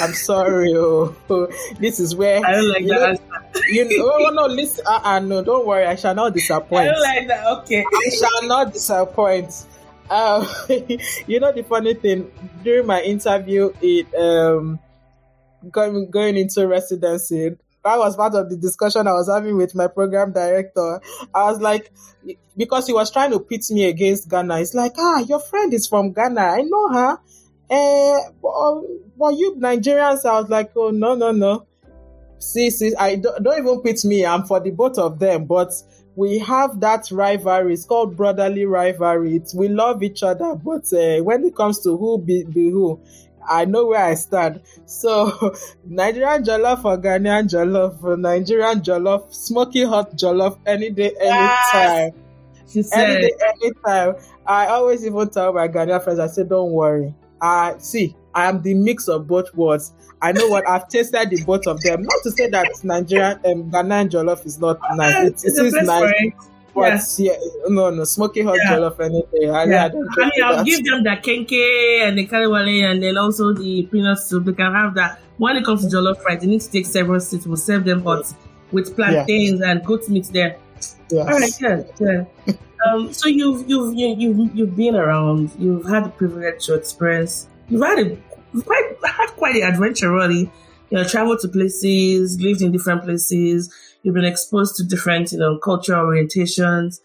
I'm 0.00 0.14
sorry. 0.14 0.72
Oh, 0.74 1.14
this 1.78 2.00
is 2.00 2.14
where 2.14 2.44
I 2.44 2.52
don't 2.52 2.68
like 2.68 2.86
that. 2.86 2.94
know, 2.94 3.04
answer. 3.06 3.62
you 3.68 3.98
know, 3.98 4.12
oh, 4.12 4.30
no, 4.30 4.46
listen, 4.46 4.84
uh, 4.86 5.00
uh, 5.02 5.18
no, 5.18 5.42
don't 5.42 5.66
worry. 5.66 5.86
I 5.86 5.96
shall 5.96 6.14
not 6.14 6.32
disappoint. 6.32 6.88
I 6.88 6.92
don't 6.92 7.02
like 7.02 7.28
that. 7.28 7.46
Okay. 7.58 7.84
I 7.84 8.10
shall 8.10 8.48
not 8.48 8.72
disappoint. 8.72 9.66
Um, 10.08 10.46
you 11.26 11.38
know 11.38 11.52
the 11.52 11.62
funny 11.62 11.94
thing 11.94 12.32
during 12.64 12.86
my 12.86 13.00
interview, 13.00 13.72
it 13.80 14.12
um 14.14 14.80
going 15.70 16.10
going 16.10 16.36
into 16.36 16.66
residency. 16.66 17.56
That 17.82 17.96
was 17.98 18.16
part 18.16 18.34
of 18.34 18.50
the 18.50 18.56
discussion 18.56 19.06
I 19.06 19.12
was 19.12 19.30
having 19.30 19.56
with 19.56 19.74
my 19.74 19.86
program 19.86 20.32
director. 20.32 21.00
I 21.34 21.44
was 21.44 21.60
like, 21.60 21.90
because 22.56 22.86
he 22.86 22.92
was 22.92 23.10
trying 23.10 23.30
to 23.30 23.40
pit 23.40 23.64
me 23.70 23.86
against 23.86 24.28
Ghana. 24.28 24.60
It's 24.60 24.74
like, 24.74 24.92
ah, 24.98 25.20
your 25.20 25.40
friend 25.40 25.72
is 25.72 25.86
from 25.86 26.12
Ghana. 26.12 26.40
I 26.40 26.60
know 26.62 26.88
her. 26.90 27.18
Eh, 27.70 28.18
but, 28.42 28.82
but 29.16 29.34
you 29.38 29.54
Nigerians, 29.58 30.24
I 30.24 30.40
was 30.40 30.50
like, 30.50 30.72
oh 30.76 30.90
no, 30.90 31.14
no, 31.14 31.30
no. 31.30 31.66
See, 32.38 32.70
see, 32.70 32.94
I 32.96 33.16
don't, 33.16 33.42
don't 33.42 33.58
even 33.58 33.80
pit 33.82 34.04
me. 34.04 34.24
I'm 34.26 34.44
for 34.44 34.60
the 34.60 34.70
both 34.70 34.98
of 34.98 35.18
them, 35.18 35.44
but 35.44 35.72
we 36.16 36.38
have 36.38 36.80
that 36.80 37.10
rivalry. 37.10 37.74
It's 37.74 37.84
called 37.84 38.16
brotherly 38.16 38.64
rivalry. 38.64 39.36
It's, 39.36 39.54
we 39.54 39.68
love 39.68 40.02
each 40.02 40.22
other, 40.22 40.54
but 40.54 40.90
uh, 40.92 41.22
when 41.22 41.44
it 41.44 41.54
comes 41.54 41.80
to 41.80 41.96
who 41.96 42.18
be, 42.18 42.44
be 42.44 42.70
who, 42.70 43.00
I 43.48 43.66
know 43.66 43.86
where 43.86 44.04
I 44.04 44.14
stand. 44.14 44.62
So, 44.86 45.54
Nigerian 45.84 46.42
jollof 46.42 46.84
or 46.84 46.98
Ghanaian 46.98 47.48
jollof, 47.48 48.18
Nigerian 48.18 48.80
jollof, 48.80 49.32
smoky 49.32 49.84
hot 49.84 50.12
jollof, 50.16 50.58
any 50.66 50.90
day, 50.90 51.12
Yes. 51.20 51.74
anytime. 51.74 52.12
She 52.72 52.84
Any 52.92 53.20
day, 53.20 53.32
anytime. 53.62 54.14
I 54.46 54.66
always 54.68 55.04
even 55.04 55.28
tell 55.30 55.52
my 55.52 55.68
Ghanaian 55.68 56.02
friends, 56.02 56.18
I 56.18 56.26
say, 56.26 56.44
don't 56.44 56.70
worry. 56.72 57.14
I 57.40 57.74
see, 57.78 58.14
I 58.34 58.48
am 58.48 58.62
the 58.62 58.74
mix 58.74 59.08
of 59.08 59.26
both 59.26 59.52
worlds. 59.54 59.92
I 60.22 60.32
know 60.32 60.48
what 60.48 60.68
I've 60.68 60.88
tasted 60.88 61.30
the 61.30 61.42
both 61.44 61.66
of 61.66 61.80
them. 61.80 62.02
Not 62.02 62.22
to 62.24 62.30
say 62.30 62.48
that 62.50 62.68
Nigerian 62.84 63.38
um, 63.44 63.70
Ghanaian 63.70 64.10
jollof 64.10 64.44
is 64.44 64.58
not 64.58 64.78
nice. 64.94 65.24
It, 65.26 65.32
it's 65.32 65.44
it 65.44 65.62
a 65.62 65.66
is 65.66 65.72
place 65.72 65.86
nice, 65.86 66.32
but 66.74 67.02
yeah. 67.18 67.36
no, 67.68 67.90
no, 67.90 68.04
smoky 68.04 68.42
hot 68.42 68.56
Yeah. 68.62 68.72
jollof 68.76 69.00
any 69.00 69.22
day. 69.32 69.48
I, 69.48 69.64
Yeah. 69.64 69.84
I 69.86 69.88
don't 69.88 70.08
I 70.18 70.24
mean, 70.24 70.44
I'll 70.44 70.56
with 70.58 70.66
give 70.66 70.84
them 70.84 71.02
the 71.02 71.10
kenkey 71.10 72.06
and 72.06 72.18
the 72.18 72.26
kelewele 72.26 72.84
and 72.90 73.02
then 73.02 73.16
also 73.16 73.52
the 73.54 73.82
peanut 73.90 74.18
soup. 74.18 74.44
They 74.44 74.52
can 74.52 74.72
have 74.74 74.94
that. 74.96 75.20
When 75.38 75.56
it 75.56 75.64
comes 75.64 75.88
to 75.88 75.96
jollof 75.96 76.22
rice, 76.24 76.40
they 76.42 76.46
need 76.46 76.60
to 76.60 76.70
take 76.70 76.84
several 76.86 77.20
seats. 77.20 77.46
We'll 77.46 77.56
serve 77.56 77.84
them 77.84 78.02
hot 78.02 78.26
with 78.72 78.94
plantains 78.94 79.62
and 79.62 79.84
goat 79.84 80.08
meat 80.10 80.26
there. 80.32 80.58
that. 80.78 80.98
Yes. 81.10 81.28
All 81.28 81.38
right, 81.38 81.86
yeah, 81.98 82.24
yeah. 82.46 82.54
um, 82.86 83.12
so 83.12 83.28
you've 83.28 83.68
you've 83.68 83.94
you, 83.94 84.14
you've 84.16 84.56
you've 84.56 84.76
been 84.76 84.96
around. 84.96 85.52
You've 85.58 85.86
had 85.86 86.04
the 86.04 86.10
privilege 86.10 86.66
to 86.66 86.74
experience. 86.74 87.48
You've 87.68 87.82
had 87.82 87.98
a 87.98 88.16
quite 88.62 88.96
had 89.04 89.28
quite 89.36 89.54
the 89.54 89.62
adventure, 89.62 90.12
really. 90.12 90.50
You 90.90 90.98
know, 90.98 91.04
traveled 91.04 91.40
to 91.40 91.48
places, 91.48 92.40
lived 92.40 92.62
in 92.62 92.72
different 92.72 93.04
places. 93.04 93.72
You've 94.02 94.14
been 94.14 94.24
exposed 94.24 94.76
to 94.76 94.84
different, 94.84 95.30
you 95.30 95.38
know, 95.38 95.58
cultural 95.58 96.06
orientations. 96.06 97.00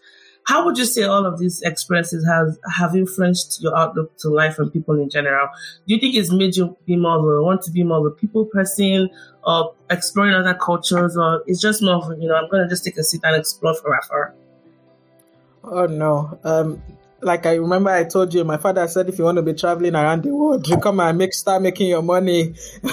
How 0.46 0.64
would 0.64 0.78
you 0.78 0.84
say 0.84 1.02
all 1.02 1.26
of 1.26 1.38
these 1.38 1.60
experiences 1.62 2.26
have 2.26 2.56
have 2.72 2.96
influenced 2.96 3.60
your 3.62 3.76
outlook 3.76 4.16
to 4.18 4.28
life 4.28 4.58
and 4.58 4.72
people 4.72 4.98
in 5.00 5.10
general? 5.10 5.48
Do 5.86 5.94
you 5.94 6.00
think 6.00 6.14
it's 6.14 6.32
made 6.32 6.56
you 6.56 6.76
be 6.86 6.96
more 6.96 7.18
of 7.18 7.24
a 7.24 7.42
want 7.42 7.62
to 7.62 7.70
be 7.70 7.82
more 7.82 7.98
of 7.98 8.06
a 8.06 8.10
people 8.10 8.46
person, 8.46 9.10
or 9.44 9.74
exploring 9.90 10.34
other 10.34 10.54
cultures, 10.54 11.16
or 11.16 11.42
it's 11.46 11.60
just 11.60 11.82
more 11.82 11.96
of 11.96 12.20
you 12.20 12.28
know 12.28 12.36
I'm 12.36 12.48
gonna 12.48 12.68
just 12.68 12.84
take 12.84 12.96
a 12.96 13.04
seat 13.04 13.20
and 13.24 13.36
explore 13.36 13.74
forever? 13.74 14.34
Oh 15.66 15.86
no. 15.86 16.38
Um, 16.44 16.82
like 17.20 17.44
I 17.44 17.54
remember 17.54 17.90
I 17.90 18.04
told 18.04 18.32
you, 18.32 18.44
my 18.44 18.56
father 18.56 18.86
said 18.86 19.08
if 19.08 19.18
you 19.18 19.24
want 19.24 19.36
to 19.36 19.42
be 19.42 19.52
traveling 19.52 19.96
around 19.96 20.22
the 20.22 20.34
world, 20.34 20.68
you 20.68 20.76
come 20.76 21.00
and 21.00 21.18
make 21.18 21.34
start 21.34 21.60
making 21.60 21.88
your 21.88 22.02
money 22.02 22.54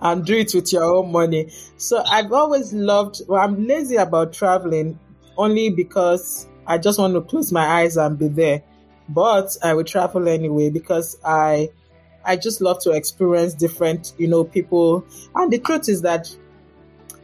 and 0.00 0.24
do 0.24 0.34
it 0.34 0.52
with 0.54 0.72
your 0.72 0.84
own 0.84 1.10
money. 1.10 1.50
So 1.78 2.02
I've 2.04 2.30
always 2.30 2.74
loved 2.74 3.22
well, 3.26 3.40
I'm 3.40 3.66
lazy 3.66 3.96
about 3.96 4.34
traveling 4.34 4.98
only 5.38 5.70
because 5.70 6.46
I 6.66 6.76
just 6.78 6.98
want 6.98 7.14
to 7.14 7.22
close 7.22 7.50
my 7.52 7.64
eyes 7.64 7.96
and 7.96 8.18
be 8.18 8.28
there. 8.28 8.62
But 9.08 9.56
I 9.62 9.72
will 9.74 9.84
travel 9.84 10.28
anyway 10.28 10.68
because 10.68 11.16
I 11.24 11.70
I 12.22 12.36
just 12.36 12.60
love 12.60 12.80
to 12.80 12.90
experience 12.90 13.54
different, 13.54 14.12
you 14.18 14.28
know, 14.28 14.44
people. 14.44 15.06
And 15.34 15.50
the 15.50 15.58
truth 15.58 15.88
is 15.88 16.02
that 16.02 16.28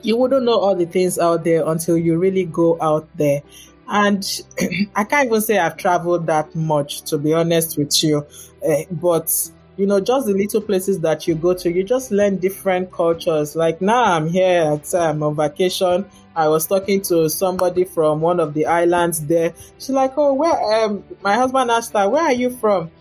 you 0.02 0.16
wouldn't 0.16 0.44
know 0.44 0.58
all 0.58 0.74
the 0.74 0.86
things 0.86 1.18
out 1.18 1.44
there 1.44 1.66
until 1.66 1.96
you 1.96 2.18
really 2.18 2.44
go 2.44 2.78
out 2.80 3.08
there. 3.16 3.42
And 3.90 4.24
I 4.94 5.04
can't 5.04 5.26
even 5.26 5.40
say 5.40 5.58
I've 5.58 5.76
traveled 5.76 6.26
that 6.28 6.54
much, 6.54 7.02
to 7.02 7.18
be 7.18 7.34
honest 7.34 7.76
with 7.76 8.02
you. 8.02 8.24
Uh, 8.66 8.84
but, 8.90 9.30
you 9.76 9.86
know, 9.86 10.00
just 10.00 10.26
the 10.26 10.32
little 10.32 10.60
places 10.60 11.00
that 11.00 11.26
you 11.26 11.34
go 11.34 11.54
to, 11.54 11.70
you 11.70 11.82
just 11.82 12.12
learn 12.12 12.36
different 12.36 12.92
cultures. 12.92 13.56
Like 13.56 13.82
now 13.82 14.04
I'm 14.04 14.28
here 14.28 14.78
at 14.78 14.94
um, 14.94 15.24
on 15.24 15.34
vacation. 15.34 16.06
I 16.36 16.48
was 16.48 16.68
talking 16.68 17.02
to 17.02 17.28
somebody 17.28 17.82
from 17.84 18.20
one 18.20 18.38
of 18.38 18.54
the 18.54 18.66
islands 18.66 19.26
there. 19.26 19.52
She's 19.78 19.90
like, 19.90 20.12
Oh, 20.16 20.34
where, 20.34 20.84
um, 20.84 21.02
my 21.22 21.34
husband 21.34 21.70
asked 21.72 21.92
her, 21.94 22.08
where 22.08 22.22
are 22.22 22.32
you 22.32 22.50
from? 22.50 22.92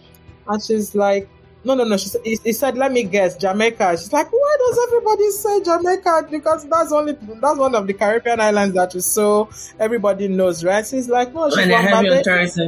And 0.47 0.61
she's 0.63 0.95
like, 0.95 1.29
no, 1.63 1.75
no, 1.75 1.83
no. 1.83 1.97
She 1.97 2.09
said, 2.09 2.21
he, 2.23 2.39
he 2.43 2.53
said, 2.53 2.77
let 2.77 2.91
me 2.91 3.03
guess, 3.03 3.35
Jamaica. 3.37 3.91
She's 3.97 4.13
like, 4.13 4.31
why 4.31 4.57
does 4.59 4.79
everybody 4.87 5.29
say 5.31 5.63
Jamaica? 5.63 6.27
Because 6.31 6.67
that's 6.67 6.91
only 6.91 7.13
that's 7.41 7.57
one 7.57 7.75
of 7.75 7.85
the 7.85 7.93
Caribbean 7.93 8.39
islands 8.39 8.75
that 8.75 8.95
is 8.95 9.05
so 9.05 9.49
everybody 9.79 10.27
knows, 10.27 10.63
right? 10.63 10.85
She's 10.85 11.09
like, 11.09 11.33
no, 11.33 11.49
she's 11.49 11.59
from 11.59 11.69
they're 11.69 11.81
heavy 11.81 12.09
on 12.09 12.23
Barbados. 12.23 12.59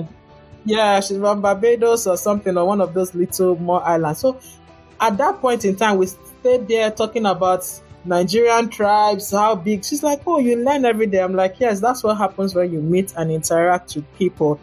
Yeah, 0.65 0.99
she's 0.99 1.17
from 1.17 1.41
Barbados 1.41 2.05
or 2.05 2.17
something, 2.17 2.57
or 2.57 2.65
one 2.65 2.81
of 2.81 2.93
those 2.93 3.15
little 3.15 3.55
more 3.57 3.83
islands. 3.83 4.19
So 4.19 4.39
at 4.99 5.17
that 5.17 5.39
point 5.39 5.63
in 5.65 5.75
time, 5.75 5.97
we 5.97 6.07
stayed 6.07 6.67
there 6.67 6.91
talking 6.91 7.25
about 7.25 7.65
Nigerian 8.03 8.69
tribes, 8.69 9.31
how 9.31 9.55
big. 9.55 9.85
She's 9.85 10.03
like, 10.03 10.21
oh, 10.27 10.39
you 10.39 10.57
learn 10.57 10.85
every 10.85 11.07
day. 11.07 11.21
I'm 11.21 11.33
like, 11.33 11.59
yes, 11.59 11.79
that's 11.79 12.03
what 12.03 12.17
happens 12.17 12.53
when 12.53 12.71
you 12.73 12.81
meet 12.81 13.13
and 13.15 13.31
interact 13.31 13.95
with 13.95 14.13
people. 14.17 14.59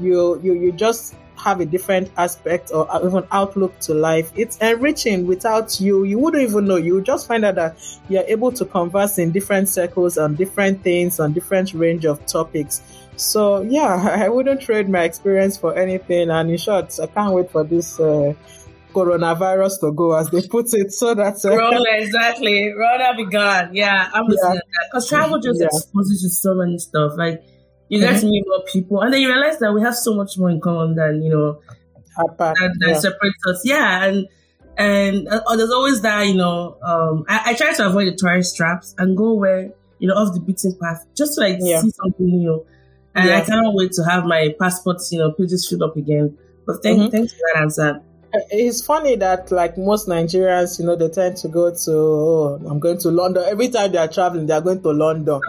You 0.00 0.40
you 0.40 0.54
you 0.54 0.72
just 0.72 1.16
have 1.42 1.60
a 1.60 1.66
different 1.66 2.10
aspect 2.16 2.70
or 2.72 2.88
even 3.04 3.26
outlook 3.32 3.78
to 3.80 3.94
life. 3.94 4.32
It's 4.36 4.56
enriching 4.58 5.26
without 5.26 5.80
you. 5.80 6.04
You 6.04 6.18
wouldn't 6.18 6.42
even 6.42 6.66
know. 6.66 6.76
You 6.76 7.02
just 7.02 7.26
find 7.26 7.44
out 7.44 7.56
that 7.56 7.76
you're 8.08 8.24
able 8.26 8.52
to 8.52 8.64
converse 8.64 9.18
in 9.18 9.32
different 9.32 9.68
circles 9.68 10.18
on 10.18 10.36
different 10.36 10.82
things, 10.82 11.18
on 11.18 11.32
different 11.32 11.74
range 11.74 12.04
of 12.04 12.24
topics. 12.26 12.82
So 13.16 13.62
yeah, 13.62 14.16
I 14.24 14.28
wouldn't 14.28 14.62
trade 14.62 14.88
my 14.88 15.02
experience 15.02 15.56
for 15.56 15.76
anything. 15.76 16.30
And 16.30 16.50
in 16.50 16.56
short, 16.56 16.98
I 17.00 17.06
can't 17.06 17.34
wait 17.34 17.50
for 17.50 17.64
this 17.64 17.98
uh, 17.98 18.34
coronavirus 18.92 19.80
to 19.80 19.92
go, 19.92 20.14
as 20.14 20.30
they 20.30 20.42
put 20.46 20.72
it, 20.74 20.92
so 20.92 21.14
that 21.14 21.44
uh, 21.44 21.56
Rona, 21.56 21.82
exactly, 21.92 22.72
Rona 22.72 23.14
be 23.16 23.24
gone. 23.24 23.74
Yeah, 23.74 24.10
I'm 24.12 24.26
yeah. 24.28 24.60
because 24.90 25.08
travel 25.08 25.38
just 25.38 25.60
yeah. 25.60 25.66
exposes 25.66 26.22
you 26.22 26.28
to 26.28 26.34
so 26.34 26.54
many 26.54 26.78
stuff. 26.78 27.12
Like 27.16 27.42
you 27.92 28.00
get 28.00 28.14
mm-hmm. 28.14 28.20
to 28.20 28.26
meet 28.26 28.44
more 28.46 28.64
people, 28.72 29.00
and 29.02 29.12
then 29.12 29.20
you 29.20 29.28
realize 29.28 29.58
that 29.58 29.74
we 29.74 29.82
have 29.82 29.94
so 29.94 30.14
much 30.14 30.38
more 30.38 30.48
in 30.48 30.62
common 30.62 30.94
than 30.94 31.22
you 31.22 31.28
know 31.28 31.60
Apart, 32.18 32.56
that, 32.58 32.74
that 32.80 32.88
yeah. 32.88 32.98
separates 32.98 33.46
us. 33.46 33.60
Yeah, 33.64 34.04
and 34.04 34.28
and 34.78 35.28
uh, 35.28 35.56
there's 35.56 35.70
always 35.70 36.00
that 36.00 36.26
you 36.26 36.34
know. 36.34 36.78
Um, 36.82 37.24
I, 37.28 37.50
I, 37.50 37.54
try 37.54 37.74
to 37.74 37.86
avoid 37.86 38.08
the 38.08 38.16
tourist 38.16 38.56
traps 38.56 38.94
and 38.96 39.14
go 39.14 39.34
where 39.34 39.72
you 39.98 40.08
know 40.08 40.14
off 40.14 40.32
the 40.32 40.40
beaten 40.40 40.74
path, 40.80 41.04
just 41.14 41.34
to 41.34 41.42
like 41.42 41.58
yeah. 41.60 41.82
see 41.82 41.90
something 41.90 42.26
new. 42.26 42.64
And 43.14 43.28
yeah. 43.28 43.38
I 43.38 43.40
cannot 43.42 43.74
wait 43.74 43.92
to 43.92 44.04
have 44.04 44.24
my 44.24 44.54
passports, 44.58 45.12
you 45.12 45.18
know, 45.18 45.32
pages 45.32 45.68
filled 45.68 45.82
up 45.82 45.94
again. 45.98 46.38
But 46.66 46.82
thank, 46.82 46.98
mm-hmm. 46.98 47.10
thanks 47.10 47.32
for 47.32 47.40
that 47.52 47.60
answer 47.60 48.02
it's 48.50 48.84
funny 48.84 49.16
that 49.16 49.50
like 49.50 49.76
most 49.76 50.08
Nigerians, 50.08 50.78
you 50.78 50.86
know, 50.86 50.96
they 50.96 51.08
tend 51.08 51.36
to 51.38 51.48
go 51.48 51.70
to 51.70 51.92
oh, 51.92 52.60
I'm 52.66 52.80
going 52.80 52.98
to 52.98 53.10
London. 53.10 53.44
Every 53.46 53.68
time 53.68 53.92
they 53.92 53.98
are 53.98 54.08
traveling, 54.08 54.46
they 54.46 54.54
are 54.54 54.60
going 54.60 54.82
to 54.82 54.90
London. 54.90 55.40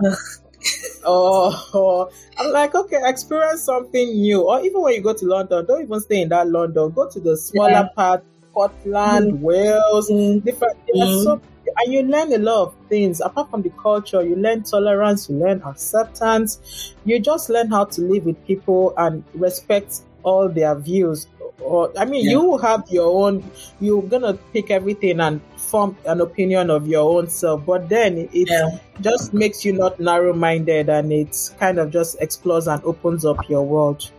Oh, 1.06 1.70
oh, 1.74 2.12
I'm 2.38 2.52
like, 2.52 2.76
okay, 2.76 3.00
experience 3.04 3.64
something 3.64 4.14
new. 4.14 4.42
Or 4.42 4.62
even 4.62 4.82
when 4.82 4.94
you 4.94 5.02
go 5.02 5.14
to 5.14 5.26
London, 5.26 5.66
don't 5.66 5.84
even 5.84 6.00
stay 6.00 6.22
in 6.22 6.30
that 6.30 6.48
London. 6.48 6.92
Go 6.92 7.10
to 7.10 7.20
the 7.20 7.38
smaller 7.38 7.72
yeah. 7.72 7.88
part, 7.96 8.24
Scotland, 8.52 9.34
mm 9.34 9.40
Wales, 9.40 10.10
mm 10.10 10.44
different. 10.44 10.78
Mm-hmm. 10.96 11.24
So, 11.24 11.42
and 11.78 11.94
you 11.94 12.04
learn 12.04 12.34
a 12.34 12.38
lot 12.38 12.68
of 12.68 12.76
things. 12.90 13.22
Apart 13.22 13.50
from 13.50 13.62
the 13.62 13.70
culture, 13.72 14.22
you 14.22 14.36
learn 14.36 14.64
tolerance, 14.64 15.30
you 15.30 15.38
learn 15.38 15.62
acceptance. 15.64 16.96
You 17.06 17.20
just 17.20 17.50
learn 17.50 17.70
how 17.70 17.86
to 17.86 18.02
live 18.02 18.26
with 18.26 18.46
people 18.46 18.94
and 18.98 19.24
respect 19.34 20.02
all 20.24 20.50
their 20.50 20.76
views 20.76 21.28
or 21.60 21.92
I 21.98 22.06
mean, 22.06 22.26
yeah. 22.26 22.32
you 22.32 22.58
have 22.58 22.84
your 22.90 23.26
own. 23.26 23.44
You're 23.80 24.04
gonna 24.04 24.34
pick 24.54 24.72
everything 24.72 25.20
and 25.20 25.42
form 25.58 25.98
an 26.06 26.22
opinion 26.22 26.70
of 26.70 26.88
your 26.88 27.18
own 27.18 27.28
self, 27.30 27.66
but 27.66 27.90
then 27.90 28.18
it 28.18 28.50
yeah. 28.50 28.80
just 29.02 29.34
makes 29.34 29.64
you 29.66 29.74
not 29.74 30.00
narrow-minded, 30.00 30.90
and 30.90 31.12
it 31.12 31.36
kind 31.60 31.80
of 31.80 31.92
just 31.92 32.22
explores 32.22 32.68
and 32.68 32.84
opens 32.84 33.26
up 33.26 33.50
your 33.50 33.64
world. 33.64 34.12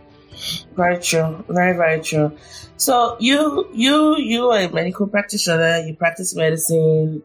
Very 0.75 0.99
true. 0.99 1.43
Very 1.49 1.75
very 1.75 2.01
true. 2.01 2.31
So 2.77 3.15
you 3.19 3.69
you 3.73 4.17
you 4.17 4.49
are 4.49 4.59
a 4.59 4.69
medical 4.69 5.07
practitioner. 5.07 5.79
You 5.79 5.95
practice 5.95 6.35
medicine. 6.35 7.23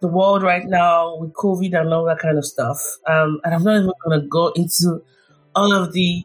The 0.00 0.08
world 0.08 0.42
right 0.42 0.64
now 0.64 1.16
with 1.16 1.34
COVID 1.34 1.78
and 1.78 1.92
all 1.92 2.06
that 2.06 2.20
kind 2.20 2.38
of 2.38 2.46
stuff. 2.46 2.78
Um, 3.06 3.38
and 3.44 3.54
I'm 3.54 3.62
not 3.62 3.76
even 3.76 3.92
gonna 4.02 4.26
go 4.26 4.48
into 4.56 5.02
all 5.54 5.74
of 5.74 5.92
the 5.92 6.24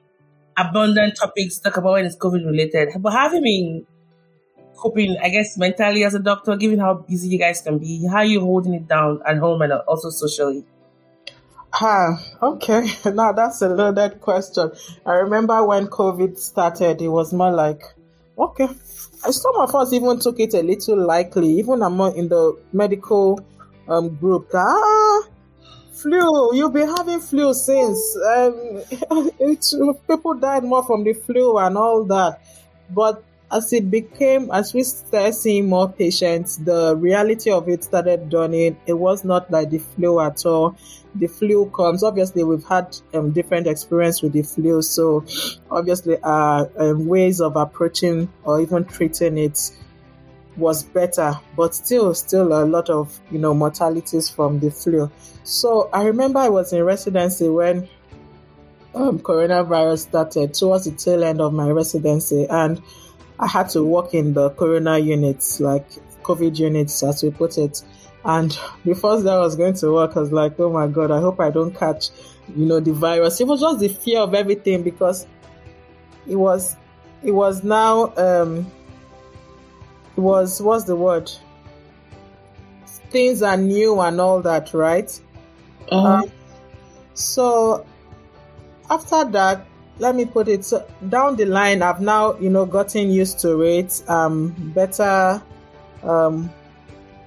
abundant 0.58 1.16
topics 1.18 1.58
to 1.58 1.64
talk 1.64 1.78
about 1.78 1.94
when 1.94 2.06
it's 2.06 2.18
COVID 2.18 2.46
related. 2.46 2.90
But 3.00 3.12
have 3.12 3.34
you 3.34 3.42
been 3.42 3.88
coping, 4.76 5.18
I 5.22 5.30
guess, 5.30 5.58
mentally 5.58 6.04
as 6.04 6.14
a 6.14 6.20
doctor, 6.20 6.56
given 6.56 6.80
how 6.80 6.94
busy 6.96 7.30
you 7.30 7.40
guys 7.40 7.62
can 7.62 7.78
be? 7.78 8.06
How 8.08 8.18
are 8.18 8.26
you 8.26 8.42
holding 8.42 8.74
it 8.74 8.88
down 8.88 9.22
at 9.26 9.38
home 9.38 9.62
and 9.62 9.74
also 9.74 10.10
socially? 10.10 10.66
Ah, 11.74 12.22
okay. 12.42 12.88
Now 13.14 13.34
that's 13.34 13.62
a 13.62 13.70
loaded 13.70 14.22
question. 14.22 14.72
I 15.06 15.14
remember 15.16 15.66
when 15.66 15.88
COVID 15.88 16.38
started, 16.38 17.02
it 17.02 17.10
was 17.10 17.34
more 17.34 17.52
like, 17.52 17.82
okay, 18.38 18.70
some 19.30 19.56
of 19.58 19.76
us 19.76 19.92
even 19.92 20.20
took 20.20 20.40
it 20.40 20.54
a 20.54 20.62
little 20.62 21.06
lightly, 21.06 21.50
even 21.60 21.82
among 21.82 22.16
in 22.16 22.30
the 22.30 22.58
medical 22.72 23.40
um, 23.90 24.16
group. 24.16 24.50
Ah, 24.54 25.24
flu. 25.96 26.56
You've 26.56 26.74
been 26.74 26.88
having 26.88 27.20
flu 27.20 27.54
since. 27.54 28.18
Um, 28.18 28.82
people 30.08 30.34
died 30.36 30.64
more 30.64 30.84
from 30.84 31.04
the 31.04 31.14
flu 31.14 31.58
and 31.58 31.78
all 31.78 32.04
that. 32.06 32.42
But 32.90 33.24
as 33.52 33.72
it 33.74 33.90
became, 33.90 34.50
as 34.52 34.74
we 34.74 34.84
started 34.84 35.34
seeing 35.34 35.70
more 35.70 35.90
patients, 35.90 36.58
the 36.58 36.96
reality 36.96 37.52
of 37.52 37.70
it 37.70 37.84
started 37.84 38.30
dawning. 38.30 38.78
It 38.86 38.94
was 38.94 39.24
not 39.24 39.50
like 39.52 39.70
the 39.70 39.78
flu 39.80 40.20
at 40.20 40.46
all. 40.46 40.76
The 41.16 41.28
flu 41.28 41.70
comes. 41.70 42.04
Obviously, 42.04 42.44
we've 42.44 42.66
had 42.66 42.98
um, 43.14 43.32
different 43.32 43.68
experience 43.68 44.22
with 44.22 44.34
the 44.34 44.42
flu, 44.42 44.82
so 44.82 45.24
obviously, 45.72 46.18
our 46.22 46.70
um, 46.78 47.08
ways 47.08 47.40
of 47.40 47.56
approaching 47.56 48.28
or 48.44 48.60
even 48.60 48.84
treating 48.84 49.38
it 49.38 49.72
was 50.58 50.84
better, 50.84 51.40
but 51.56 51.76
still, 51.76 52.14
still 52.14 52.54
a 52.54 52.66
lot 52.66 52.90
of 52.90 53.20
you 53.32 53.40
know 53.40 53.54
mortalities 53.54 54.30
from 54.30 54.60
the 54.60 54.72
flu. 54.72 55.12
So 55.44 55.90
I 55.94 56.04
remember 56.06 56.40
I 56.40 56.50
was 56.50 56.74
in 56.74 56.84
residency 56.84 57.50
when 57.50 57.88
um, 58.94 59.20
coronavirus 59.20 60.00
started 60.00 60.54
towards 60.54 60.86
the 60.86 60.92
tail 60.92 61.24
end 61.24 61.42
of 61.42 61.54
my 61.54 61.70
residency, 61.70 62.48
and 62.50 62.82
I 63.40 63.48
had 63.48 63.70
to 63.70 63.84
work 63.84 64.14
in 64.14 64.34
the 64.34 64.50
corona 64.52 64.98
units, 64.98 65.60
like 65.60 65.88
COVID 66.24 66.58
units, 66.58 67.04
as 67.04 67.22
we 67.22 67.32
put 67.32 67.58
it. 67.58 67.84
And 68.24 68.54
first 69.00 69.26
day 69.26 69.32
I 69.32 69.40
was 69.40 69.56
going 69.56 69.76
to 69.76 69.92
work, 69.92 70.16
I 70.16 70.22
was 70.22 70.32
like, 70.32 70.60
"Oh 70.60 70.72
my 70.72 70.88
god, 70.88 71.12
I 71.12 71.20
hope 71.20 71.40
I 71.40 71.52
don't 71.52 71.78
catch, 71.78 72.10
you 72.56 72.66
know, 72.66 72.80
the 72.80 72.94
virus." 72.94 73.40
It 73.42 73.48
was 73.48 73.60
just 73.60 73.80
the 73.80 73.90
fear 73.90 74.22
of 74.22 74.34
everything 74.34 74.84
because 74.84 75.28
it 76.28 76.36
was, 76.36 76.76
it 77.24 77.32
was 77.32 77.64
now. 77.64 78.14
Um, 78.16 78.72
was 80.16 80.62
what's 80.62 80.86
the 80.86 80.96
word? 80.96 81.32
Things 83.10 83.42
are 83.42 83.58
new 83.58 84.00
and 84.02 84.20
all 84.20 84.42
that, 84.42 84.74
right? 84.74 85.10
Uh-huh. 85.90 86.08
Um, 86.08 86.32
so 87.14 87.86
after 88.90 89.26
that, 89.32 89.66
let 89.98 90.16
me 90.16 90.26
put 90.26 90.48
it 90.48 90.66
so 90.66 90.86
down 91.08 91.36
the 91.36 91.46
line. 91.46 91.82
I've 91.82 92.02
now 92.02 92.38
you 92.38 92.50
know 92.50 92.66
gotten 92.66 93.10
used 93.10 93.40
to 93.40 93.62
it. 93.62 94.04
Um, 94.10 94.50
better. 94.76 95.42
Um, 96.04 96.52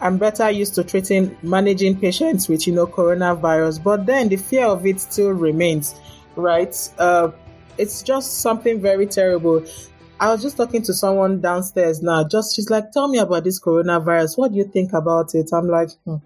I'm 0.00 0.16
better 0.16 0.48
used 0.48 0.76
to 0.76 0.84
treating, 0.84 1.36
managing 1.42 1.98
patients 1.98 2.48
with 2.48 2.66
you 2.66 2.74
know 2.74 2.86
coronavirus. 2.86 3.82
But 3.82 4.06
then 4.06 4.28
the 4.28 4.36
fear 4.36 4.66
of 4.66 4.86
it 4.86 5.00
still 5.00 5.30
remains, 5.30 5.94
right? 6.36 6.76
Uh, 6.98 7.30
it's 7.78 8.02
just 8.02 8.40
something 8.40 8.80
very 8.80 9.06
terrible. 9.06 9.64
I 10.20 10.32
was 10.32 10.42
just 10.42 10.56
talking 10.56 10.82
to 10.82 10.94
someone 10.94 11.40
downstairs 11.40 12.02
now. 12.02 12.24
Just 12.24 12.56
she's 12.56 12.70
like, 12.70 12.90
"Tell 12.92 13.08
me 13.08 13.18
about 13.18 13.44
this 13.44 13.60
coronavirus. 13.60 14.36
What 14.36 14.52
do 14.52 14.58
you 14.58 14.64
think 14.64 14.92
about 14.92 15.34
it?" 15.34 15.50
I'm 15.52 15.68
like, 15.68 15.90
hmm. 16.04 16.16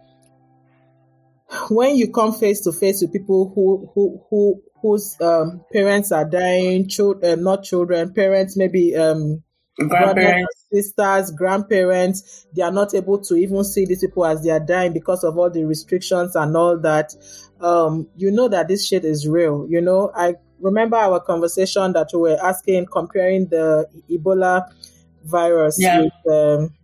when 1.69 1.97
you 1.97 2.11
come 2.11 2.33
face 2.33 2.63
to 2.63 2.73
face 2.73 3.03
with 3.03 3.13
people 3.13 3.53
who 3.55 3.91
who 3.95 4.23
who 4.31 4.63
whose 4.81 5.21
um, 5.21 5.65
parents 5.73 6.11
are 6.11 6.25
dying, 6.25 6.89
children, 6.89 7.39
uh, 7.39 7.43
not 7.43 7.65
children, 7.65 8.13
parents, 8.13 8.57
maybe 8.57 8.97
um, 8.97 9.43
grandparents, 9.79 10.67
sisters, 10.73 11.31
grandparents, 11.31 12.47
they 12.55 12.63
are 12.63 12.73
not 12.73 12.95
able 12.95 13.21
to 13.21 13.37
even 13.37 13.63
see 13.65 13.85
these 13.87 14.01
people 14.01 14.25
as 14.27 14.43
they 14.43 14.51
are 14.51 14.61
dying 14.61 14.93
because 14.93 15.23
of 15.23 15.39
all 15.39 15.51
the 15.51 15.65
restrictions 15.65 16.35
and 16.35 16.57
all 16.57 16.79
that. 16.81 17.15
Um, 17.61 18.09
you 18.17 18.31
know 18.33 18.49
that 18.49 18.69
this 18.69 18.87
shit 18.87 19.05
is 19.05 19.29
real. 19.29 19.67
You 19.69 19.81
know, 19.81 20.11
I 20.15 20.35
remember 20.63 20.97
our 20.97 21.21
conversation 21.21 21.93
that 21.93 22.09
we 22.15 22.21
were 22.21 22.39
asking, 22.43 22.87
comparing 22.87 23.49
the 23.49 23.87
Ebola 24.11 24.65
virus 25.25 25.77
yeah. 25.79 26.01
with 26.01 26.13
um, 26.33 26.75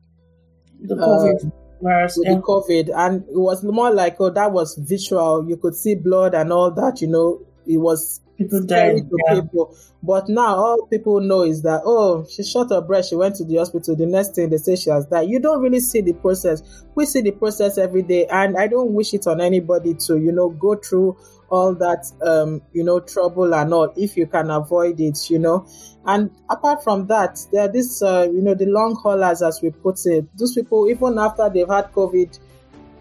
the 0.80 0.94
COVID. 0.94 1.46
Uh, 1.46 1.50
virus, 1.80 2.16
with 2.16 2.28
yeah. 2.28 2.34
the 2.34 2.42
COVID, 2.42 2.90
and 2.94 3.22
it 3.22 3.38
was 3.38 3.62
more 3.64 3.90
like, 3.92 4.16
oh, 4.20 4.30
that 4.30 4.52
was 4.52 4.76
visual. 4.76 5.48
You 5.48 5.56
could 5.56 5.74
see 5.74 5.94
blood 5.94 6.34
and 6.34 6.52
all 6.52 6.70
that. 6.72 7.00
You 7.00 7.08
know, 7.08 7.46
it 7.66 7.76
was 7.78 8.20
people 8.36 8.66
to 8.66 8.74
yeah. 8.74 9.34
people. 9.34 9.76
But 10.02 10.28
now 10.28 10.56
all 10.56 10.86
people 10.86 11.20
know 11.20 11.42
is 11.42 11.62
that 11.62 11.82
oh, 11.84 12.26
she 12.28 12.44
shot 12.44 12.70
her 12.70 12.80
breast, 12.80 13.10
she 13.10 13.16
went 13.16 13.36
to 13.36 13.44
the 13.44 13.56
hospital. 13.56 13.96
The 13.96 14.06
next 14.06 14.34
thing 14.34 14.50
they 14.50 14.56
say 14.56 14.76
she 14.76 14.90
has 14.90 15.06
died. 15.06 15.28
You 15.28 15.40
don't 15.40 15.60
really 15.60 15.80
see 15.80 16.00
the 16.00 16.12
process. 16.14 16.62
We 16.94 17.06
see 17.06 17.20
the 17.20 17.32
process 17.32 17.78
every 17.78 18.02
day, 18.02 18.26
and 18.26 18.56
I 18.56 18.68
don't 18.68 18.92
wish 18.92 19.14
it 19.14 19.26
on 19.26 19.40
anybody 19.40 19.94
to 20.06 20.18
you 20.18 20.32
know 20.32 20.50
go 20.50 20.76
through 20.76 21.16
all 21.50 21.74
that 21.74 22.04
um 22.22 22.60
you 22.72 22.84
know 22.84 23.00
trouble 23.00 23.54
and 23.54 23.72
all 23.72 23.92
if 23.96 24.16
you 24.16 24.26
can 24.26 24.50
avoid 24.50 25.00
it 25.00 25.30
you 25.30 25.38
know 25.38 25.66
and 26.06 26.30
apart 26.50 26.82
from 26.84 27.06
that 27.06 27.38
there 27.52 27.62
are 27.62 27.72
this 27.72 28.02
uh, 28.02 28.28
you 28.30 28.42
know 28.42 28.54
the 28.54 28.66
long 28.66 28.94
haulers 28.96 29.42
as 29.42 29.60
we 29.62 29.70
put 29.70 29.98
it 30.06 30.26
those 30.36 30.54
people 30.54 30.88
even 30.88 31.18
after 31.18 31.48
they've 31.48 31.68
had 31.68 31.90
covid 31.92 32.38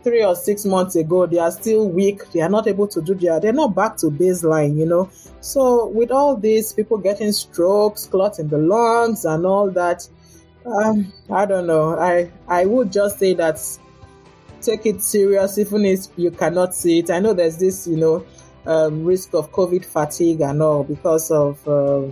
three 0.08 0.24
or 0.24 0.36
six 0.36 0.64
months 0.64 0.96
ago, 0.96 1.26
they 1.26 1.38
are 1.38 1.52
still 1.52 1.90
weak. 1.90 2.32
They 2.32 2.40
are 2.40 2.48
not 2.48 2.66
able 2.66 2.88
to 2.88 3.02
do 3.02 3.14
their, 3.14 3.42
they're 3.42 3.52
not 3.52 3.76
back 3.76 3.98
to 3.98 4.06
baseline, 4.06 4.78
you 4.78 4.86
know. 4.86 5.10
So 5.42 5.88
with 5.88 6.12
all 6.12 6.38
these 6.38 6.72
people 6.72 6.98
getting 6.98 7.34
strokes, 7.34 8.06
clots 8.06 8.40
in 8.40 8.48
the 8.48 8.58
lungs 8.58 9.26
and 9.26 9.46
all 9.46 9.70
that, 9.72 10.08
um, 10.66 11.12
I 11.30 11.46
don't 11.46 11.68
know. 11.68 12.00
I, 12.00 12.32
I 12.48 12.66
would 12.66 12.90
just 12.90 13.20
say 13.20 13.34
that 13.34 13.60
take 14.62 14.86
it 14.86 15.02
serious, 15.02 15.58
even 15.58 15.86
if 15.86 16.08
you 16.16 16.32
cannot 16.32 16.74
see 16.74 17.00
it. 17.00 17.12
I 17.12 17.20
know 17.20 17.34
there's 17.34 17.58
this, 17.58 17.86
you 17.86 17.98
know, 17.98 18.26
um, 18.68 19.06
risk 19.06 19.34
of 19.34 19.52
COVID 19.52 19.86
fatigue 19.86 20.42
and 20.42 20.62
all 20.62 20.84
because 20.84 21.32
of, 21.32 21.66
uh, 21.68 22.04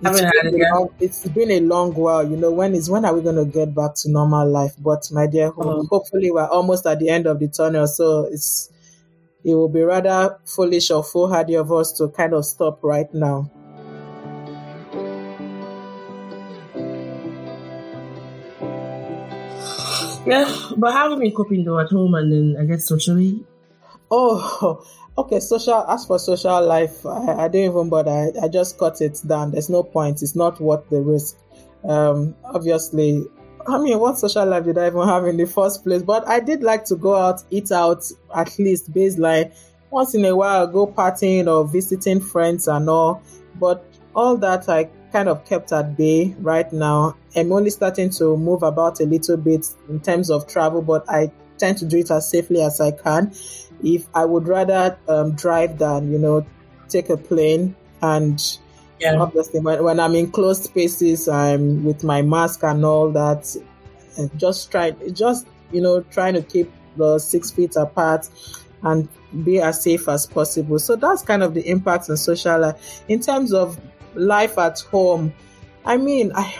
it's 0.00 0.20
been, 0.20 0.54
it 0.54 0.68
long, 0.72 0.88
it's 1.00 1.28
been 1.28 1.50
a 1.50 1.60
long 1.60 1.92
while, 1.94 2.28
you 2.28 2.36
know. 2.36 2.52
When 2.52 2.74
is 2.74 2.88
when 2.88 3.04
are 3.04 3.12
we 3.12 3.20
going 3.20 3.34
to 3.34 3.44
get 3.44 3.74
back 3.74 3.94
to 3.96 4.10
normal 4.10 4.48
life? 4.48 4.74
But 4.78 5.10
my 5.10 5.26
dear, 5.26 5.50
oh. 5.56 5.86
hopefully 5.86 6.30
we're 6.30 6.46
almost 6.46 6.86
at 6.86 7.00
the 7.00 7.08
end 7.08 7.26
of 7.26 7.40
the 7.40 7.48
tunnel. 7.48 7.88
So 7.88 8.28
it's 8.30 8.70
it 9.42 9.54
will 9.54 9.68
be 9.68 9.82
rather 9.82 10.38
foolish 10.44 10.92
or 10.92 11.02
foolhardy 11.02 11.54
of 11.54 11.72
us 11.72 11.90
to 11.94 12.08
kind 12.10 12.32
of 12.32 12.44
stop 12.44 12.78
right 12.84 13.12
now. 13.12 13.50
Yeah, 20.24 20.72
but 20.76 20.92
how 20.92 21.10
have 21.10 21.12
you 21.12 21.24
been 21.24 21.32
coping 21.34 21.64
though 21.64 21.80
at 21.80 21.88
home 21.88 22.14
and 22.14 22.30
then 22.32 22.56
I 22.60 22.66
guess 22.66 22.86
socially? 22.86 23.44
Oh, 24.10 24.84
Okay, 25.18 25.40
social. 25.40 25.84
As 25.88 26.04
for 26.04 26.16
social 26.16 26.64
life, 26.64 27.04
I, 27.04 27.46
I 27.46 27.48
don't 27.48 27.64
even 27.64 27.88
bother. 27.88 28.12
I, 28.12 28.44
I, 28.44 28.46
just 28.46 28.78
cut 28.78 29.00
it 29.00 29.20
down. 29.26 29.50
There's 29.50 29.68
no 29.68 29.82
point. 29.82 30.22
It's 30.22 30.36
not 30.36 30.60
worth 30.60 30.88
the 30.90 31.00
risk. 31.00 31.36
Um, 31.82 32.36
obviously, 32.44 33.26
I 33.66 33.78
mean, 33.78 33.98
what 33.98 34.16
social 34.16 34.46
life 34.46 34.64
did 34.64 34.78
I 34.78 34.86
even 34.86 35.08
have 35.08 35.26
in 35.26 35.36
the 35.36 35.46
first 35.46 35.82
place? 35.82 36.02
But 36.04 36.28
I 36.28 36.38
did 36.38 36.62
like 36.62 36.84
to 36.84 36.94
go 36.94 37.16
out, 37.16 37.42
eat 37.50 37.72
out, 37.72 38.08
at 38.32 38.56
least 38.60 38.92
baseline 38.92 39.52
once 39.90 40.14
in 40.14 40.24
a 40.24 40.36
while, 40.36 40.68
go 40.68 40.86
partying 40.86 41.52
or 41.52 41.66
visiting 41.66 42.20
friends 42.20 42.68
and 42.68 42.88
all. 42.88 43.20
But 43.56 43.84
all 44.14 44.36
that 44.36 44.68
I 44.68 44.84
kind 45.10 45.28
of 45.28 45.44
kept 45.44 45.72
at 45.72 45.96
bay 45.96 46.36
right 46.38 46.72
now. 46.72 47.16
I'm 47.34 47.50
only 47.50 47.70
starting 47.70 48.10
to 48.10 48.36
move 48.36 48.62
about 48.62 49.00
a 49.00 49.04
little 49.04 49.36
bit 49.36 49.66
in 49.88 49.98
terms 49.98 50.30
of 50.30 50.46
travel, 50.46 50.80
but 50.80 51.10
I 51.10 51.32
tend 51.56 51.78
to 51.78 51.86
do 51.86 51.98
it 51.98 52.10
as 52.12 52.30
safely 52.30 52.62
as 52.62 52.80
I 52.80 52.92
can 52.92 53.32
if 53.82 54.06
I 54.14 54.24
would 54.24 54.48
rather 54.48 54.98
um, 55.08 55.32
drive 55.32 55.78
than 55.78 56.10
you 56.12 56.18
know 56.18 56.46
take 56.88 57.10
a 57.10 57.16
plane 57.16 57.74
and 58.02 58.58
yeah. 59.00 59.16
obviously 59.16 59.60
when, 59.60 59.82
when 59.82 60.00
I'm 60.00 60.14
in 60.14 60.30
closed 60.30 60.64
spaces 60.64 61.28
I'm 61.28 61.84
with 61.84 62.04
my 62.04 62.22
mask 62.22 62.62
and 62.62 62.84
all 62.84 63.10
that 63.12 63.54
and 64.16 64.36
just 64.38 64.70
try 64.70 64.90
just 65.12 65.46
you 65.72 65.80
know 65.80 66.00
trying 66.02 66.34
to 66.34 66.42
keep 66.42 66.70
the 66.96 67.18
six 67.18 67.50
feet 67.50 67.76
apart 67.76 68.28
and 68.82 69.08
be 69.44 69.60
as 69.60 69.82
safe 69.82 70.08
as 70.08 70.26
possible 70.26 70.78
so 70.78 70.96
that's 70.96 71.22
kind 71.22 71.42
of 71.42 71.54
the 71.54 71.68
impact 71.68 72.08
on 72.08 72.16
social 72.16 72.58
life 72.60 73.02
in 73.08 73.20
terms 73.20 73.52
of 73.52 73.78
life 74.14 74.56
at 74.58 74.80
home 74.80 75.32
I 75.84 75.96
mean 75.96 76.32
I 76.34 76.54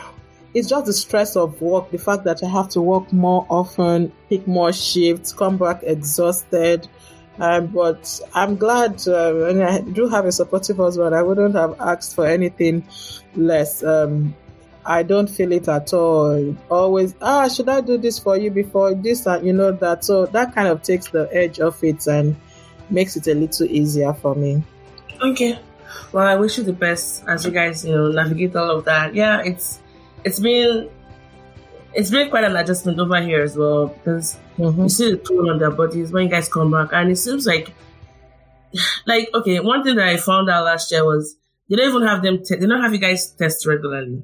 it's 0.58 0.68
just 0.68 0.86
the 0.86 0.92
stress 0.92 1.36
of 1.36 1.60
work, 1.62 1.90
the 1.92 1.98
fact 1.98 2.24
that 2.24 2.42
I 2.42 2.48
have 2.48 2.68
to 2.70 2.80
work 2.80 3.12
more 3.12 3.46
often, 3.48 4.12
pick 4.28 4.46
more 4.48 4.72
shifts, 4.72 5.32
come 5.32 5.56
back 5.56 5.82
exhausted, 5.84 6.88
um, 7.38 7.68
but 7.68 8.20
I'm 8.34 8.56
glad, 8.56 9.06
uh, 9.06 9.46
and 9.46 9.62
I 9.62 9.80
do 9.80 10.08
have 10.08 10.24
a 10.24 10.32
supportive 10.32 10.78
husband. 10.78 11.14
I 11.14 11.22
wouldn't 11.22 11.54
have 11.54 11.80
asked 11.80 12.16
for 12.16 12.26
anything 12.26 12.84
less. 13.36 13.84
Um, 13.84 14.34
I 14.84 15.04
don't 15.04 15.28
feel 15.28 15.52
it 15.52 15.68
at 15.68 15.92
all. 15.92 16.56
Always, 16.68 17.14
ah, 17.22 17.46
should 17.48 17.68
I 17.68 17.80
do 17.80 17.96
this 17.96 18.18
for 18.18 18.36
you 18.36 18.50
before 18.50 18.94
this 18.94 19.26
and 19.26 19.46
you 19.46 19.52
know 19.52 19.70
that? 19.70 20.04
So 20.04 20.26
that 20.26 20.54
kind 20.54 20.66
of 20.66 20.82
takes 20.82 21.08
the 21.10 21.28
edge 21.30 21.60
off 21.60 21.84
it 21.84 22.04
and 22.08 22.34
makes 22.90 23.16
it 23.16 23.28
a 23.28 23.34
little 23.34 23.66
easier 23.66 24.12
for 24.14 24.34
me. 24.34 24.62
Okay. 25.22 25.58
Well, 26.12 26.26
I 26.26 26.34
wish 26.36 26.58
you 26.58 26.64
the 26.64 26.72
best 26.72 27.22
as 27.28 27.44
you 27.44 27.52
guys, 27.52 27.84
you 27.84 27.94
know, 27.94 28.10
navigate 28.10 28.56
all 28.56 28.78
of 28.78 28.84
that. 28.86 29.14
Yeah, 29.14 29.42
it's 29.44 29.80
it's 30.24 30.40
been 30.40 30.88
it's 31.94 32.10
been 32.10 32.30
quite 32.30 32.44
an 32.44 32.56
adjustment 32.56 32.98
over 33.00 33.20
here 33.20 33.42
as 33.42 33.56
well 33.56 33.88
because 33.88 34.36
mm-hmm. 34.56 34.82
you 34.82 34.88
see 34.88 35.10
the 35.12 35.16
toll 35.16 35.50
on 35.50 35.58
their 35.58 35.70
bodies 35.70 36.12
when 36.12 36.24
you 36.24 36.28
guys 36.28 36.48
come 36.48 36.70
back, 36.70 36.90
and 36.92 37.10
it 37.10 37.16
seems 37.16 37.46
like, 37.46 37.72
like 39.06 39.28
okay, 39.34 39.60
one 39.60 39.82
thing 39.82 39.96
that 39.96 40.08
I 40.08 40.16
found 40.16 40.50
out 40.50 40.64
last 40.64 40.90
year 40.92 41.04
was 41.04 41.36
they 41.68 41.76
don't 41.76 41.88
even 41.88 42.06
have 42.06 42.22
them. 42.22 42.42
Te- 42.44 42.56
they 42.56 42.66
don't 42.66 42.82
have 42.82 42.92
you 42.92 42.98
guys 42.98 43.30
test 43.30 43.66
regularly. 43.66 44.22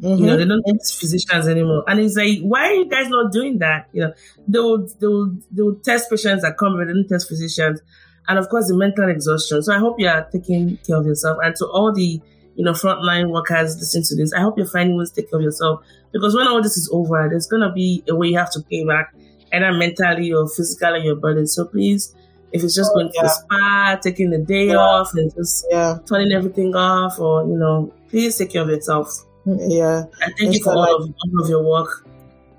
Mm-hmm. 0.00 0.18
You 0.18 0.26
know, 0.26 0.36
they 0.36 0.46
don't 0.46 0.62
test 0.64 0.98
physicians 0.98 1.46
anymore, 1.46 1.84
and 1.86 2.00
it's 2.00 2.16
like, 2.16 2.38
why 2.40 2.68
are 2.68 2.74
you 2.74 2.88
guys 2.88 3.08
not 3.08 3.32
doing 3.32 3.58
that? 3.58 3.88
You 3.92 4.02
know, 4.02 4.14
they 4.48 4.58
will 4.58 4.88
they 4.98 5.06
will 5.06 5.36
they 5.50 5.62
will 5.62 5.80
test 5.84 6.08
patients 6.08 6.42
that 6.42 6.56
come, 6.56 6.76
but 6.78 6.86
they 6.86 6.92
don't 6.92 7.08
test 7.08 7.28
physicians, 7.28 7.80
and 8.28 8.38
of 8.38 8.48
course 8.48 8.68
the 8.68 8.76
mental 8.76 9.10
exhaustion. 9.10 9.62
So 9.62 9.74
I 9.74 9.78
hope 9.78 10.00
you 10.00 10.08
are 10.08 10.26
taking 10.30 10.78
care 10.78 10.96
of 10.96 11.06
yourself, 11.06 11.38
and 11.42 11.54
to 11.56 11.66
all 11.66 11.92
the 11.92 12.20
you 12.60 12.66
know, 12.66 12.72
frontline 12.72 13.30
workers 13.30 13.74
listen 13.78 14.02
to 14.02 14.14
this. 14.14 14.34
I 14.34 14.42
hope 14.42 14.58
you're 14.58 14.66
finding 14.66 14.98
ways 14.98 15.10
to 15.12 15.22
take 15.22 15.30
care 15.30 15.38
of 15.38 15.42
yourself 15.42 15.82
because 16.12 16.36
when 16.36 16.46
all 16.46 16.62
this 16.62 16.76
is 16.76 16.90
over, 16.92 17.26
there's 17.26 17.46
gonna 17.46 17.72
be 17.72 18.04
a 18.06 18.14
way 18.14 18.28
you 18.28 18.36
have 18.36 18.52
to 18.52 18.60
pay 18.60 18.84
back, 18.84 19.14
either 19.50 19.72
mentally 19.72 20.30
or 20.30 20.46
physically 20.46 21.04
your 21.04 21.16
burden. 21.16 21.46
So 21.46 21.64
please, 21.64 22.14
if 22.52 22.62
it's 22.62 22.74
just 22.74 22.90
oh, 22.92 22.96
going 22.96 23.10
yeah. 23.14 23.22
to 23.22 23.26
the 23.28 23.32
spa, 23.32 23.98
taking 24.02 24.28
the 24.28 24.36
day 24.36 24.66
yeah. 24.66 24.76
off, 24.76 25.14
and 25.14 25.34
just 25.34 25.64
yeah. 25.70 26.00
turning 26.06 26.32
everything 26.32 26.76
off, 26.76 27.18
or 27.18 27.46
you 27.46 27.56
know, 27.56 27.94
please 28.10 28.36
take 28.36 28.50
care 28.50 28.60
of 28.60 28.68
yourself. 28.68 29.08
Yeah, 29.46 30.04
and 30.20 30.36
thank 30.36 30.50
it's 30.50 30.58
you 30.58 30.64
for 30.64 30.74
all, 30.74 30.80
like, 30.80 30.90
of, 30.90 31.14
all 31.14 31.42
of 31.42 31.48
your 31.48 31.62
work. 31.62 32.06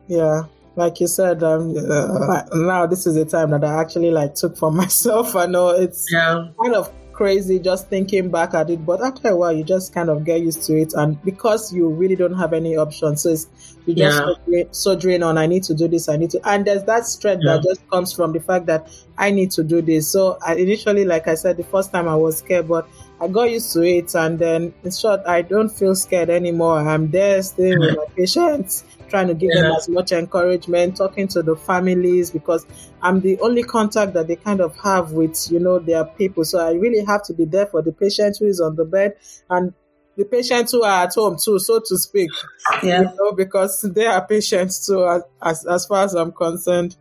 Yeah, 0.08 0.46
like 0.76 1.00
you 1.00 1.06
said, 1.06 1.44
um, 1.44 1.78
uh, 1.78 2.42
now 2.54 2.88
this 2.88 3.06
is 3.06 3.14
the 3.14 3.26
time 3.26 3.52
that 3.52 3.64
I 3.64 3.80
actually 3.80 4.10
like 4.10 4.34
took 4.34 4.58
for 4.58 4.72
myself. 4.82 5.36
I 5.36 5.46
know 5.46 5.70
it's 5.70 6.12
yeah. 6.12 6.48
kind 6.60 6.74
of 6.74 6.92
crazy 7.22 7.60
just 7.60 7.88
thinking 7.88 8.32
back 8.32 8.56
at 8.56 8.68
it, 8.72 8.84
but 8.84 9.00
after 9.00 9.28
a 9.28 9.36
while, 9.36 9.54
you 9.54 9.64
just 9.64 9.94
kind 9.94 10.10
of 10.10 10.26
get 10.26 10.42
used 10.42 10.64
to 10.64 10.76
it. 10.76 10.92
And 10.96 11.22
because 11.24 11.72
you 11.72 11.88
really 11.88 12.16
don't 12.16 12.34
have 12.34 12.52
any 12.52 12.76
options, 12.76 13.22
so 13.22 13.30
it's, 13.30 13.78
you 13.86 13.94
just 13.94 14.24
yeah. 14.48 14.64
so 14.72 14.96
drain 14.96 15.22
on, 15.22 15.38
I 15.38 15.46
need 15.46 15.62
to 15.66 15.76
do 15.76 15.88
this, 15.88 16.10
I 16.10 16.18
need 16.18 16.32
to, 16.32 16.42
and 16.50 16.66
there's 16.66 16.84
that 16.86 17.06
strength 17.06 17.44
yeah. 17.46 17.58
that 17.58 17.64
just 17.64 17.88
comes 17.92 18.12
from 18.12 18.34
the 18.34 18.40
fact 18.40 18.66
that 18.66 18.90
I 19.20 19.30
need 19.30 19.52
to 19.52 19.64
do 19.64 19.84
this. 19.84 20.10
So 20.10 20.40
I 20.44 20.56
initially, 20.56 21.06
like 21.06 21.28
I 21.28 21.36
said, 21.36 21.58
the 21.58 21.64
first 21.64 21.92
time 21.92 22.08
I 22.08 22.16
was 22.16 22.40
scared, 22.40 22.68
but 22.68 22.90
I 23.22 23.28
got 23.28 23.52
used 23.52 23.72
to 23.74 23.82
it. 23.84 24.16
And 24.16 24.40
then 24.40 24.74
in 24.84 24.92
short, 24.92 25.22
I 25.28 25.44
don't 25.44 25.70
feel 25.70 25.94
scared 25.94 26.32
anymore. 26.32 26.80
I'm 26.80 27.12
there 27.12 27.42
staying 27.44 27.80
with 27.80 27.96
my 27.96 28.06
patients 28.18 28.84
trying 29.10 29.28
to 29.28 29.36
give 29.36 29.52
yeah. 29.54 29.64
them 29.64 29.74
as 29.74 29.88
much 29.88 30.12
encouragement, 30.12 30.98
talking 30.98 31.28
to 31.28 31.44
the 31.44 31.56
families 31.56 32.32
because 32.32 32.66
I'm 33.02 33.20
the 33.20 33.40
only 33.42 33.62
contact 33.62 34.14
that 34.14 34.28
they 34.28 34.38
kind 34.38 34.62
of 34.62 34.76
have 34.78 35.12
with, 35.12 35.52
you 35.52 35.60
know, 35.60 35.78
their 35.78 36.06
people. 36.06 36.46
So 36.46 36.66
I 36.66 36.72
really 36.72 37.06
have 37.06 37.24
to 37.26 37.34
be 37.34 37.46
there 37.46 37.68
for 37.68 37.84
the 37.84 37.92
patient 37.92 38.38
who 38.40 38.48
is 38.48 38.60
on 38.60 38.76
the 38.76 38.86
bed 38.86 39.18
and 39.50 39.74
the 40.18 40.26
patients 40.26 40.72
who 40.72 40.84
are 40.84 41.04
at 41.04 41.14
home 41.14 41.38
too, 41.44 41.60
so 41.60 41.80
to 41.80 41.98
speak. 41.98 42.32
Yeah. 42.84 43.02
You 43.02 43.16
know, 43.20 43.34
because 43.34 43.82
they 43.82 44.08
are 44.08 44.26
patients 44.26 44.88
too, 44.88 45.06
as, 45.06 45.24
as, 45.42 45.66
as 45.68 45.86
far 45.86 46.06
as 46.06 46.16
I'm 46.16 46.32
concerned. 46.32 46.96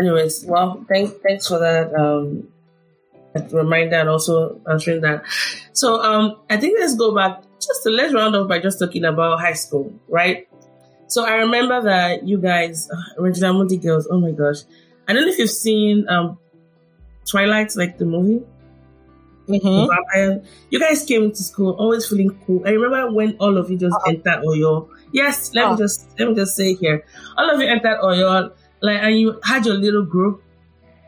Anyways, 0.00 0.46
well, 0.46 0.84
thanks, 0.88 1.12
thanks 1.22 1.48
for 1.48 1.58
that. 1.58 1.92
Um, 1.94 2.48
reminder 3.52 3.96
and 3.96 4.08
also 4.08 4.60
answering 4.70 5.00
that. 5.02 5.24
So 5.72 6.00
um, 6.00 6.36
I 6.48 6.56
think 6.56 6.78
let's 6.78 6.94
go 6.94 7.14
back 7.14 7.42
just 7.60 7.82
to 7.84 7.90
let's 7.90 8.14
round 8.14 8.34
off 8.34 8.48
by 8.48 8.58
just 8.58 8.78
talking 8.78 9.04
about 9.04 9.40
high 9.40 9.52
school, 9.52 9.92
right? 10.08 10.48
So 11.06 11.24
I 11.24 11.34
remember 11.34 11.82
that 11.82 12.26
you 12.26 12.38
guys, 12.38 12.88
uh, 12.90 13.22
Regina 13.22 13.52
Mundi 13.52 13.76
girls, 13.76 14.06
oh 14.10 14.20
my 14.20 14.30
gosh. 14.30 14.58
I 15.08 15.12
don't 15.12 15.22
know 15.22 15.32
if 15.32 15.38
you've 15.38 15.50
seen 15.50 16.08
um, 16.08 16.38
Twilight, 17.28 17.74
like 17.76 17.98
the 17.98 18.04
movie. 18.04 18.44
Mm-hmm. 19.48 20.46
You 20.70 20.78
guys 20.78 21.04
came 21.04 21.30
to 21.30 21.42
school 21.42 21.72
always 21.72 22.06
feeling 22.06 22.38
cool. 22.46 22.62
I 22.64 22.70
remember 22.70 23.12
when 23.12 23.36
all 23.38 23.58
of 23.58 23.70
you 23.70 23.76
just 23.76 23.96
uh-huh. 23.96 24.10
entered 24.10 24.44
Oyo. 24.44 24.88
Yes, 25.12 25.52
let 25.54 25.64
uh-huh. 25.64 25.74
me 25.74 25.78
just 25.78 26.18
let 26.18 26.28
me 26.28 26.34
just 26.34 26.54
say 26.54 26.74
here. 26.74 27.04
All 27.36 27.50
of 27.50 27.60
you 27.60 27.66
entered 27.66 27.98
Oyo, 27.98 28.52
like, 28.80 29.02
and 29.02 29.18
you 29.18 29.40
had 29.42 29.66
your 29.66 29.74
little 29.74 30.04
group. 30.04 30.42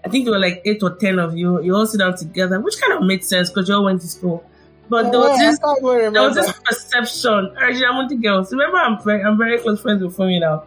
I 0.04 0.08
think 0.08 0.24
there 0.24 0.32
were 0.32 0.40
like 0.40 0.62
eight 0.64 0.82
or 0.82 0.96
ten 0.96 1.18
of 1.18 1.36
you. 1.36 1.62
You 1.62 1.74
all 1.74 1.86
sit 1.86 1.98
down 1.98 2.16
together, 2.16 2.60
which 2.60 2.80
kind 2.80 2.92
of 2.92 3.02
made 3.02 3.24
sense 3.24 3.50
because 3.50 3.68
you 3.68 3.74
all 3.74 3.84
went 3.84 4.00
to 4.00 4.08
school. 4.08 4.44
But 4.88 5.10
there 5.10 5.20
was 5.20 5.38
this, 5.38 5.58
there 5.58 6.22
was 6.22 6.34
this 6.34 6.52
perception. 6.64 7.54
Regina 7.60 8.08
girls. 8.20 8.52
Remember, 8.52 8.78
I'm 8.78 9.02
very, 9.02 9.22
I'm 9.22 9.38
very 9.38 9.58
close 9.58 9.80
friends 9.80 10.02
with 10.02 10.16
Fumi 10.16 10.40
now. 10.40 10.64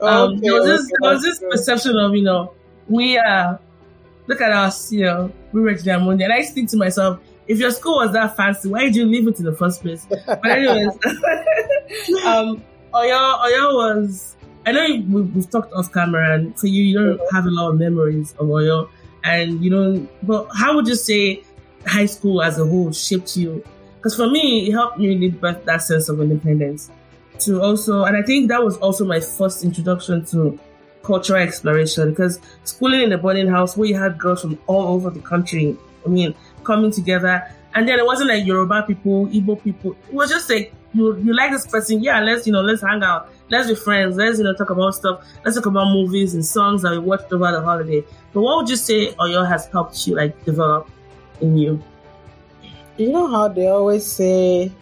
Um, 0.00 0.32
okay, 0.32 0.40
there 0.42 0.54
was 0.54 0.66
this, 0.66 0.80
okay, 0.80 0.92
there 1.00 1.12
was 1.12 1.22
this 1.22 1.38
perception 1.50 1.96
of 1.98 2.14
you 2.14 2.22
know 2.22 2.54
we 2.88 3.18
are. 3.18 3.58
Look 4.26 4.40
at 4.40 4.52
us, 4.52 4.90
you 4.90 5.02
know, 5.02 5.30
we 5.52 5.60
Regina 5.60 6.00
Mundi, 6.00 6.24
and 6.24 6.32
I 6.32 6.42
think 6.42 6.70
to 6.70 6.78
myself, 6.78 7.20
if 7.46 7.58
your 7.58 7.70
school 7.72 7.96
was 7.96 8.12
that 8.12 8.36
fancy, 8.36 8.70
why 8.70 8.84
did 8.84 8.96
you 8.96 9.04
leave 9.04 9.28
it 9.28 9.38
in 9.38 9.44
the 9.44 9.52
first 9.52 9.82
place? 9.82 10.06
But 10.26 10.46
anyways, 10.46 10.88
um, 12.24 12.62
Oyo, 12.94 13.38
Oyo 13.40 13.74
was. 13.74 14.36
I 14.66 14.72
know 14.72 14.86
we, 14.88 15.22
we've 15.22 15.50
talked 15.50 15.72
off 15.72 15.92
camera, 15.92 16.34
and 16.34 16.58
for 16.58 16.66
you, 16.66 16.82
you 16.82 16.94
don't 16.98 17.18
mm-hmm. 17.18 17.36
have 17.36 17.46
a 17.46 17.50
lot 17.50 17.70
of 17.70 17.78
memories 17.78 18.32
of 18.38 18.46
Oyo, 18.48 18.88
and 19.22 19.62
you 19.64 19.70
know. 19.70 20.06
But 20.22 20.48
how 20.54 20.74
would 20.74 20.88
you 20.88 20.94
say 20.94 21.42
high 21.86 22.06
school 22.06 22.42
as 22.42 22.58
a 22.58 22.64
whole 22.64 22.92
shaped 22.92 23.36
you? 23.36 23.64
Because 23.96 24.16
for 24.16 24.28
me, 24.28 24.68
it 24.68 24.72
helped 24.72 24.98
me 24.98 25.16
live 25.16 25.40
birth 25.40 25.64
that 25.64 25.82
sense 25.82 26.08
of 26.08 26.20
independence. 26.20 26.90
To 27.40 27.60
also, 27.60 28.04
and 28.04 28.16
I 28.16 28.22
think 28.22 28.48
that 28.48 28.62
was 28.62 28.76
also 28.78 29.04
my 29.04 29.18
first 29.18 29.64
introduction 29.64 30.24
to 30.26 30.58
cultural 31.02 31.40
exploration 31.40 32.10
because 32.10 32.40
schooling 32.64 33.02
in 33.02 33.12
a 33.12 33.18
boarding 33.18 33.48
house 33.48 33.76
where 33.76 33.88
you 33.88 33.94
had 33.98 34.18
girls 34.18 34.42
from 34.42 34.58
all 34.66 34.94
over 34.94 35.10
the 35.10 35.20
country, 35.20 35.76
I 36.04 36.08
mean, 36.08 36.34
coming 36.64 36.90
together. 36.90 37.42
And 37.74 37.88
then 37.88 37.98
it 37.98 38.06
wasn't 38.06 38.30
like 38.30 38.46
Yoruba 38.46 38.84
people, 38.86 39.26
Igbo 39.26 39.62
people. 39.62 39.96
It 40.08 40.14
was 40.14 40.30
just 40.30 40.48
like, 40.48 40.72
you, 40.92 41.16
you 41.18 41.34
like 41.34 41.50
this 41.50 41.66
person. 41.66 42.02
Yeah, 42.02 42.20
let's, 42.20 42.46
you 42.46 42.52
know, 42.52 42.62
let's 42.62 42.82
hang 42.82 43.02
out. 43.02 43.30
Let's 43.50 43.68
be 43.68 43.74
friends. 43.74 44.16
Let's, 44.16 44.38
you 44.38 44.44
know, 44.44 44.54
talk 44.54 44.70
about 44.70 44.94
stuff. 44.94 45.24
Let's 45.44 45.56
talk 45.56 45.66
about 45.66 45.92
movies 45.92 46.34
and 46.34 46.44
songs 46.44 46.82
that 46.82 46.92
we 46.92 46.98
watched 46.98 47.32
over 47.32 47.52
the 47.52 47.62
holiday. 47.62 48.04
But 48.32 48.42
what 48.42 48.56
would 48.58 48.68
you 48.68 48.76
say 48.76 49.12
Oyo 49.12 49.46
has 49.48 49.66
helped 49.66 50.06
you 50.06 50.16
like 50.16 50.44
develop 50.44 50.88
in 51.40 51.56
you? 51.56 51.82
You 52.96 53.12
know 53.12 53.26
how 53.26 53.48
they 53.48 53.66
always 53.66 54.06
say 54.06 54.72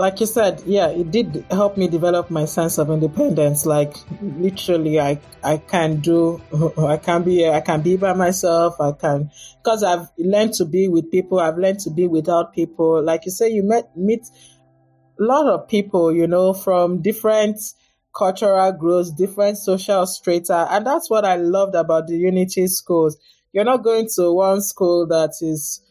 like 0.00 0.18
you 0.18 0.26
said, 0.26 0.62
yeah, 0.64 0.88
it 0.88 1.10
did 1.10 1.44
help 1.50 1.76
me 1.76 1.86
develop 1.86 2.30
my 2.30 2.46
sense 2.46 2.78
of 2.78 2.90
independence. 2.90 3.66
Like 3.66 3.94
literally, 4.22 4.98
I 4.98 5.20
I 5.44 5.58
can 5.58 6.00
do, 6.00 6.40
I 6.78 6.96
can 6.96 7.22
be, 7.22 7.46
I 7.46 7.60
can 7.60 7.82
be 7.82 7.96
by 7.96 8.14
myself. 8.14 8.80
I 8.80 8.92
can, 8.92 9.30
because 9.62 9.82
I've 9.82 10.08
learned 10.16 10.54
to 10.54 10.64
be 10.64 10.88
with 10.88 11.10
people. 11.10 11.38
I've 11.38 11.58
learned 11.58 11.80
to 11.80 11.90
be 11.90 12.06
without 12.06 12.54
people. 12.54 13.02
Like 13.02 13.26
you 13.26 13.30
say, 13.30 13.50
you 13.50 13.62
met 13.62 13.94
meet 13.96 14.26
lot 15.20 15.46
of 15.46 15.68
people, 15.68 16.12
you 16.12 16.26
know, 16.26 16.52
from 16.52 17.02
different 17.02 17.60
cultural 18.16 18.72
groups, 18.72 19.10
different 19.10 19.58
social 19.58 20.06
strata, 20.06 20.66
and 20.70 20.86
that's 20.86 21.08
what 21.10 21.24
I 21.24 21.36
loved 21.36 21.74
about 21.74 22.08
the 22.08 22.16
Unity 22.16 22.66
schools. 22.66 23.16
You're 23.52 23.64
not 23.64 23.84
going 23.84 24.08
to 24.16 24.32
one 24.32 24.62
school 24.62 25.06
that 25.08 25.34
is 25.40 25.82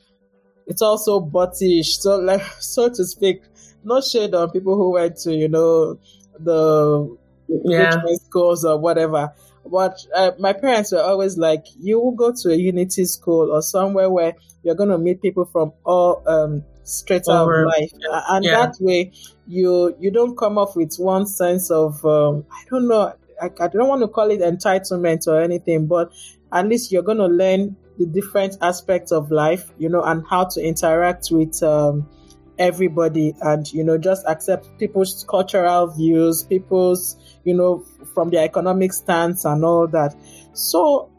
it's 0.68 0.82
also 0.82 1.20
buttish, 1.20 2.00
so 2.00 2.18
like 2.18 2.42
so 2.60 2.90
to 2.90 3.06
speak 3.06 3.42
no 3.84 4.02
shade 4.02 4.34
on 4.34 4.52
people 4.52 4.76
who 4.76 4.92
went 4.92 5.18
to, 5.18 5.34
you 5.34 5.48
know, 5.48 6.00
the 6.40 7.18
yeah. 7.48 8.02
schools 8.16 8.66
or 8.66 8.78
whatever. 8.78 9.34
But 9.66 10.00
uh, 10.16 10.32
my 10.40 10.54
parents 10.54 10.92
were 10.92 11.02
always 11.02 11.38
like, 11.38 11.66
you 11.80 12.00
will 12.00 12.12
go 12.12 12.34
to 12.34 12.50
a 12.52 12.56
unity 12.56 13.06
school 13.06 13.52
or 13.52 13.62
somewhere 13.62 14.10
where 14.10 14.34
you're 14.64 14.76
going 14.76 14.90
to 14.90 14.98
meet 14.98 15.22
people 15.22 15.46
from 15.46 15.74
all 15.84 16.24
um, 16.28 16.64
straight 16.90 17.24
out 17.30 17.50
of 17.50 17.66
life, 17.66 17.92
and 18.30 18.46
yeah. 18.46 18.52
that 18.52 18.76
way 18.80 19.12
you 19.48 19.96
you 20.00 20.12
don't 20.12 20.38
come 20.38 20.58
off 20.58 20.76
with 20.76 20.96
one 20.98 21.26
sense 21.26 21.72
of 21.72 22.04
um, 22.06 22.46
I 22.52 22.64
don't 22.70 22.88
know. 22.88 23.14
I, 23.42 23.50
I 23.60 23.68
don't 23.68 23.88
want 23.88 24.02
to 24.02 24.08
call 24.08 24.30
it 24.32 24.42
entitlement 24.42 25.28
or 25.28 25.42
anything, 25.42 25.88
but 25.88 26.12
at 26.52 26.68
least 26.68 26.92
you're 26.92 27.04
going 27.04 27.20
to 27.20 27.28
learn 27.28 27.78
the 27.98 28.06
different 28.06 28.58
aspects 28.62 29.12
of 29.12 29.32
life, 29.32 29.72
you 29.78 29.90
know, 29.90 30.02
and 30.02 30.26
how 30.30 30.46
to 30.46 30.62
interact 30.62 31.30
with 31.32 31.62
um, 31.64 32.08
everybody 32.60 33.34
and 33.42 33.72
you 33.72 33.84
know 33.84 33.98
just 33.98 34.26
accept 34.28 34.78
people's 34.78 35.26
cultural 35.30 35.88
views 35.88 36.44
people's 36.44 37.16
you 37.46 37.54
know 37.54 37.80
from 38.14 38.30
their 38.30 38.44
economic 38.44 38.92
stance 38.92 39.46
and 39.46 39.64
all 39.64 39.88
that 39.88 40.14
so 40.52 41.10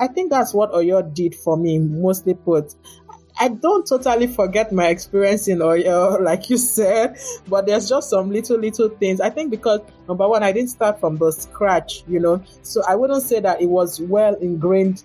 i 0.00 0.08
think 0.08 0.28
that's 0.28 0.52
what 0.52 0.72
oyo 0.72 1.14
did 1.14 1.36
for 1.36 1.56
me 1.56 1.78
mostly 1.78 2.34
put 2.34 2.74
I 3.40 3.48
don't 3.48 3.86
totally 3.86 4.26
forget 4.26 4.72
my 4.72 4.88
experience 4.88 5.48
in 5.48 5.58
Oyo, 5.58 6.20
like 6.24 6.50
you 6.50 6.58
said, 6.58 7.18
but 7.46 7.66
there's 7.66 7.88
just 7.88 8.10
some 8.10 8.30
little, 8.30 8.58
little 8.58 8.88
things. 8.88 9.20
I 9.20 9.30
think 9.30 9.50
because 9.50 9.80
number 10.08 10.28
one, 10.28 10.42
I 10.42 10.52
didn't 10.52 10.70
start 10.70 10.98
from 10.98 11.16
the 11.16 11.30
scratch, 11.30 12.02
you 12.08 12.18
know, 12.18 12.42
so 12.62 12.82
I 12.86 12.96
wouldn't 12.96 13.22
say 13.22 13.40
that 13.40 13.62
it 13.62 13.66
was 13.66 14.00
well 14.00 14.34
ingrained 14.34 15.04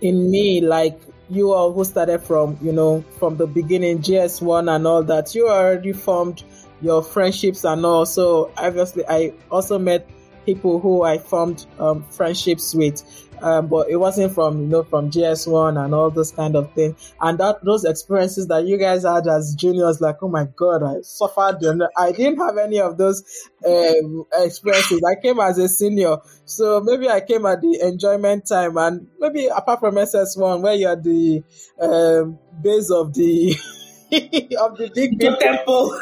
in 0.00 0.30
me, 0.30 0.60
like 0.60 1.00
you 1.28 1.52
all 1.52 1.72
who 1.72 1.84
started 1.84 2.20
from, 2.20 2.58
you 2.62 2.72
know, 2.72 3.04
from 3.18 3.36
the 3.36 3.46
beginning, 3.46 3.98
JS1 3.98 4.74
and 4.74 4.86
all 4.86 5.02
that, 5.04 5.34
you 5.34 5.48
already 5.48 5.92
formed 5.92 6.44
your 6.80 7.02
friendships 7.02 7.64
and 7.64 7.84
all. 7.84 8.06
So 8.06 8.52
obviously, 8.56 9.04
I 9.08 9.32
also 9.50 9.78
met 9.78 10.08
people 10.44 10.78
who 10.78 11.02
I 11.02 11.18
formed 11.18 11.66
um, 11.78 12.04
friendships 12.04 12.74
with. 12.74 13.02
Um, 13.42 13.68
but 13.68 13.88
it 13.88 13.96
wasn't 13.96 14.34
from 14.34 14.60
you 14.62 14.66
know 14.66 14.82
from 14.82 15.10
JS1 15.10 15.84
and 15.84 15.94
all 15.94 16.10
those 16.10 16.32
kind 16.32 16.56
of 16.56 16.72
things. 16.72 17.14
And 17.20 17.38
that 17.38 17.64
those 17.64 17.84
experiences 17.84 18.46
that 18.48 18.66
you 18.66 18.76
guys 18.78 19.04
had 19.04 19.26
as 19.26 19.54
juniors, 19.54 20.00
like 20.00 20.22
oh 20.22 20.28
my 20.28 20.46
god, 20.56 20.82
I 20.82 21.00
suffered 21.02 21.60
them. 21.60 21.82
I 21.96 22.12
didn't 22.12 22.38
have 22.38 22.58
any 22.58 22.80
of 22.80 22.96
those 22.96 23.22
um, 23.66 24.24
experiences. 24.34 25.02
I 25.04 25.20
came 25.20 25.38
as 25.40 25.58
a 25.58 25.68
senior, 25.68 26.18
so 26.44 26.80
maybe 26.80 27.08
I 27.08 27.20
came 27.20 27.46
at 27.46 27.60
the 27.60 27.80
enjoyment 27.82 28.46
time, 28.46 28.76
and 28.76 29.08
maybe 29.18 29.46
apart 29.46 29.80
from 29.80 29.94
SS1, 29.96 30.62
where 30.62 30.74
you're 30.74 30.96
the 30.96 31.42
um, 31.80 32.38
base 32.62 32.90
of 32.90 33.12
the 33.14 33.56
of 34.60 34.76
the 34.78 34.90
big, 34.94 35.18
big 35.18 35.38
temple. 35.38 36.00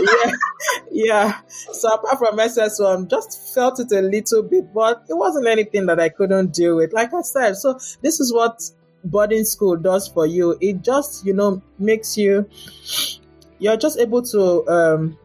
yeah, 0.00 0.32
yeah. 0.90 1.40
So 1.48 1.88
apart 1.94 2.18
from 2.18 2.38
SS1, 2.38 3.08
just 3.08 3.54
felt 3.54 3.80
it 3.80 3.90
a 3.92 4.02
little 4.02 4.42
bit, 4.42 4.72
but 4.74 5.04
it 5.08 5.14
wasn't 5.14 5.46
anything 5.46 5.86
that 5.86 5.98
I 5.98 6.10
couldn't 6.10 6.52
deal 6.52 6.76
with. 6.76 6.92
Like 6.92 7.14
I 7.14 7.22
said, 7.22 7.56
so 7.56 7.78
this 8.02 8.20
is 8.20 8.32
what 8.32 8.60
boarding 9.04 9.44
school 9.44 9.76
does 9.76 10.08
for 10.08 10.26
you. 10.26 10.58
It 10.60 10.82
just, 10.82 11.24
you 11.24 11.32
know, 11.32 11.62
makes 11.78 12.18
you, 12.18 12.48
you're 13.58 13.76
just 13.76 13.98
able 13.98 14.22
to 14.22 14.68
um, 14.68 15.18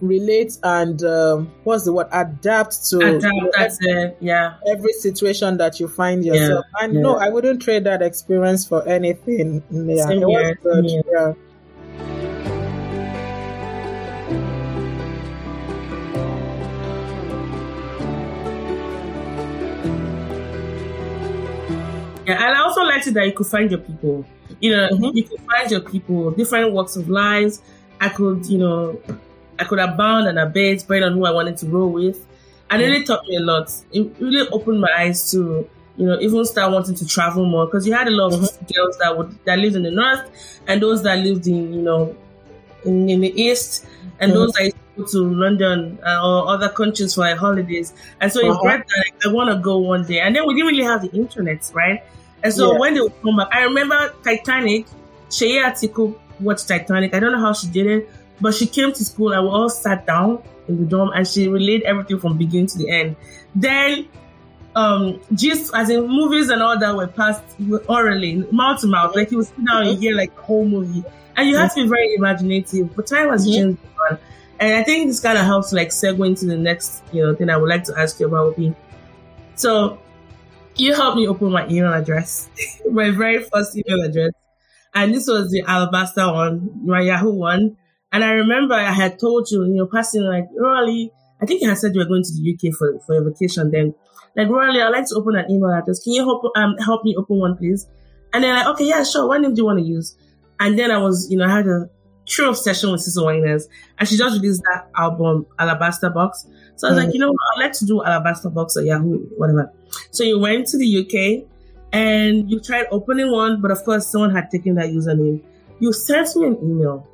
relate 0.00 0.58
and 0.62 1.02
um, 1.04 1.50
what's 1.64 1.84
the 1.84 1.92
word 1.92 2.06
adapt 2.12 2.88
to 2.88 2.98
adapt, 2.98 3.78
it. 3.80 4.16
yeah 4.20 4.54
every 4.68 4.92
situation 4.92 5.56
that 5.56 5.80
you 5.80 5.88
find 5.88 6.24
yourself 6.24 6.64
yeah, 6.78 6.84
and 6.84 6.94
yeah. 6.94 7.00
no 7.00 7.16
i 7.16 7.28
wouldn't 7.28 7.60
trade 7.60 7.84
that 7.84 8.02
experience 8.02 8.66
for 8.66 8.86
anything 8.88 9.62
yeah 9.70 10.06
Same 10.06 10.22
here. 10.84 11.02
yeah 11.12 11.34
Yeah, 22.30 22.46
and 22.46 22.56
I 22.56 22.60
also 22.60 22.82
liked 22.84 23.08
it 23.08 23.14
that 23.14 23.26
you 23.26 23.32
could 23.32 23.48
find 23.48 23.68
your 23.68 23.80
people. 23.80 24.24
You 24.60 24.76
know, 24.76 24.88
mm-hmm. 24.90 25.16
you 25.16 25.24
could 25.24 25.40
find 25.40 25.68
your 25.68 25.80
people, 25.80 26.30
different 26.30 26.72
walks 26.72 26.94
of 26.94 27.08
lives. 27.08 27.60
I 28.00 28.08
could, 28.08 28.46
you 28.46 28.58
know, 28.58 29.00
I 29.60 29.64
could 29.64 29.78
have 29.78 29.96
bound 29.96 30.26
and 30.26 30.38
abate 30.38 30.80
depending 30.80 31.04
on 31.04 31.12
who 31.12 31.26
I 31.26 31.30
wanted 31.30 31.56
to 31.58 31.66
roll 31.66 31.90
with. 31.90 32.26
And 32.70 32.82
it 32.82 32.86
really 32.86 33.04
taught 33.04 33.26
me 33.26 33.36
a 33.36 33.40
lot. 33.40 33.72
It 33.92 34.12
really 34.18 34.48
opened 34.48 34.80
my 34.80 34.90
eyes 34.96 35.30
to, 35.32 35.68
you 35.96 36.06
know, 36.06 36.18
even 36.20 36.44
start 36.44 36.72
wanting 36.72 36.94
to 36.94 37.06
travel 37.06 37.44
more 37.44 37.66
because 37.66 37.86
you 37.86 37.92
had 37.92 38.08
a 38.08 38.10
lot 38.10 38.32
of 38.32 38.40
mm-hmm. 38.40 38.66
girls 38.74 38.96
that 38.98 39.16
would 39.16 39.36
that 39.44 39.58
lived 39.58 39.76
in 39.76 39.82
the 39.82 39.90
north 39.90 40.30
and 40.66 40.80
those 40.80 41.02
that 41.02 41.18
lived 41.18 41.46
in, 41.46 41.74
you 41.74 41.82
know, 41.82 42.16
in, 42.84 43.10
in 43.10 43.20
the 43.20 43.40
east 43.40 43.86
and 44.18 44.32
mm-hmm. 44.32 44.40
those 44.40 44.52
that 44.52 44.72
go 44.96 45.04
to 45.04 45.18
London 45.18 45.98
uh, 46.06 46.20
or 46.26 46.48
other 46.48 46.68
countries 46.68 47.14
for 47.14 47.26
holidays. 47.34 47.92
And 48.20 48.32
so 48.32 48.40
uh-huh. 48.40 48.58
it 48.58 48.62
brought 48.62 48.86
that 48.86 49.04
like, 49.04 49.26
I 49.26 49.32
want 49.32 49.50
to 49.50 49.56
go 49.56 49.78
one 49.78 50.04
day. 50.06 50.20
And 50.20 50.34
then 50.34 50.46
we 50.46 50.54
didn't 50.54 50.68
really 50.68 50.84
have 50.84 51.02
the 51.02 51.10
internet, 51.10 51.70
right? 51.74 52.02
And 52.42 52.52
so 52.52 52.72
yeah. 52.72 52.78
when 52.78 52.94
they 52.94 53.00
would 53.00 53.22
come 53.22 53.36
back, 53.36 53.48
I 53.52 53.62
remember 53.64 54.14
Titanic. 54.24 54.86
Shea 55.30 55.62
Atiku 55.62 56.16
watched 56.40 56.66
Titanic. 56.66 57.14
I 57.14 57.20
don't 57.20 57.30
know 57.30 57.40
how 57.40 57.52
she 57.52 57.68
did 57.68 57.86
it, 57.86 58.10
but 58.40 58.54
she 58.54 58.66
came 58.66 58.92
to 58.92 59.04
school 59.04 59.32
and 59.32 59.42
we 59.44 59.50
all 59.50 59.68
sat 59.68 60.06
down 60.06 60.42
in 60.68 60.80
the 60.80 60.86
dorm 60.86 61.10
and 61.14 61.26
she 61.26 61.48
relayed 61.48 61.82
everything 61.82 62.18
from 62.18 62.38
beginning 62.38 62.66
to 62.68 62.78
the 62.78 62.88
end. 62.88 63.16
Then 63.54 64.08
um 64.76 65.20
just 65.34 65.74
as 65.74 65.90
in 65.90 66.06
movies 66.06 66.48
and 66.48 66.62
all 66.62 66.78
that 66.78 66.94
were 66.94 67.08
passed 67.08 67.42
orally, 67.88 68.36
mouth 68.52 68.80
to 68.80 68.86
mouth. 68.86 69.14
Like 69.14 69.30
you 69.30 69.38
would 69.38 69.46
sit 69.46 69.64
down 69.66 69.86
and 69.86 69.98
hear 69.98 70.14
like 70.14 70.34
the 70.34 70.42
whole 70.42 70.64
movie. 70.64 71.04
And 71.36 71.48
you 71.48 71.56
have 71.56 71.74
to 71.74 71.82
be 71.84 71.88
very 71.88 72.14
imaginative. 72.14 72.94
But 72.94 73.06
time 73.06 73.30
has 73.30 73.46
changed 73.46 73.78
and 74.60 74.74
I 74.74 74.82
think 74.82 75.08
this 75.08 75.20
kind 75.20 75.38
of 75.38 75.46
helps 75.46 75.72
like 75.72 75.88
segue 75.88 76.24
into 76.26 76.44
the 76.44 76.56
next, 76.56 77.02
you 77.12 77.22
know, 77.22 77.34
thing 77.34 77.48
I 77.48 77.56
would 77.56 77.68
like 77.68 77.84
to 77.84 77.98
ask 77.98 78.20
you 78.20 78.26
about 78.26 78.48
would 78.48 78.56
be 78.56 78.74
so 79.54 79.98
you 80.76 80.94
helped 80.94 81.16
me 81.16 81.26
open 81.26 81.50
my 81.50 81.66
email 81.68 81.92
address, 81.92 82.48
my 82.90 83.10
very 83.10 83.42
first 83.42 83.76
email 83.76 84.04
address. 84.04 84.32
And 84.94 85.14
this 85.14 85.26
was 85.28 85.50
the 85.50 85.62
Alabaster 85.66 86.32
one, 86.32 86.70
my 86.84 87.00
Yahoo 87.00 87.32
one. 87.32 87.76
And 88.12 88.24
I 88.24 88.32
remember 88.32 88.74
I 88.74 88.92
had 88.92 89.18
told 89.18 89.50
you, 89.50 89.64
you 89.64 89.74
know, 89.74 89.86
passing 89.86 90.22
like, 90.22 90.48
Roli, 90.60 91.10
I 91.40 91.46
think 91.46 91.62
you 91.62 91.68
had 91.68 91.78
said 91.78 91.94
you 91.94 92.00
were 92.00 92.06
going 92.06 92.24
to 92.24 92.32
the 92.32 92.54
UK 92.54 92.74
for, 92.74 92.98
for 93.06 93.14
your 93.14 93.30
vacation 93.30 93.70
then. 93.70 93.94
Like, 94.36 94.48
Roli, 94.48 94.82
I'd 94.82 94.90
like 94.90 95.06
to 95.08 95.16
open 95.16 95.36
an 95.36 95.50
email 95.50 95.70
address. 95.70 96.02
Can 96.02 96.12
you 96.14 96.24
help, 96.24 96.42
um, 96.56 96.76
help 96.78 97.04
me 97.04 97.14
open 97.16 97.38
one, 97.38 97.56
please? 97.56 97.86
And 98.32 98.44
then 98.44 98.54
like, 98.54 98.66
okay, 98.66 98.84
yeah, 98.84 99.02
sure. 99.04 99.26
What 99.26 99.40
name 99.40 99.54
do 99.54 99.62
you 99.62 99.66
want 99.66 99.78
to 99.78 99.84
use? 99.84 100.16
And 100.58 100.78
then 100.78 100.90
I 100.90 100.98
was, 100.98 101.28
you 101.30 101.38
know, 101.38 101.46
I 101.46 101.50
had 101.50 101.66
a 101.66 101.88
true 102.26 102.48
obsession 102.48 102.92
with 102.92 103.00
CeCe 103.00 103.24
Winans. 103.24 103.68
And 103.98 104.08
she 104.08 104.16
just 104.16 104.40
released 104.40 104.62
that 104.62 104.88
album, 104.96 105.46
Alabaster 105.58 106.10
Box. 106.10 106.46
So 106.76 106.88
I 106.88 106.92
was 106.92 107.00
mm. 107.00 107.06
like, 107.06 107.14
you 107.14 107.20
know 107.20 107.30
what? 107.30 107.38
I'd 107.56 107.60
like 107.64 107.72
to 107.74 107.86
do 107.86 108.04
Alabaster 108.04 108.50
Box 108.50 108.76
or 108.76 108.82
Yahoo, 108.82 109.18
whatever. 109.36 109.72
So 110.10 110.24
you 110.24 110.38
went 110.38 110.66
to 110.68 110.78
the 110.78 111.00
UK 111.00 111.48
and 111.92 112.50
you 112.50 112.60
tried 112.60 112.86
opening 112.90 113.32
one, 113.32 113.60
but 113.60 113.70
of 113.70 113.82
course 113.84 114.06
someone 114.06 114.30
had 114.30 114.50
taken 114.50 114.76
that 114.76 114.86
username. 114.90 115.42
You 115.80 115.92
sent 115.92 116.36
me 116.36 116.46
an 116.46 116.58
email. 116.62 117.06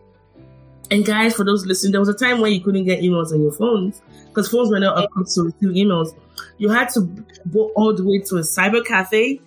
And 0.90 1.04
guys, 1.04 1.34
for 1.34 1.44
those 1.44 1.66
listening, 1.66 1.92
there 1.92 2.00
was 2.00 2.08
a 2.08 2.14
time 2.14 2.40
when 2.40 2.52
you 2.52 2.60
couldn't 2.60 2.84
get 2.84 3.00
emails 3.00 3.32
on 3.32 3.40
your 3.42 3.52
phones 3.52 4.00
because 4.28 4.48
phones 4.48 4.70
were 4.70 4.78
not 4.78 5.02
equipped 5.04 5.34
to 5.34 5.42
receive 5.44 5.70
emails. 5.70 6.14
You 6.58 6.68
had 6.68 6.90
to 6.90 7.00
go 7.52 7.72
all 7.74 7.94
the 7.94 8.04
way 8.04 8.20
to 8.20 8.36
a 8.36 8.40
cyber 8.40 8.84
cafe, 8.84 9.40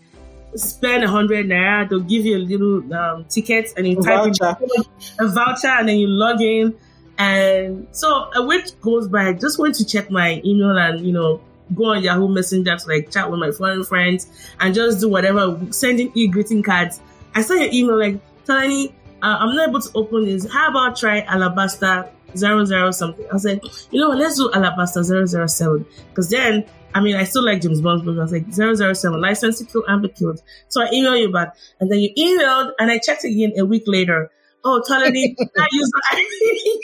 spend 0.56 1.04
a 1.04 1.08
hundred 1.08 1.48
naira, 1.48 1.88
they'll 1.88 2.00
give 2.00 2.26
you 2.26 2.38
a 2.38 2.40
little 2.40 2.94
um, 2.94 3.26
ticket 3.26 3.72
and 3.78 3.88
you 3.88 4.00
a 4.00 4.04
type 4.04 4.34
voucher. 4.40 4.58
in 4.62 5.26
a 5.26 5.28
voucher 5.28 5.68
and 5.68 5.88
then 5.88 5.98
you 5.98 6.08
log 6.08 6.42
in. 6.42 6.76
And 7.18 7.88
so 7.92 8.30
a 8.36 8.44
week 8.44 8.80
goes 8.82 9.08
by, 9.08 9.28
I 9.28 9.34
just 9.34 9.60
went 9.60 9.76
to 9.76 9.86
check 9.86 10.10
my 10.10 10.42
email 10.44 10.78
and, 10.78 11.06
you 11.06 11.12
know, 11.12 11.42
go 11.76 11.86
on 11.92 12.04
Yahoo 12.04 12.28
Messenger 12.28 12.78
to 12.78 12.88
like 12.88 13.12
chat 13.12 13.30
with 13.30 13.40
my 13.40 13.52
foreign 13.52 13.84
friends 13.84 14.28
and 14.60 14.74
just 14.74 15.00
do 15.00 15.10
whatever, 15.10 15.60
sending 15.72 16.12
e-greeting 16.16 16.64
cards. 16.64 17.00
I 17.36 17.42
saw 17.42 17.54
your 17.54 17.72
email 17.72 18.00
like, 18.00 18.20
Tolani, 18.46 18.94
uh, 19.22 19.38
I'm 19.40 19.56
not 19.56 19.70
able 19.70 19.82
to 19.82 19.90
open 19.96 20.26
this. 20.26 20.52
How 20.52 20.70
about 20.70 20.98
try 20.98 21.22
Alabaster 21.22 22.10
zero 22.36 22.66
zero 22.66 22.92
something? 22.92 23.26
I 23.34 23.38
said, 23.38 23.62
you 23.92 24.00
know 24.00 24.10
what, 24.10 24.18
let's 24.20 24.38
do 24.38 24.52
Alabaster 24.54 25.04
007. 25.04 25.86
Because 26.10 26.30
then, 26.30 26.66
I 26.94 27.02
mean, 27.02 27.16
I 27.16 27.24
still 27.24 27.44
like 27.44 27.62
James 27.62 27.82
Bond's 27.82 28.04
movie. 28.04 28.20
I 28.20 28.24
was 28.24 28.32
like, 28.32 28.52
007, 28.54 29.20
license 29.22 29.60
to 29.60 29.66
kill 29.66 29.84
and 29.88 30.02
be 30.02 30.10
killed. 30.10 30.42
So 30.70 30.82
I 30.82 30.88
emailed 30.88 31.22
you 31.22 31.32
back. 31.32 31.56
And 31.80 31.92
then 31.92 32.00
you 32.00 32.10
emailed 32.18 32.72
and 32.80 32.92
I 32.92 33.00
checked 33.00 33.24
again 33.24 33.54
a 33.58 33.66
week 33.66 33.84
later. 33.88 34.32
Oh, 34.64 34.82
Tolani, 34.88 35.36
not 35.56 35.72
use 35.72 35.92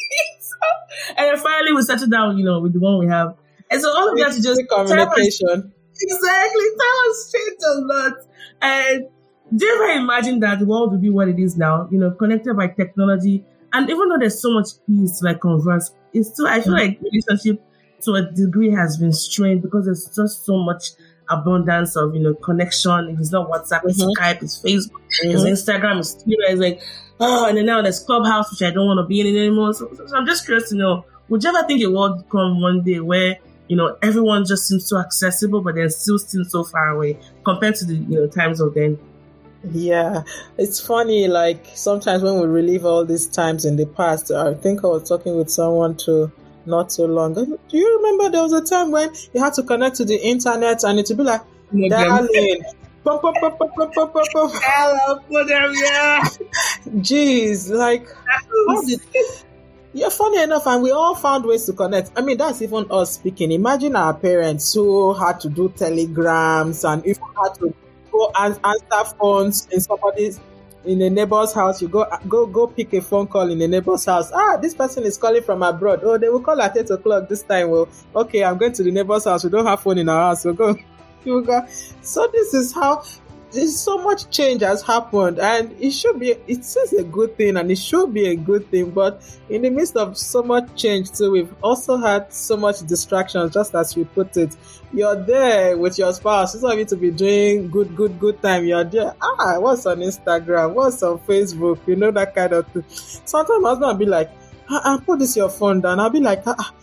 And 1.18 1.28
then 1.28 1.38
finally 1.38 1.74
we 1.74 1.82
settled 1.82 2.12
down, 2.12 2.38
you 2.38 2.46
know, 2.46 2.60
with 2.60 2.74
the 2.74 2.80
one 2.80 3.00
we 3.00 3.08
have. 3.08 3.36
And 3.70 3.82
so 3.82 3.90
all 3.90 4.12
of 4.12 4.18
that 4.18 4.30
is 4.30 4.44
just 4.44 4.62
communication. 4.70 5.72
Exactly. 5.98 6.66
That 6.78 7.04
was 7.08 7.34
changed 7.34 7.64
a 7.64 7.74
lot. 7.80 8.14
And 8.62 9.08
do 9.56 9.66
you 9.66 9.76
ever 9.76 10.00
imagine 10.00 10.40
that 10.42 10.60
the 10.60 10.66
world 10.66 10.92
would 10.92 11.02
be 11.02 11.10
what 11.10 11.28
it 11.28 11.40
is 11.40 11.58
now? 11.58 11.88
You 11.92 12.00
know, 12.00 12.12
connected 12.12 12.56
by 12.56 12.68
technology. 12.68 13.46
And 13.74 13.90
even 13.90 14.10
though 14.10 14.18
there's 14.18 14.42
so 14.42 14.54
much 14.54 14.70
ease 14.90 15.20
to 15.20 15.26
like 15.26 15.42
converse, 15.42 15.92
it's 16.14 16.30
still 16.30 16.48
I 16.48 16.62
feel 16.62 16.74
mm-hmm. 16.74 16.90
like 16.90 17.02
relationship 17.02 17.62
to 18.02 18.14
a 18.14 18.32
degree 18.32 18.72
has 18.72 18.98
been 18.98 19.14
strained 19.14 19.62
because 19.62 19.86
there's 19.86 20.06
just 20.16 20.46
so 20.46 20.58
much 20.58 20.92
abundance 21.30 21.96
of 21.96 22.16
you 22.16 22.22
know 22.22 22.34
connection. 22.36 23.10
If 23.10 23.20
it's 23.20 23.32
not 23.32 23.50
WhatsApp, 23.50 23.82
it's 23.86 24.02
mm-hmm. 24.02 24.22
Skype, 24.22 24.44
it's 24.44 24.62
Facebook, 24.62 25.02
mm-hmm. 25.24 25.46
it's 25.46 25.62
Instagram, 25.62 26.00
it's 26.00 26.14
Twitter. 26.14 26.44
It's 26.48 26.62
like 26.62 26.82
oh, 27.20 27.48
and 27.48 27.58
then 27.58 27.66
now 27.66 27.82
there's 27.82 28.00
Clubhouse, 28.00 28.52
which 28.52 28.62
I 28.62 28.72
don't 28.74 28.88
want 28.88 29.00
to 29.00 29.08
be 29.08 29.22
in 29.22 29.28
anymore. 29.28 29.74
So, 29.74 29.92
so 29.94 30.16
I'm 30.16 30.26
just 30.26 30.46
curious 30.46 30.70
to 30.70 30.76
know: 30.76 31.06
Would 31.30 31.44
you 31.44 31.50
ever 31.50 31.68
think 31.68 31.82
it 31.82 31.88
will 31.88 32.22
come 32.24 32.62
one 32.62 32.84
day 32.84 33.00
where 33.00 33.38
you 33.68 33.76
know 33.76 33.98
everyone 34.02 34.46
just 34.46 34.68
seems 34.68 34.88
so 34.88 34.98
accessible, 34.98 35.62
but 35.62 35.76
then 35.76 35.90
still 35.90 36.18
seems 36.20 36.52
so 36.52 36.64
far 36.64 36.90
away 36.90 37.18
compared 37.44 37.76
to 37.76 37.86
the 37.86 37.96
you 37.96 38.22
know 38.22 38.28
times 38.28 38.62
of 38.62 38.74
then? 38.74 38.98
Yeah, 39.72 40.24
it's 40.58 40.80
funny. 40.80 41.28
Like 41.28 41.66
sometimes 41.76 42.24
when 42.24 42.40
we 42.40 42.48
relive 42.48 42.86
all 42.86 43.06
these 43.06 43.28
times 43.28 43.66
in 43.66 43.76
the 43.76 43.86
past, 43.86 44.32
I 44.32 44.54
think 44.54 44.84
I 44.84 44.88
was 44.88 45.08
talking 45.08 45.36
with 45.36 45.50
someone 45.50 45.96
to 45.98 46.32
not 46.66 46.92
so 46.92 47.06
long. 47.06 47.34
Do 47.34 47.58
you 47.70 47.98
remember 47.98 48.30
there 48.30 48.44
was 48.44 48.54
a 48.54 48.64
time 48.64 48.92
when 48.92 49.12
you 49.34 49.42
had 49.42 49.54
to 49.56 49.64
connect 49.64 49.98
to 49.98 50.06
the 50.06 50.18
internet 50.18 50.84
and 50.84 51.00
it 51.00 51.08
would 51.10 51.18
be 51.18 51.24
like, 51.24 51.42
darling. 51.90 52.64
Hello, 54.52 55.22
yeah. 55.30 56.24
Jeez, 57.02 57.70
like, 57.70 58.08
yeah, 59.94 60.10
funny 60.10 60.42
enough, 60.42 60.66
and 60.68 60.82
we 60.82 60.92
all 60.92 61.14
found 61.16 61.46
ways 61.46 61.66
to 61.66 61.74
connect. 61.74 62.12
I 62.16 62.22
mean, 62.22 62.38
that's 62.38 62.62
even 62.62 62.86
us 62.90 63.14
speaking. 63.14 63.52
Imagine 63.52 63.96
our 63.96 64.14
parents 64.14 64.74
who 64.74 65.14
had 65.14 65.40
to 65.42 65.50
do 65.50 65.70
telegrams 65.70 66.84
and 66.84 67.06
if 67.06 67.18
had 67.18 67.54
to 67.60 67.74
go 68.16 68.32
and 68.40 68.60
answer 68.64 69.16
phones 69.18 69.68
in 69.72 69.82
somebody's 69.82 70.40
in 70.86 71.02
a 71.02 71.10
neighbor's 71.10 71.54
house, 71.54 71.82
you 71.82 71.88
go 71.88 72.06
go 72.28 72.46
go 72.46 72.68
pick 72.68 72.94
a 72.94 73.02
phone 73.02 73.28
call 73.28 73.50
in 73.52 73.62
a 73.62 73.68
neighbor's 73.68 74.06
house. 74.06 74.32
Ah, 74.32 74.58
this 74.58 74.74
person 74.74 75.04
is 75.04 75.18
calling 75.18 75.42
from 75.42 75.64
abroad. 75.64 76.02
Oh, 76.04 76.18
they 76.18 76.30
will 76.30 76.42
call 76.42 76.62
at 76.62 76.78
eight 76.78 76.90
o'clock 76.90 77.28
this 77.28 77.42
time. 77.44 77.70
Well, 77.70 77.90
okay, 78.16 78.44
I'm 78.44 78.58
going 78.58 78.74
to 78.74 78.84
the 78.84 78.92
neighbor's 78.92 79.26
house. 79.26 79.44
We 79.44 79.50
don't 79.50 79.66
have 79.66 79.82
phone 79.82 79.98
in 79.98 80.10
our 80.10 80.30
house. 80.30 80.44
So 80.44 80.54
go. 80.54 80.76
You 81.26 81.42
go. 81.42 81.66
So 82.04 82.30
this 82.32 82.54
is 82.54 82.72
how 82.72 83.04
there's 83.56 83.80
so 83.80 83.98
much 83.98 84.30
change 84.30 84.62
has 84.62 84.82
happened 84.82 85.40
and 85.40 85.74
it 85.80 85.92
should 85.92 86.20
be 86.20 86.32
it 86.32 86.60
is 86.60 86.94
a 86.94 87.04
good 87.04 87.38
thing 87.38 87.56
and 87.56 87.72
it 87.72 87.78
should 87.78 88.14
be 88.14 88.28
a 88.28 88.36
good 88.36 88.70
thing 88.70 88.92
but 88.92 89.22
in 89.50 89.62
the 89.62 89.70
midst 89.70 89.96
of 89.96 90.18
so 90.18 90.44
much 90.44 90.68
change 90.76 91.10
too 91.12 91.32
we've 91.32 91.54
also 91.64 91.96
had 91.96 92.32
so 92.34 92.58
much 92.58 92.82
distractions 92.82 93.54
just 93.54 93.74
as 93.74 93.96
we 93.96 94.04
put 94.04 94.36
it. 94.36 94.56
You're 94.94 95.16
there 95.16 95.78
with 95.78 95.98
your 95.98 96.12
spouse 96.14 96.54
you 96.54 96.62
don't 96.62 96.78
need 96.78 96.90
to 96.90 96.98
be 96.98 97.12
doing 97.12 97.70
good 97.72 97.96
good 97.96 98.20
good 98.20 98.42
time 98.42 98.66
you're 98.66 98.84
there. 98.84 99.16
Ah 99.22 99.58
what's 99.60 99.86
on 99.86 100.00
instagram? 100.00 100.74
What's 100.74 101.02
on 101.02 101.20
facebook? 101.20 101.80
You 101.88 101.96
know 101.96 102.12
that 102.12 102.36
kind 102.36 102.52
of 102.54 102.68
thing. 102.68 102.84
Sometimes 102.90 103.66
i 103.66 103.80
gonna 103.80 103.98
be 103.98 104.06
like 104.06 104.32
ah, 104.70 104.82
ah 104.84 105.02
put 105.06 105.20
this 105.20 105.38
your 105.38 105.50
phone 105.50 105.80
down. 105.80 106.00
I'll 106.02 106.10
be 106.10 106.20
like 106.20 106.44
ah, 106.46 106.56
ah 106.60 106.74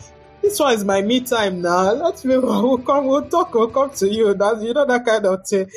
this 0.42 0.58
one 0.58 0.74
is 0.74 0.84
my 0.84 1.00
me 1.00 1.20
time 1.20 1.62
now. 1.62 1.92
Let's 1.92 2.24
me 2.24 2.36
we'll 2.38 2.78
come, 2.78 3.06
we'll 3.06 3.28
talk, 3.28 3.54
we'll 3.54 3.68
come 3.68 3.90
to 3.92 4.08
you. 4.08 4.34
That's 4.34 4.62
you 4.62 4.74
know 4.74 4.84
that 4.84 5.06
kind 5.06 5.24
of 5.24 5.46
thing. 5.46 5.70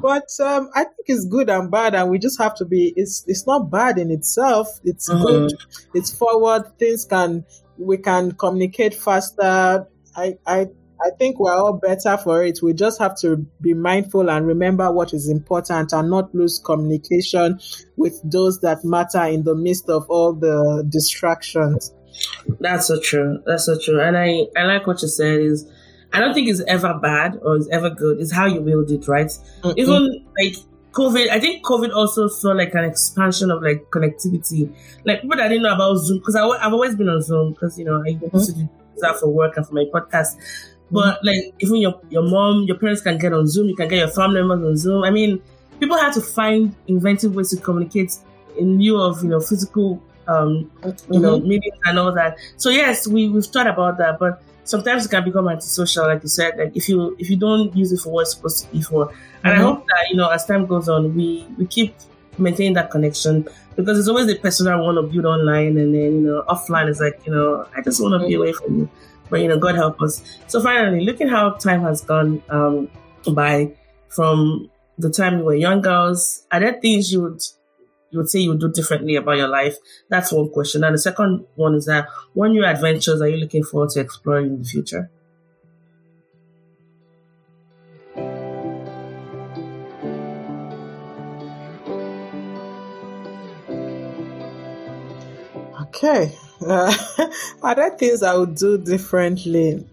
But 0.00 0.28
um, 0.40 0.70
I 0.74 0.84
think 0.84 1.06
it's 1.06 1.26
good 1.26 1.50
and 1.50 1.70
bad, 1.70 1.94
and 1.94 2.10
we 2.10 2.18
just 2.18 2.40
have 2.40 2.54
to 2.56 2.64
be. 2.64 2.92
It's 2.96 3.24
it's 3.26 3.46
not 3.46 3.70
bad 3.70 3.98
in 3.98 4.10
itself. 4.10 4.68
It's 4.84 5.10
mm-hmm. 5.10 5.24
good. 5.24 5.52
It's 5.94 6.16
forward. 6.16 6.78
Things 6.78 7.04
can 7.04 7.44
we 7.76 7.98
can 7.98 8.32
communicate 8.32 8.94
faster. 8.94 9.86
I 10.16 10.38
I 10.46 10.68
I 11.04 11.10
think 11.18 11.40
we're 11.40 11.54
all 11.54 11.72
better 11.72 12.16
for 12.16 12.44
it. 12.44 12.60
We 12.62 12.74
just 12.74 13.00
have 13.00 13.18
to 13.22 13.38
be 13.60 13.74
mindful 13.74 14.30
and 14.30 14.46
remember 14.46 14.92
what 14.92 15.12
is 15.12 15.28
important 15.28 15.92
and 15.92 16.08
not 16.08 16.32
lose 16.32 16.60
communication 16.64 17.58
with 17.96 18.20
those 18.22 18.60
that 18.60 18.84
matter 18.84 19.24
in 19.24 19.42
the 19.42 19.56
midst 19.56 19.88
of 19.88 20.08
all 20.08 20.32
the 20.32 20.86
distractions. 20.88 21.92
That's 22.60 22.86
so 22.86 23.00
true. 23.00 23.42
That's 23.46 23.66
so 23.66 23.78
true. 23.78 24.00
And 24.00 24.16
I, 24.16 24.46
I 24.56 24.64
like 24.64 24.86
what 24.86 25.02
you 25.02 25.08
said 25.08 25.40
is 25.40 25.68
I 26.12 26.20
don't 26.20 26.34
think 26.34 26.48
it's 26.48 26.60
ever 26.68 26.94
bad 26.94 27.38
or 27.42 27.56
it's 27.56 27.68
ever 27.70 27.90
good. 27.90 28.20
It's 28.20 28.32
how 28.32 28.46
you 28.46 28.60
wield 28.60 28.90
it, 28.90 29.08
right? 29.08 29.26
Mm-hmm. 29.26 29.78
Even 29.78 30.26
like 30.38 30.54
COVID, 30.92 31.30
I 31.30 31.40
think 31.40 31.64
COVID 31.64 31.94
also 31.94 32.28
saw 32.28 32.52
like 32.52 32.74
an 32.74 32.84
expansion 32.84 33.50
of 33.50 33.62
like 33.62 33.86
connectivity. 33.90 34.70
Like 35.04 35.22
people 35.22 35.36
that 35.38 35.48
didn't 35.48 35.62
know 35.62 35.74
about 35.74 35.96
Zoom, 35.96 36.18
because 36.18 36.36
I've 36.36 36.72
always 36.72 36.96
been 36.96 37.08
on 37.08 37.22
Zoom 37.22 37.52
because, 37.52 37.78
you 37.78 37.86
know, 37.86 38.02
I 38.02 38.12
mm-hmm. 38.12 38.36
used 38.36 38.50
to 38.50 38.56
do 38.56 38.68
that 38.98 39.18
for 39.18 39.28
work 39.28 39.56
and 39.56 39.66
for 39.66 39.74
my 39.74 39.84
podcast. 39.92 40.36
But 40.90 41.16
mm-hmm. 41.16 41.26
like 41.26 41.54
even 41.60 41.76
your, 41.76 42.00
your 42.10 42.22
mom, 42.22 42.64
your 42.64 42.76
parents 42.76 43.00
can 43.00 43.16
get 43.16 43.32
on 43.32 43.46
Zoom, 43.46 43.68
you 43.68 43.76
can 43.76 43.88
get 43.88 43.98
your 43.98 44.08
family 44.08 44.42
members 44.42 44.68
on 44.68 44.76
Zoom. 44.76 45.04
I 45.04 45.10
mean, 45.10 45.40
people 45.80 45.96
had 45.96 46.12
to 46.12 46.20
find 46.20 46.74
inventive 46.88 47.34
ways 47.34 47.50
to 47.50 47.56
communicate 47.56 48.18
in 48.58 48.78
lieu 48.78 49.00
of, 49.00 49.22
you 49.22 49.30
know, 49.30 49.40
physical 49.40 50.02
um, 50.32 50.70
you 51.10 51.20
know, 51.20 51.38
mm-hmm. 51.38 51.48
meetings 51.48 51.78
and 51.84 51.98
all 51.98 52.12
that. 52.12 52.36
So 52.56 52.70
yes, 52.70 53.06
we 53.06 53.28
we've 53.28 53.44
thought 53.44 53.66
about 53.66 53.98
that, 53.98 54.18
but 54.18 54.42
sometimes 54.64 55.06
it 55.06 55.10
can 55.10 55.24
become 55.24 55.48
antisocial, 55.48 56.06
like 56.06 56.22
you 56.22 56.28
said. 56.28 56.56
Like 56.58 56.76
if 56.76 56.88
you 56.88 57.16
if 57.18 57.30
you 57.30 57.36
don't 57.36 57.74
use 57.76 57.92
it 57.92 58.00
for 58.00 58.12
what 58.12 58.22
it's 58.22 58.34
supposed 58.34 58.64
to 58.64 58.72
be 58.72 58.82
for, 58.82 59.10
and 59.44 59.52
mm-hmm. 59.52 59.60
I 59.60 59.64
hope 59.64 59.86
that 59.86 60.06
you 60.10 60.16
know 60.16 60.28
as 60.28 60.46
time 60.46 60.66
goes 60.66 60.88
on, 60.88 61.14
we 61.14 61.46
we 61.58 61.66
keep 61.66 61.94
maintaining 62.38 62.74
that 62.74 62.90
connection 62.90 63.46
because 63.76 63.98
it's 63.98 64.08
always 64.08 64.26
the 64.26 64.36
person 64.36 64.66
I 64.68 64.76
want 64.76 64.96
to 64.96 65.02
build 65.02 65.26
online, 65.26 65.78
and 65.78 65.94
then 65.94 66.12
you 66.14 66.20
know 66.20 66.44
offline 66.48 66.88
is 66.88 67.00
like 67.00 67.20
you 67.26 67.32
know 67.32 67.66
I 67.76 67.82
just 67.82 68.00
want 68.00 68.12
to 68.12 68.18
mm-hmm. 68.18 68.28
be 68.28 68.34
away 68.34 68.52
from 68.52 68.78
you. 68.80 68.90
But 69.30 69.40
you 69.40 69.48
know, 69.48 69.58
God 69.58 69.76
help 69.76 70.00
us. 70.02 70.22
So 70.46 70.60
finally, 70.60 71.04
looking 71.04 71.28
how 71.28 71.50
time 71.52 71.80
has 71.82 72.02
gone 72.02 72.42
um, 72.50 72.88
by 73.32 73.72
from 74.08 74.70
the 74.98 75.10
time 75.10 75.38
we 75.38 75.42
were 75.42 75.54
young 75.54 75.80
girls, 75.80 76.46
are 76.52 76.60
there 76.60 76.78
things 76.80 77.10
you 77.10 77.22
would 77.22 77.42
you 78.12 78.18
would 78.18 78.30
say 78.30 78.40
you 78.40 78.50
would 78.50 78.60
do 78.60 78.70
differently 78.70 79.16
about 79.16 79.38
your 79.38 79.48
life? 79.48 79.78
That's 80.08 80.32
one 80.32 80.50
question. 80.50 80.84
And 80.84 80.94
the 80.94 80.98
second 80.98 81.46
one 81.56 81.74
is 81.74 81.86
that 81.86 82.08
what 82.34 82.48
new 82.50 82.64
adventures 82.64 83.20
are 83.20 83.28
you 83.28 83.38
looking 83.38 83.64
forward 83.64 83.90
to 83.90 84.00
exploring 84.00 84.46
in 84.46 84.58
the 84.58 84.64
future? 84.64 85.10
Okay. 95.80 96.36
Uh, 96.64 96.94
are 97.60 97.74
there 97.74 97.90
things 97.98 98.22
I 98.22 98.36
would 98.36 98.54
do 98.54 98.78
differently? 98.78 99.84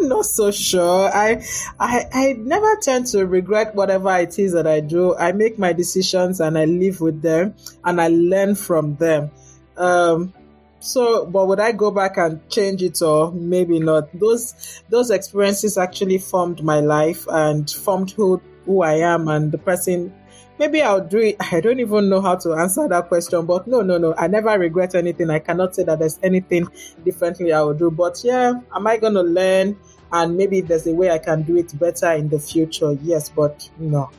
I'm 0.00 0.08
not 0.08 0.24
so 0.24 0.50
sure. 0.50 1.10
I, 1.12 1.44
I, 1.78 2.06
I 2.12 2.32
never 2.38 2.76
tend 2.76 3.06
to 3.08 3.26
regret 3.26 3.74
whatever 3.74 4.16
it 4.16 4.38
is 4.38 4.52
that 4.52 4.66
I 4.66 4.80
do. 4.80 5.14
I 5.16 5.32
make 5.32 5.58
my 5.58 5.72
decisions 5.72 6.40
and 6.40 6.56
I 6.56 6.64
live 6.64 7.00
with 7.00 7.20
them 7.20 7.54
and 7.84 8.00
I 8.00 8.08
learn 8.08 8.54
from 8.54 8.96
them. 8.96 9.30
Um, 9.76 10.32
so, 10.78 11.26
but 11.26 11.48
would 11.48 11.60
I 11.60 11.72
go 11.72 11.90
back 11.90 12.16
and 12.16 12.48
change 12.48 12.82
it 12.82 13.02
or 13.02 13.30
maybe 13.32 13.78
not? 13.78 14.08
Those, 14.18 14.82
those 14.88 15.10
experiences 15.10 15.76
actually 15.76 16.18
formed 16.18 16.64
my 16.64 16.80
life 16.80 17.26
and 17.28 17.70
formed 17.70 18.12
who, 18.12 18.40
who 18.64 18.82
I 18.82 18.94
am 18.94 19.28
and 19.28 19.52
the 19.52 19.58
person 19.58 20.14
maybe 20.60 20.82
I'll 20.82 21.00
do 21.00 21.18
it. 21.18 21.36
I 21.52 21.60
don't 21.60 21.80
even 21.80 22.10
know 22.10 22.20
how 22.20 22.36
to 22.36 22.52
answer 22.52 22.86
that 22.86 23.08
question, 23.08 23.46
but 23.46 23.66
no, 23.66 23.80
no, 23.80 23.96
no. 23.96 24.14
I 24.16 24.28
never 24.28 24.56
regret 24.58 24.94
anything. 24.94 25.30
I 25.30 25.38
cannot 25.38 25.74
say 25.74 25.84
that 25.84 25.98
there's 25.98 26.20
anything 26.22 26.68
differently 27.02 27.52
I 27.52 27.62
would 27.62 27.78
do. 27.78 27.90
But 27.90 28.20
yeah, 28.22 28.52
am 28.72 28.86
I 28.86 28.98
going 28.98 29.14
to 29.14 29.22
learn? 29.22 29.78
And 30.12 30.36
maybe 30.36 30.60
there's 30.60 30.86
a 30.86 30.92
way 30.94 31.10
I 31.10 31.18
can 31.18 31.42
do 31.42 31.56
it 31.56 31.78
better 31.78 32.12
in 32.12 32.28
the 32.28 32.38
future. 32.38 32.92
Yes, 33.02 33.28
but 33.28 33.68
no. 33.78 34.10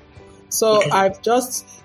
So 0.49 0.81
I've 0.91 1.21
just 1.21 1.83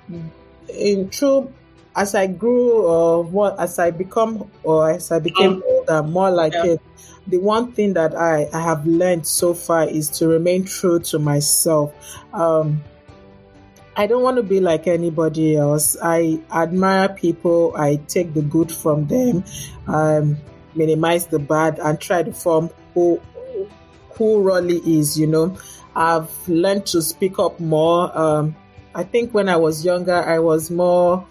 in 0.68 1.09
true 1.11 1.52
as 1.94 2.14
I 2.14 2.26
grew 2.26 2.86
or 2.86 3.24
what 3.24 3.59
as 3.59 3.78
I 3.78 3.90
become 3.90 4.50
or 4.62 4.90
as 4.90 5.11
I 5.11 5.18
became 5.18 5.54
um, 5.54 5.62
older, 5.66 6.02
more 6.02 6.30
like 6.30 6.52
yeah. 6.52 6.72
it. 6.72 6.80
The 7.26 7.38
one 7.38 7.72
thing 7.72 7.94
that 7.94 8.14
I, 8.14 8.48
I 8.52 8.61
have 8.61 8.86
learned 8.86 9.26
so 9.26 9.54
far 9.54 9.88
is 9.88 10.11
to 10.18 10.28
remain 10.28 10.64
true 10.64 11.00
to 11.00 11.18
myself. 11.18 11.92
Um, 12.32 12.84
I 13.96 14.07
don't 14.07 14.22
want 14.22 14.36
to 14.36 14.42
be 14.42 14.61
like 14.61 14.86
anybody 14.86 15.57
else. 15.57 15.96
I 16.02 16.40
admire 16.52 17.09
people. 17.09 17.74
I 17.76 17.96
take 18.09 18.34
the 18.34 18.42
good 18.42 18.70
from 18.70 19.07
them, 19.07 19.42
um, 19.88 20.36
minimize 20.74 21.26
the 21.26 21.38
bad, 21.38 21.78
and 21.78 21.98
try 21.98 22.22
to 22.22 22.32
form 22.32 22.70
who 22.94 23.20
who 24.17 24.43
Roli 24.43 24.85
is, 24.87 25.19
you 25.19 25.27
know. 25.27 25.57
I've 25.95 26.31
learned 26.49 26.87
to 26.87 27.01
speak 27.01 27.39
up 27.39 27.59
more. 27.59 28.17
Um, 28.17 28.55
I 28.95 29.05
think 29.05 29.33
when 29.33 29.49
I 29.49 29.57
was 29.57 29.85
younger, 29.85 30.14
I 30.14 30.39
was 30.39 30.71
more 30.71 31.27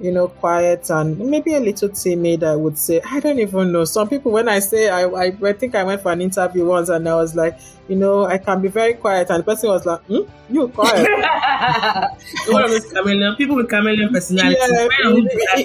you 0.00 0.12
know, 0.12 0.28
quiet 0.28 0.88
and 0.90 1.18
maybe 1.18 1.54
a 1.54 1.60
little 1.60 1.88
timid, 1.88 2.44
I 2.44 2.54
would 2.54 2.78
say. 2.78 3.00
I 3.04 3.20
don't 3.20 3.38
even 3.38 3.72
know. 3.72 3.84
Some 3.84 4.08
people, 4.08 4.32
when 4.32 4.48
I 4.48 4.60
say, 4.60 4.88
I, 4.88 5.04
I, 5.04 5.36
I, 5.42 5.52
think 5.52 5.74
I 5.74 5.82
went 5.82 6.02
for 6.02 6.12
an 6.12 6.20
interview 6.20 6.64
once 6.66 6.88
and 6.88 7.08
I 7.08 7.14
was 7.16 7.34
like, 7.34 7.58
you 7.88 7.96
know, 7.96 8.24
I 8.24 8.38
can 8.38 8.62
be 8.62 8.68
very 8.68 8.94
quiet. 8.94 9.30
And 9.30 9.40
the 9.40 9.44
person 9.44 9.70
was 9.70 9.84
like, 9.86 10.00
hmm? 10.02 10.20
you 10.48 10.68
quiet. 10.68 11.08
One 12.48 12.64
of 12.64 12.70
those 12.70 12.92
chameleon, 12.92 13.34
people 13.36 13.56
with 13.56 13.68
chameleon 13.68 14.12
personality. 14.12 14.56
Yeah, 15.56 15.64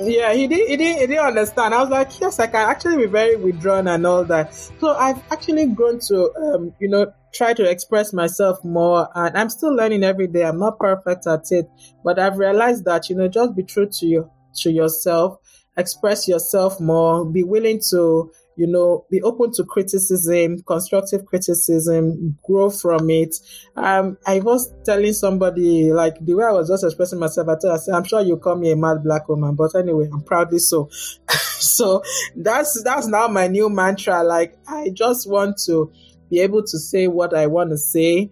yeah, 0.00 0.32
he 0.32 0.46
didn't, 0.46 0.68
he 0.68 0.76
didn't, 0.76 1.00
he 1.00 1.06
didn't 1.06 1.24
understand. 1.24 1.74
I 1.74 1.80
was 1.80 1.90
like, 1.90 2.20
yes, 2.20 2.38
I 2.38 2.46
can 2.46 2.68
actually 2.68 2.98
be 2.98 3.06
very 3.06 3.36
withdrawn 3.36 3.88
and 3.88 4.06
all 4.06 4.24
that. 4.24 4.54
So 4.54 4.94
I've 4.94 5.20
actually 5.30 5.66
grown 5.66 5.98
to, 6.08 6.32
um, 6.36 6.74
you 6.78 6.88
know, 6.88 7.12
try 7.34 7.52
to 7.54 7.68
express 7.68 8.12
myself 8.12 8.64
more 8.64 9.08
and 9.14 9.36
I'm 9.36 9.50
still 9.50 9.74
learning 9.74 10.04
every 10.04 10.26
day. 10.26 10.44
I'm 10.44 10.58
not 10.58 10.78
perfect 10.78 11.26
at 11.26 11.50
it, 11.50 11.68
but 12.04 12.18
I've 12.18 12.38
realized 12.38 12.84
that, 12.86 13.08
you 13.08 13.16
know, 13.16 13.28
just 13.28 13.54
be 13.54 13.62
true 13.62 13.88
to 13.88 14.06
you, 14.06 14.30
to 14.62 14.70
yourself, 14.70 15.38
express 15.76 16.26
yourself 16.26 16.80
more, 16.80 17.24
be 17.24 17.42
willing 17.42 17.80
to, 17.90 18.30
you 18.58 18.66
know, 18.66 19.06
be 19.08 19.22
open 19.22 19.52
to 19.52 19.64
criticism, 19.64 20.60
constructive 20.64 21.24
criticism, 21.24 22.36
grow 22.44 22.68
from 22.68 23.08
it. 23.08 23.36
Um, 23.76 24.18
I 24.26 24.40
was 24.40 24.74
telling 24.84 25.12
somebody, 25.12 25.92
like, 25.92 26.16
the 26.20 26.34
way 26.34 26.44
I 26.44 26.50
was 26.50 26.68
just 26.68 26.82
expressing 26.82 27.20
myself, 27.20 27.46
I 27.48 27.54
told 27.56 27.74
I 27.74 27.76
said, 27.76 27.94
I'm 27.94 28.02
sure 28.02 28.20
you 28.20 28.36
call 28.36 28.56
me 28.56 28.72
a 28.72 28.76
mad 28.76 29.04
black 29.04 29.28
woman, 29.28 29.54
but 29.54 29.76
anyway, 29.76 30.08
I'm 30.12 30.22
proudly 30.22 30.58
so. 30.58 30.88
so 31.30 32.02
that's, 32.34 32.82
that's 32.82 33.06
now 33.06 33.28
my 33.28 33.46
new 33.46 33.70
mantra. 33.70 34.24
Like, 34.24 34.58
I 34.66 34.90
just 34.92 35.30
want 35.30 35.58
to 35.66 35.92
be 36.28 36.40
able 36.40 36.64
to 36.64 36.78
say 36.80 37.06
what 37.06 37.34
I 37.34 37.46
want 37.46 37.70
to 37.70 37.78
say. 37.78 38.28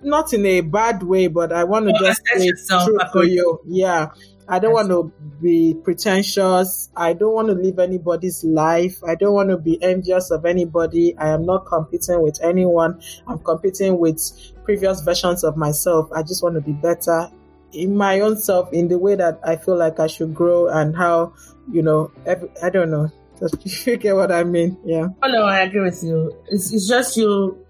Not 0.00 0.32
in 0.32 0.44
a 0.46 0.62
bad 0.62 1.04
way, 1.04 1.28
but 1.28 1.52
I 1.52 1.62
want 1.62 1.86
to 1.86 1.92
just 1.92 2.22
say 2.26 2.50
true 2.84 2.98
to 3.12 3.30
you. 3.30 3.60
Yeah. 3.66 4.08
I 4.48 4.58
don't 4.58 4.72
want 4.72 4.88
to 4.88 5.12
be 5.40 5.74
pretentious. 5.74 6.90
I 6.96 7.12
don't 7.12 7.32
want 7.32 7.48
to 7.48 7.54
live 7.54 7.78
anybody's 7.78 8.44
life. 8.44 9.02
I 9.04 9.14
don't 9.14 9.34
want 9.34 9.50
to 9.50 9.56
be 9.56 9.82
envious 9.82 10.30
of 10.30 10.44
anybody. 10.44 11.16
I 11.16 11.28
am 11.28 11.46
not 11.46 11.66
competing 11.66 12.22
with 12.22 12.42
anyone. 12.42 13.00
I'm 13.26 13.38
competing 13.38 13.98
with 13.98 14.20
previous 14.64 15.00
versions 15.00 15.44
of 15.44 15.56
myself. 15.56 16.10
I 16.12 16.22
just 16.22 16.42
want 16.42 16.56
to 16.56 16.60
be 16.60 16.72
better 16.72 17.30
in 17.72 17.96
my 17.96 18.20
own 18.20 18.36
self 18.36 18.72
in 18.72 18.88
the 18.88 18.98
way 18.98 19.14
that 19.14 19.40
I 19.44 19.56
feel 19.56 19.76
like 19.76 19.98
I 19.98 20.06
should 20.06 20.34
grow 20.34 20.68
and 20.68 20.96
how, 20.96 21.34
you 21.70 21.82
know, 21.82 22.10
every, 22.26 22.50
I 22.62 22.70
don't 22.70 22.90
know. 22.90 23.10
Just 23.38 23.86
You 23.86 23.96
get 23.96 24.14
what 24.14 24.30
I 24.30 24.44
mean? 24.44 24.76
Yeah. 24.84 25.08
Oh 25.22 25.28
no, 25.28 25.44
I 25.44 25.60
agree 25.60 25.82
with 25.82 26.02
you. 26.02 26.36
It's, 26.48 26.72
it's 26.72 26.88
just 26.88 27.16
you, 27.16 27.64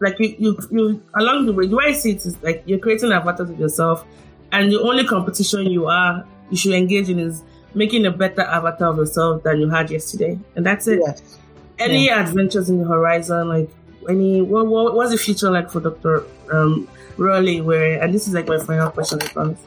like 0.00 0.16
you, 0.18 0.36
you, 0.38 0.58
you 0.70 1.02
along 1.18 1.46
the 1.46 1.52
way. 1.52 1.66
The 1.66 1.76
way 1.76 1.86
I 1.86 1.92
see 1.92 2.12
it 2.12 2.24
is 2.24 2.40
like 2.42 2.62
you're 2.66 2.78
creating 2.78 3.12
avatars 3.12 3.50
of 3.50 3.58
yourself 3.58 4.06
and 4.52 4.72
the 4.72 4.80
only 4.80 5.04
competition 5.04 5.66
you 5.66 5.86
are 5.86 6.26
you 6.50 6.56
should 6.56 6.74
engage 6.74 7.08
in 7.08 7.18
is 7.18 7.42
making 7.74 8.06
a 8.06 8.10
better 8.10 8.42
avatar 8.42 8.90
of 8.90 8.96
yourself 8.96 9.42
than 9.42 9.60
you 9.60 9.68
had 9.68 9.90
yesterday, 9.90 10.38
and 10.56 10.64
that's 10.64 10.86
it. 10.86 11.00
Yes. 11.04 11.38
Any 11.78 12.06
yeah. 12.06 12.20
adventures 12.26 12.68
in 12.68 12.78
the 12.78 12.88
horizon, 12.88 13.48
like 13.48 13.70
any 14.08 14.40
what, 14.40 14.66
what 14.66 14.94
what's 14.94 15.12
the 15.12 15.18
future 15.18 15.50
like 15.50 15.70
for 15.70 15.80
Doctor 15.80 16.24
um, 16.52 16.88
Roli? 17.16 17.62
Where 17.62 18.02
and 18.02 18.12
this 18.14 18.26
is 18.26 18.34
like 18.34 18.48
my 18.48 18.58
final 18.58 18.90
question, 18.90 19.20
I 19.22 19.28
promise. 19.28 19.60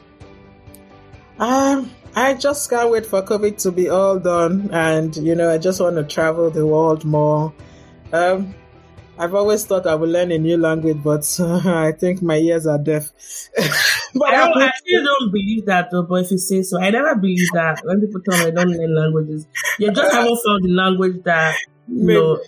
Um, 1.38 1.90
I 2.14 2.34
just 2.34 2.68
can't 2.68 2.90
wait 2.90 3.06
for 3.06 3.22
COVID 3.22 3.56
to 3.62 3.72
be 3.72 3.88
all 3.88 4.18
done, 4.18 4.68
and 4.72 5.16
you 5.16 5.34
know, 5.34 5.50
I 5.50 5.58
just 5.58 5.80
want 5.80 5.96
to 5.96 6.04
travel 6.04 6.50
the 6.50 6.66
world 6.66 7.04
more. 7.04 7.52
Um, 8.12 8.54
I've 9.22 9.34
always 9.36 9.64
thought 9.64 9.86
I 9.86 9.94
would 9.94 10.08
learn 10.08 10.32
a 10.32 10.38
new 10.38 10.56
language, 10.56 10.98
but 11.00 11.24
uh, 11.38 11.60
I 11.64 11.92
think 11.92 12.22
my 12.22 12.38
ears 12.38 12.66
are 12.66 12.78
deaf. 12.78 13.12
but 14.14 14.34
I, 14.34 14.48
don't, 14.48 14.62
I 14.62 14.72
still 14.74 15.04
don't 15.04 15.30
believe 15.30 15.66
that 15.66 15.92
though, 15.92 16.02
but 16.02 16.24
if 16.24 16.32
you 16.32 16.38
say 16.38 16.62
so, 16.62 16.80
I 16.80 16.90
never 16.90 17.14
believe 17.14 17.46
that 17.52 17.80
when 17.84 18.00
people 18.00 18.20
tell 18.28 18.36
me 18.40 18.46
I 18.46 18.50
don't 18.50 18.70
learn 18.70 18.96
languages. 18.96 19.46
You 19.78 19.92
just 19.92 20.12
haven't 20.14 20.40
found 20.44 20.64
the 20.64 20.70
language 20.70 21.22
that 21.22 21.54
you 21.86 22.04
maybe. 22.04 22.18
know 22.18 22.40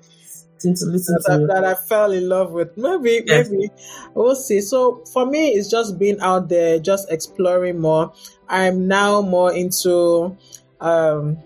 to 0.59 0.87
listen 0.87 1.16
that, 1.27 1.39
to. 1.39 1.47
That 1.47 1.64
I 1.64 1.75
fell 1.75 2.11
in 2.11 2.29
love 2.29 2.51
with. 2.51 2.77
Maybe, 2.77 3.22
yes. 3.25 3.51
maybe. 3.51 3.70
We'll 4.14 4.35
see. 4.35 4.61
So 4.61 5.05
for 5.12 5.27
me, 5.27 5.51
it's 5.51 5.70
just 5.70 5.99
being 5.99 6.18
out 6.20 6.49
there, 6.49 6.81
just 6.81 7.12
exploring 7.12 7.79
more. 7.79 8.12
I'm 8.49 8.89
now 8.89 9.20
more 9.20 9.53
into 9.53 10.37
um 10.81 11.39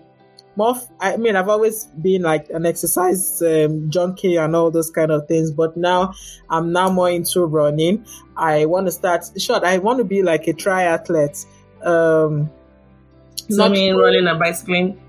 more 0.59 0.75
i 0.99 1.15
mean 1.15 1.35
i've 1.37 1.47
always 1.47 1.85
been 1.85 2.21
like 2.21 2.49
an 2.49 2.65
exercise 2.65 3.41
um, 3.41 3.89
junkie 3.89 4.35
and 4.35 4.55
all 4.55 4.69
those 4.69 4.91
kind 4.91 5.09
of 5.09 5.25
things 5.27 5.51
but 5.51 5.75
now 5.77 6.13
i'm 6.49 6.71
now 6.71 6.89
more 6.89 7.09
into 7.09 7.45
running. 7.45 8.05
I 8.35 8.65
want 8.65 8.87
to 8.87 8.91
start 8.91 9.25
short 9.37 9.63
i 9.63 9.77
want 9.77 9.99
to 9.99 10.03
be 10.03 10.21
like 10.21 10.47
a 10.47 10.53
triathlete. 10.53 11.45
Um 11.83 12.51
so 13.49 13.57
not 13.57 13.71
mean 13.71 13.93
for, 13.93 14.03
running 14.03 14.27
and 14.27 14.39
bicycling? 14.39 15.01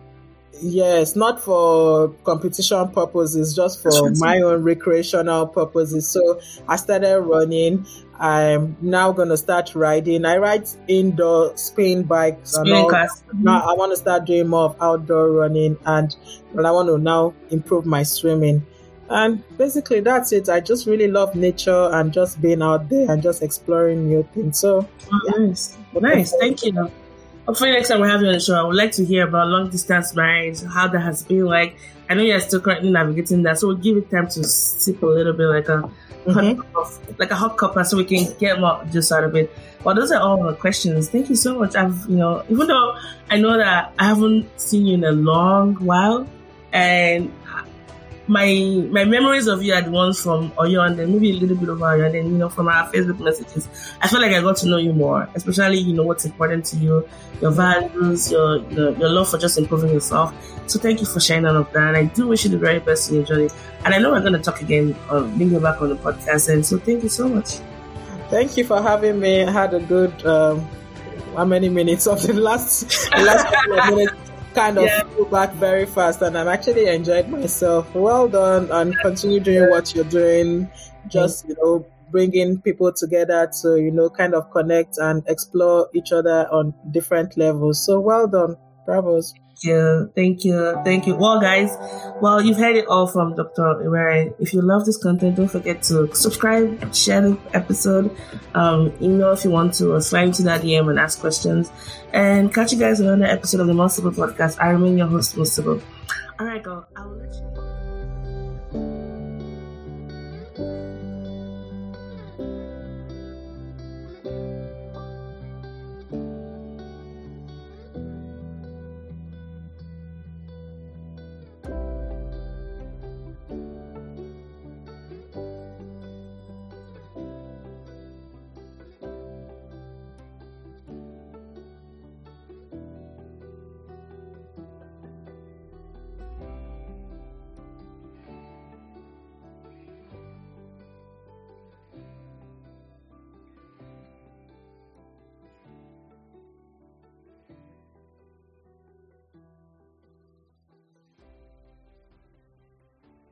Yes 0.63 1.17
not 1.17 1.41
for 1.41 2.09
competition 2.25 2.89
purposes 2.91 3.55
just 3.55 3.83
for 3.83 4.13
my 4.19 4.41
own 4.41 4.63
recreational 4.63 5.49
purposes. 5.49 6.09
So 6.09 6.41
i 6.69 6.77
started 6.77 7.21
running 7.21 7.87
I'm 8.21 8.77
now 8.83 9.13
gonna 9.13 9.39
start 9.39 9.75
riding. 9.75 10.27
I 10.27 10.37
ride 10.37 10.69
indoor 10.87 11.57
spin 11.57 12.03
bikes 12.03 12.53
spin 12.53 12.73
and 12.73 12.75
all. 12.75 13.09
Now 13.33 13.67
I 13.67 13.73
want 13.73 13.93
to 13.93 13.97
start 13.97 14.27
doing 14.27 14.47
more 14.47 14.67
of 14.67 14.77
outdoor 14.79 15.31
running, 15.31 15.79
and 15.87 16.15
and 16.55 16.67
I 16.67 16.71
want 16.71 16.89
to 16.89 16.99
now 16.99 17.33
improve 17.49 17.87
my 17.87 18.03
swimming. 18.03 18.67
And 19.09 19.43
basically, 19.57 20.01
that's 20.01 20.33
it. 20.33 20.51
I 20.51 20.61
just 20.61 20.87
really 20.87 21.09
love 21.09 21.35
nature 21.35 21.89
and 21.93 22.13
just 22.13 22.43
being 22.43 22.63
out 22.63 22.91
there 22.91 23.11
and 23.11 23.23
just 23.23 23.43
exploring 23.43 24.07
new 24.07 24.29
things. 24.35 24.61
So, 24.61 24.87
oh, 25.13 25.21
yeah. 25.27 25.47
nice, 25.47 25.77
nice. 25.95 26.35
Thank 26.39 26.63
you. 26.63 26.91
Hopefully, 27.47 27.73
next 27.73 27.89
time 27.89 28.03
we 28.03 28.09
have 28.09 28.21
you 28.21 28.29
on 28.29 28.35
the 28.35 28.41
show, 28.41 28.55
I 28.55 28.63
would 28.63 28.77
like 28.77 28.93
to 28.93 29.05
hear 29.05 29.27
about 29.27 29.49
long 29.49 29.71
distance 29.71 30.15
marriage, 30.15 30.63
how 30.63 30.89
that 30.89 31.01
has 31.01 31.23
been 31.23 31.47
like. 31.47 31.77
I 32.09 32.15
know 32.15 32.23
you're 32.23 32.41
still 32.41 32.61
currently 32.61 32.91
navigating 32.91 33.45
that, 33.45 33.59
so 33.59 33.69
we'll 33.69 33.77
give 33.77 33.97
it 33.97 34.11
time 34.11 34.29
to 34.29 34.45
sip 34.45 35.03
a 35.03 35.07
little 35.07 35.33
bit, 35.33 35.47
like 35.47 35.69
a 35.69 35.91
mm-hmm. 36.25 37.13
like 37.19 37.31
a 37.31 37.35
hot 37.35 37.57
cuppa 37.57 37.85
so 37.85 37.97
we 37.97 38.05
can 38.05 38.33
get 38.39 38.61
more 38.61 38.85
just 38.93 39.11
out 39.13 39.25
of 39.25 39.35
it. 39.35 39.53
Well, 39.85 39.95
those 39.95 40.13
are 40.13 40.21
all 40.21 40.43
my 40.43 40.53
questions. 40.53 41.09
Thank 41.09 41.31
you 41.31 41.37
so 41.37 41.59
much. 41.59 41.75
I've, 41.75 42.05
you 42.09 42.17
know, 42.17 42.45
even 42.49 42.67
though 42.67 42.97
I 43.31 43.39
know 43.39 43.57
that 43.57 43.93
I 43.99 44.05
haven't 44.05 44.49
seen 44.61 44.87
you 44.87 44.95
in 44.95 45.05
a 45.05 45.13
long 45.13 45.77
while 45.77 46.27
and 46.73 47.33
my 48.31 48.87
my 48.93 49.05
memories 49.05 49.49
of 49.49 49.61
you 49.61 49.75
are 49.75 49.83
the 49.83 49.91
ones 49.91 50.23
from 50.23 50.53
Oyo 50.53 50.87
and 50.87 50.97
then 50.97 51.13
maybe 51.13 51.31
a 51.31 51.35
little 51.35 51.57
bit 51.57 51.69
of 51.69 51.79
Oyo 51.79 52.07
and 52.07 52.15
then 52.15 52.27
you 52.27 52.39
know 52.39 52.49
from 52.49 52.69
our 52.69 52.89
Facebook 52.93 53.19
messages. 53.19 53.69
I 54.01 54.07
feel 54.07 54.21
like 54.21 54.31
I 54.31 54.41
got 54.41 54.57
to 54.59 54.69
know 54.69 54.77
you 54.77 54.93
more, 54.93 55.29
especially 55.35 55.79
you 55.79 55.93
know 55.93 56.05
what's 56.05 56.25
important 56.25 56.65
to 56.67 56.77
you, 56.77 57.09
your 57.41 57.51
values, 57.51 58.31
your 58.31 58.59
your, 58.71 58.97
your 58.99 59.09
love 59.09 59.29
for 59.29 59.37
just 59.39 59.59
improving 59.59 59.91
yourself. 59.93 60.33
So 60.69 60.79
thank 60.79 61.01
you 61.01 61.07
for 61.07 61.19
sharing 61.19 61.45
all 61.45 61.57
of 61.57 61.73
that, 61.73 61.89
and 61.89 61.97
I 61.97 62.05
do 62.05 62.29
wish 62.29 62.45
you 62.45 62.51
the 62.51 62.59
very 62.59 62.79
best 62.79 63.11
in 63.11 63.17
your 63.17 63.25
journey. 63.25 63.49
And 63.85 63.93
I 63.95 63.99
know 63.99 64.13
we're 64.13 64.21
going 64.21 64.35
to 64.35 64.39
talk 64.39 64.63
again, 64.63 64.95
um, 65.09 65.37
bring 65.37 65.51
you 65.51 65.59
back 65.59 65.83
on 65.83 65.89
the 65.89 65.97
podcast, 65.97 66.53
and 66.53 66.65
so 66.65 66.79
thank 66.79 67.03
you 67.03 67.09
so 67.09 67.29
much. 67.29 67.59
Thank 68.29 68.57
you 68.57 68.65
for 68.65 68.81
having 68.81 69.19
me. 69.19 69.43
I 69.43 69.51
had 69.51 69.75
a 69.75 69.81
good. 69.81 70.25
Um, 70.25 70.69
how 71.37 71.45
many 71.45 71.69
minutes 71.69 72.07
of 72.07 72.23
the 72.23 72.33
last 72.35 73.09
last 73.13 73.47
couple 73.47 73.79
of 73.79 73.91
minutes 73.91 74.30
kind 74.55 74.79
of 74.79 74.85
yeah. 74.85 75.03
flew 75.03 75.27
back 75.27 75.53
very 75.55 75.87
fast 75.87 76.23
and 76.23 76.37
I'm 76.37 76.49
actually 76.49 76.87
enjoyed 76.87 77.29
myself. 77.29 77.95
Well 77.95 78.29
done 78.29 78.71
and 78.71 78.97
continue 79.01 79.41
doing 79.41 79.71
what 79.71 79.95
you're 79.95 80.05
doing. 80.05 80.71
Just, 81.09 81.49
you 81.49 81.57
know, 81.63 81.87
bringing 82.11 82.61
people 82.61 82.93
together 82.93 83.51
to, 83.63 83.81
you 83.81 83.91
know, 83.91 84.11
kind 84.11 84.35
of 84.35 84.51
connect 84.51 84.99
and 84.99 85.23
explore 85.27 85.89
each 85.95 86.13
other 86.13 86.49
on 86.51 86.75
different 86.91 87.37
levels. 87.37 87.85
So 87.85 88.01
well 88.01 88.27
done. 88.27 88.57
Bravos 88.87 89.35
you. 89.65 90.11
Thank 90.15 90.45
you. 90.45 90.81
Thank 90.85 91.07
you. 91.07 91.15
Well, 91.15 91.41
guys, 91.41 91.77
well, 92.21 92.41
you've 92.41 92.57
heard 92.57 92.77
it 92.77 92.87
all 92.87 93.07
from 93.07 93.35
Dr. 93.35 93.63
Iwere. 93.63 94.35
If 94.39 94.53
you 94.53 94.63
love 94.63 94.85
this 94.85 94.97
content, 94.97 95.37
don't 95.37 95.49
forget 95.49 95.83
to 95.85 96.13
subscribe, 96.15 96.95
share 96.95 97.21
the 97.21 97.39
episode, 97.53 98.17
um, 98.55 98.93
email 99.01 99.33
if 99.33 99.45
you 99.45 99.51
want 99.51 99.75
to, 99.75 99.95
or 99.95 100.01
slide 100.01 100.25
into 100.29 100.43
that 100.45 100.63
DM 100.63 100.89
and 100.91 100.99
ask 100.99 101.21
questions. 101.21 101.71
And 102.13 102.53
catch 102.53 102.73
you 102.73 102.79
guys 102.79 103.01
on 103.01 103.07
another 103.07 103.31
episode 103.31 103.61
of 103.61 103.67
the 103.67 103.75
Multiple 103.75 104.13
Podcast. 104.13 104.57
I 104.61 104.71
remain 104.71 104.99
your 104.99 105.07
host, 105.07 105.37
Multiple. 105.37 105.81
All 106.39 106.47
right, 106.47 106.63
go. 106.63 106.87
I 106.97 107.07
will 107.07 107.17
let 107.19 107.35
you 107.35 107.70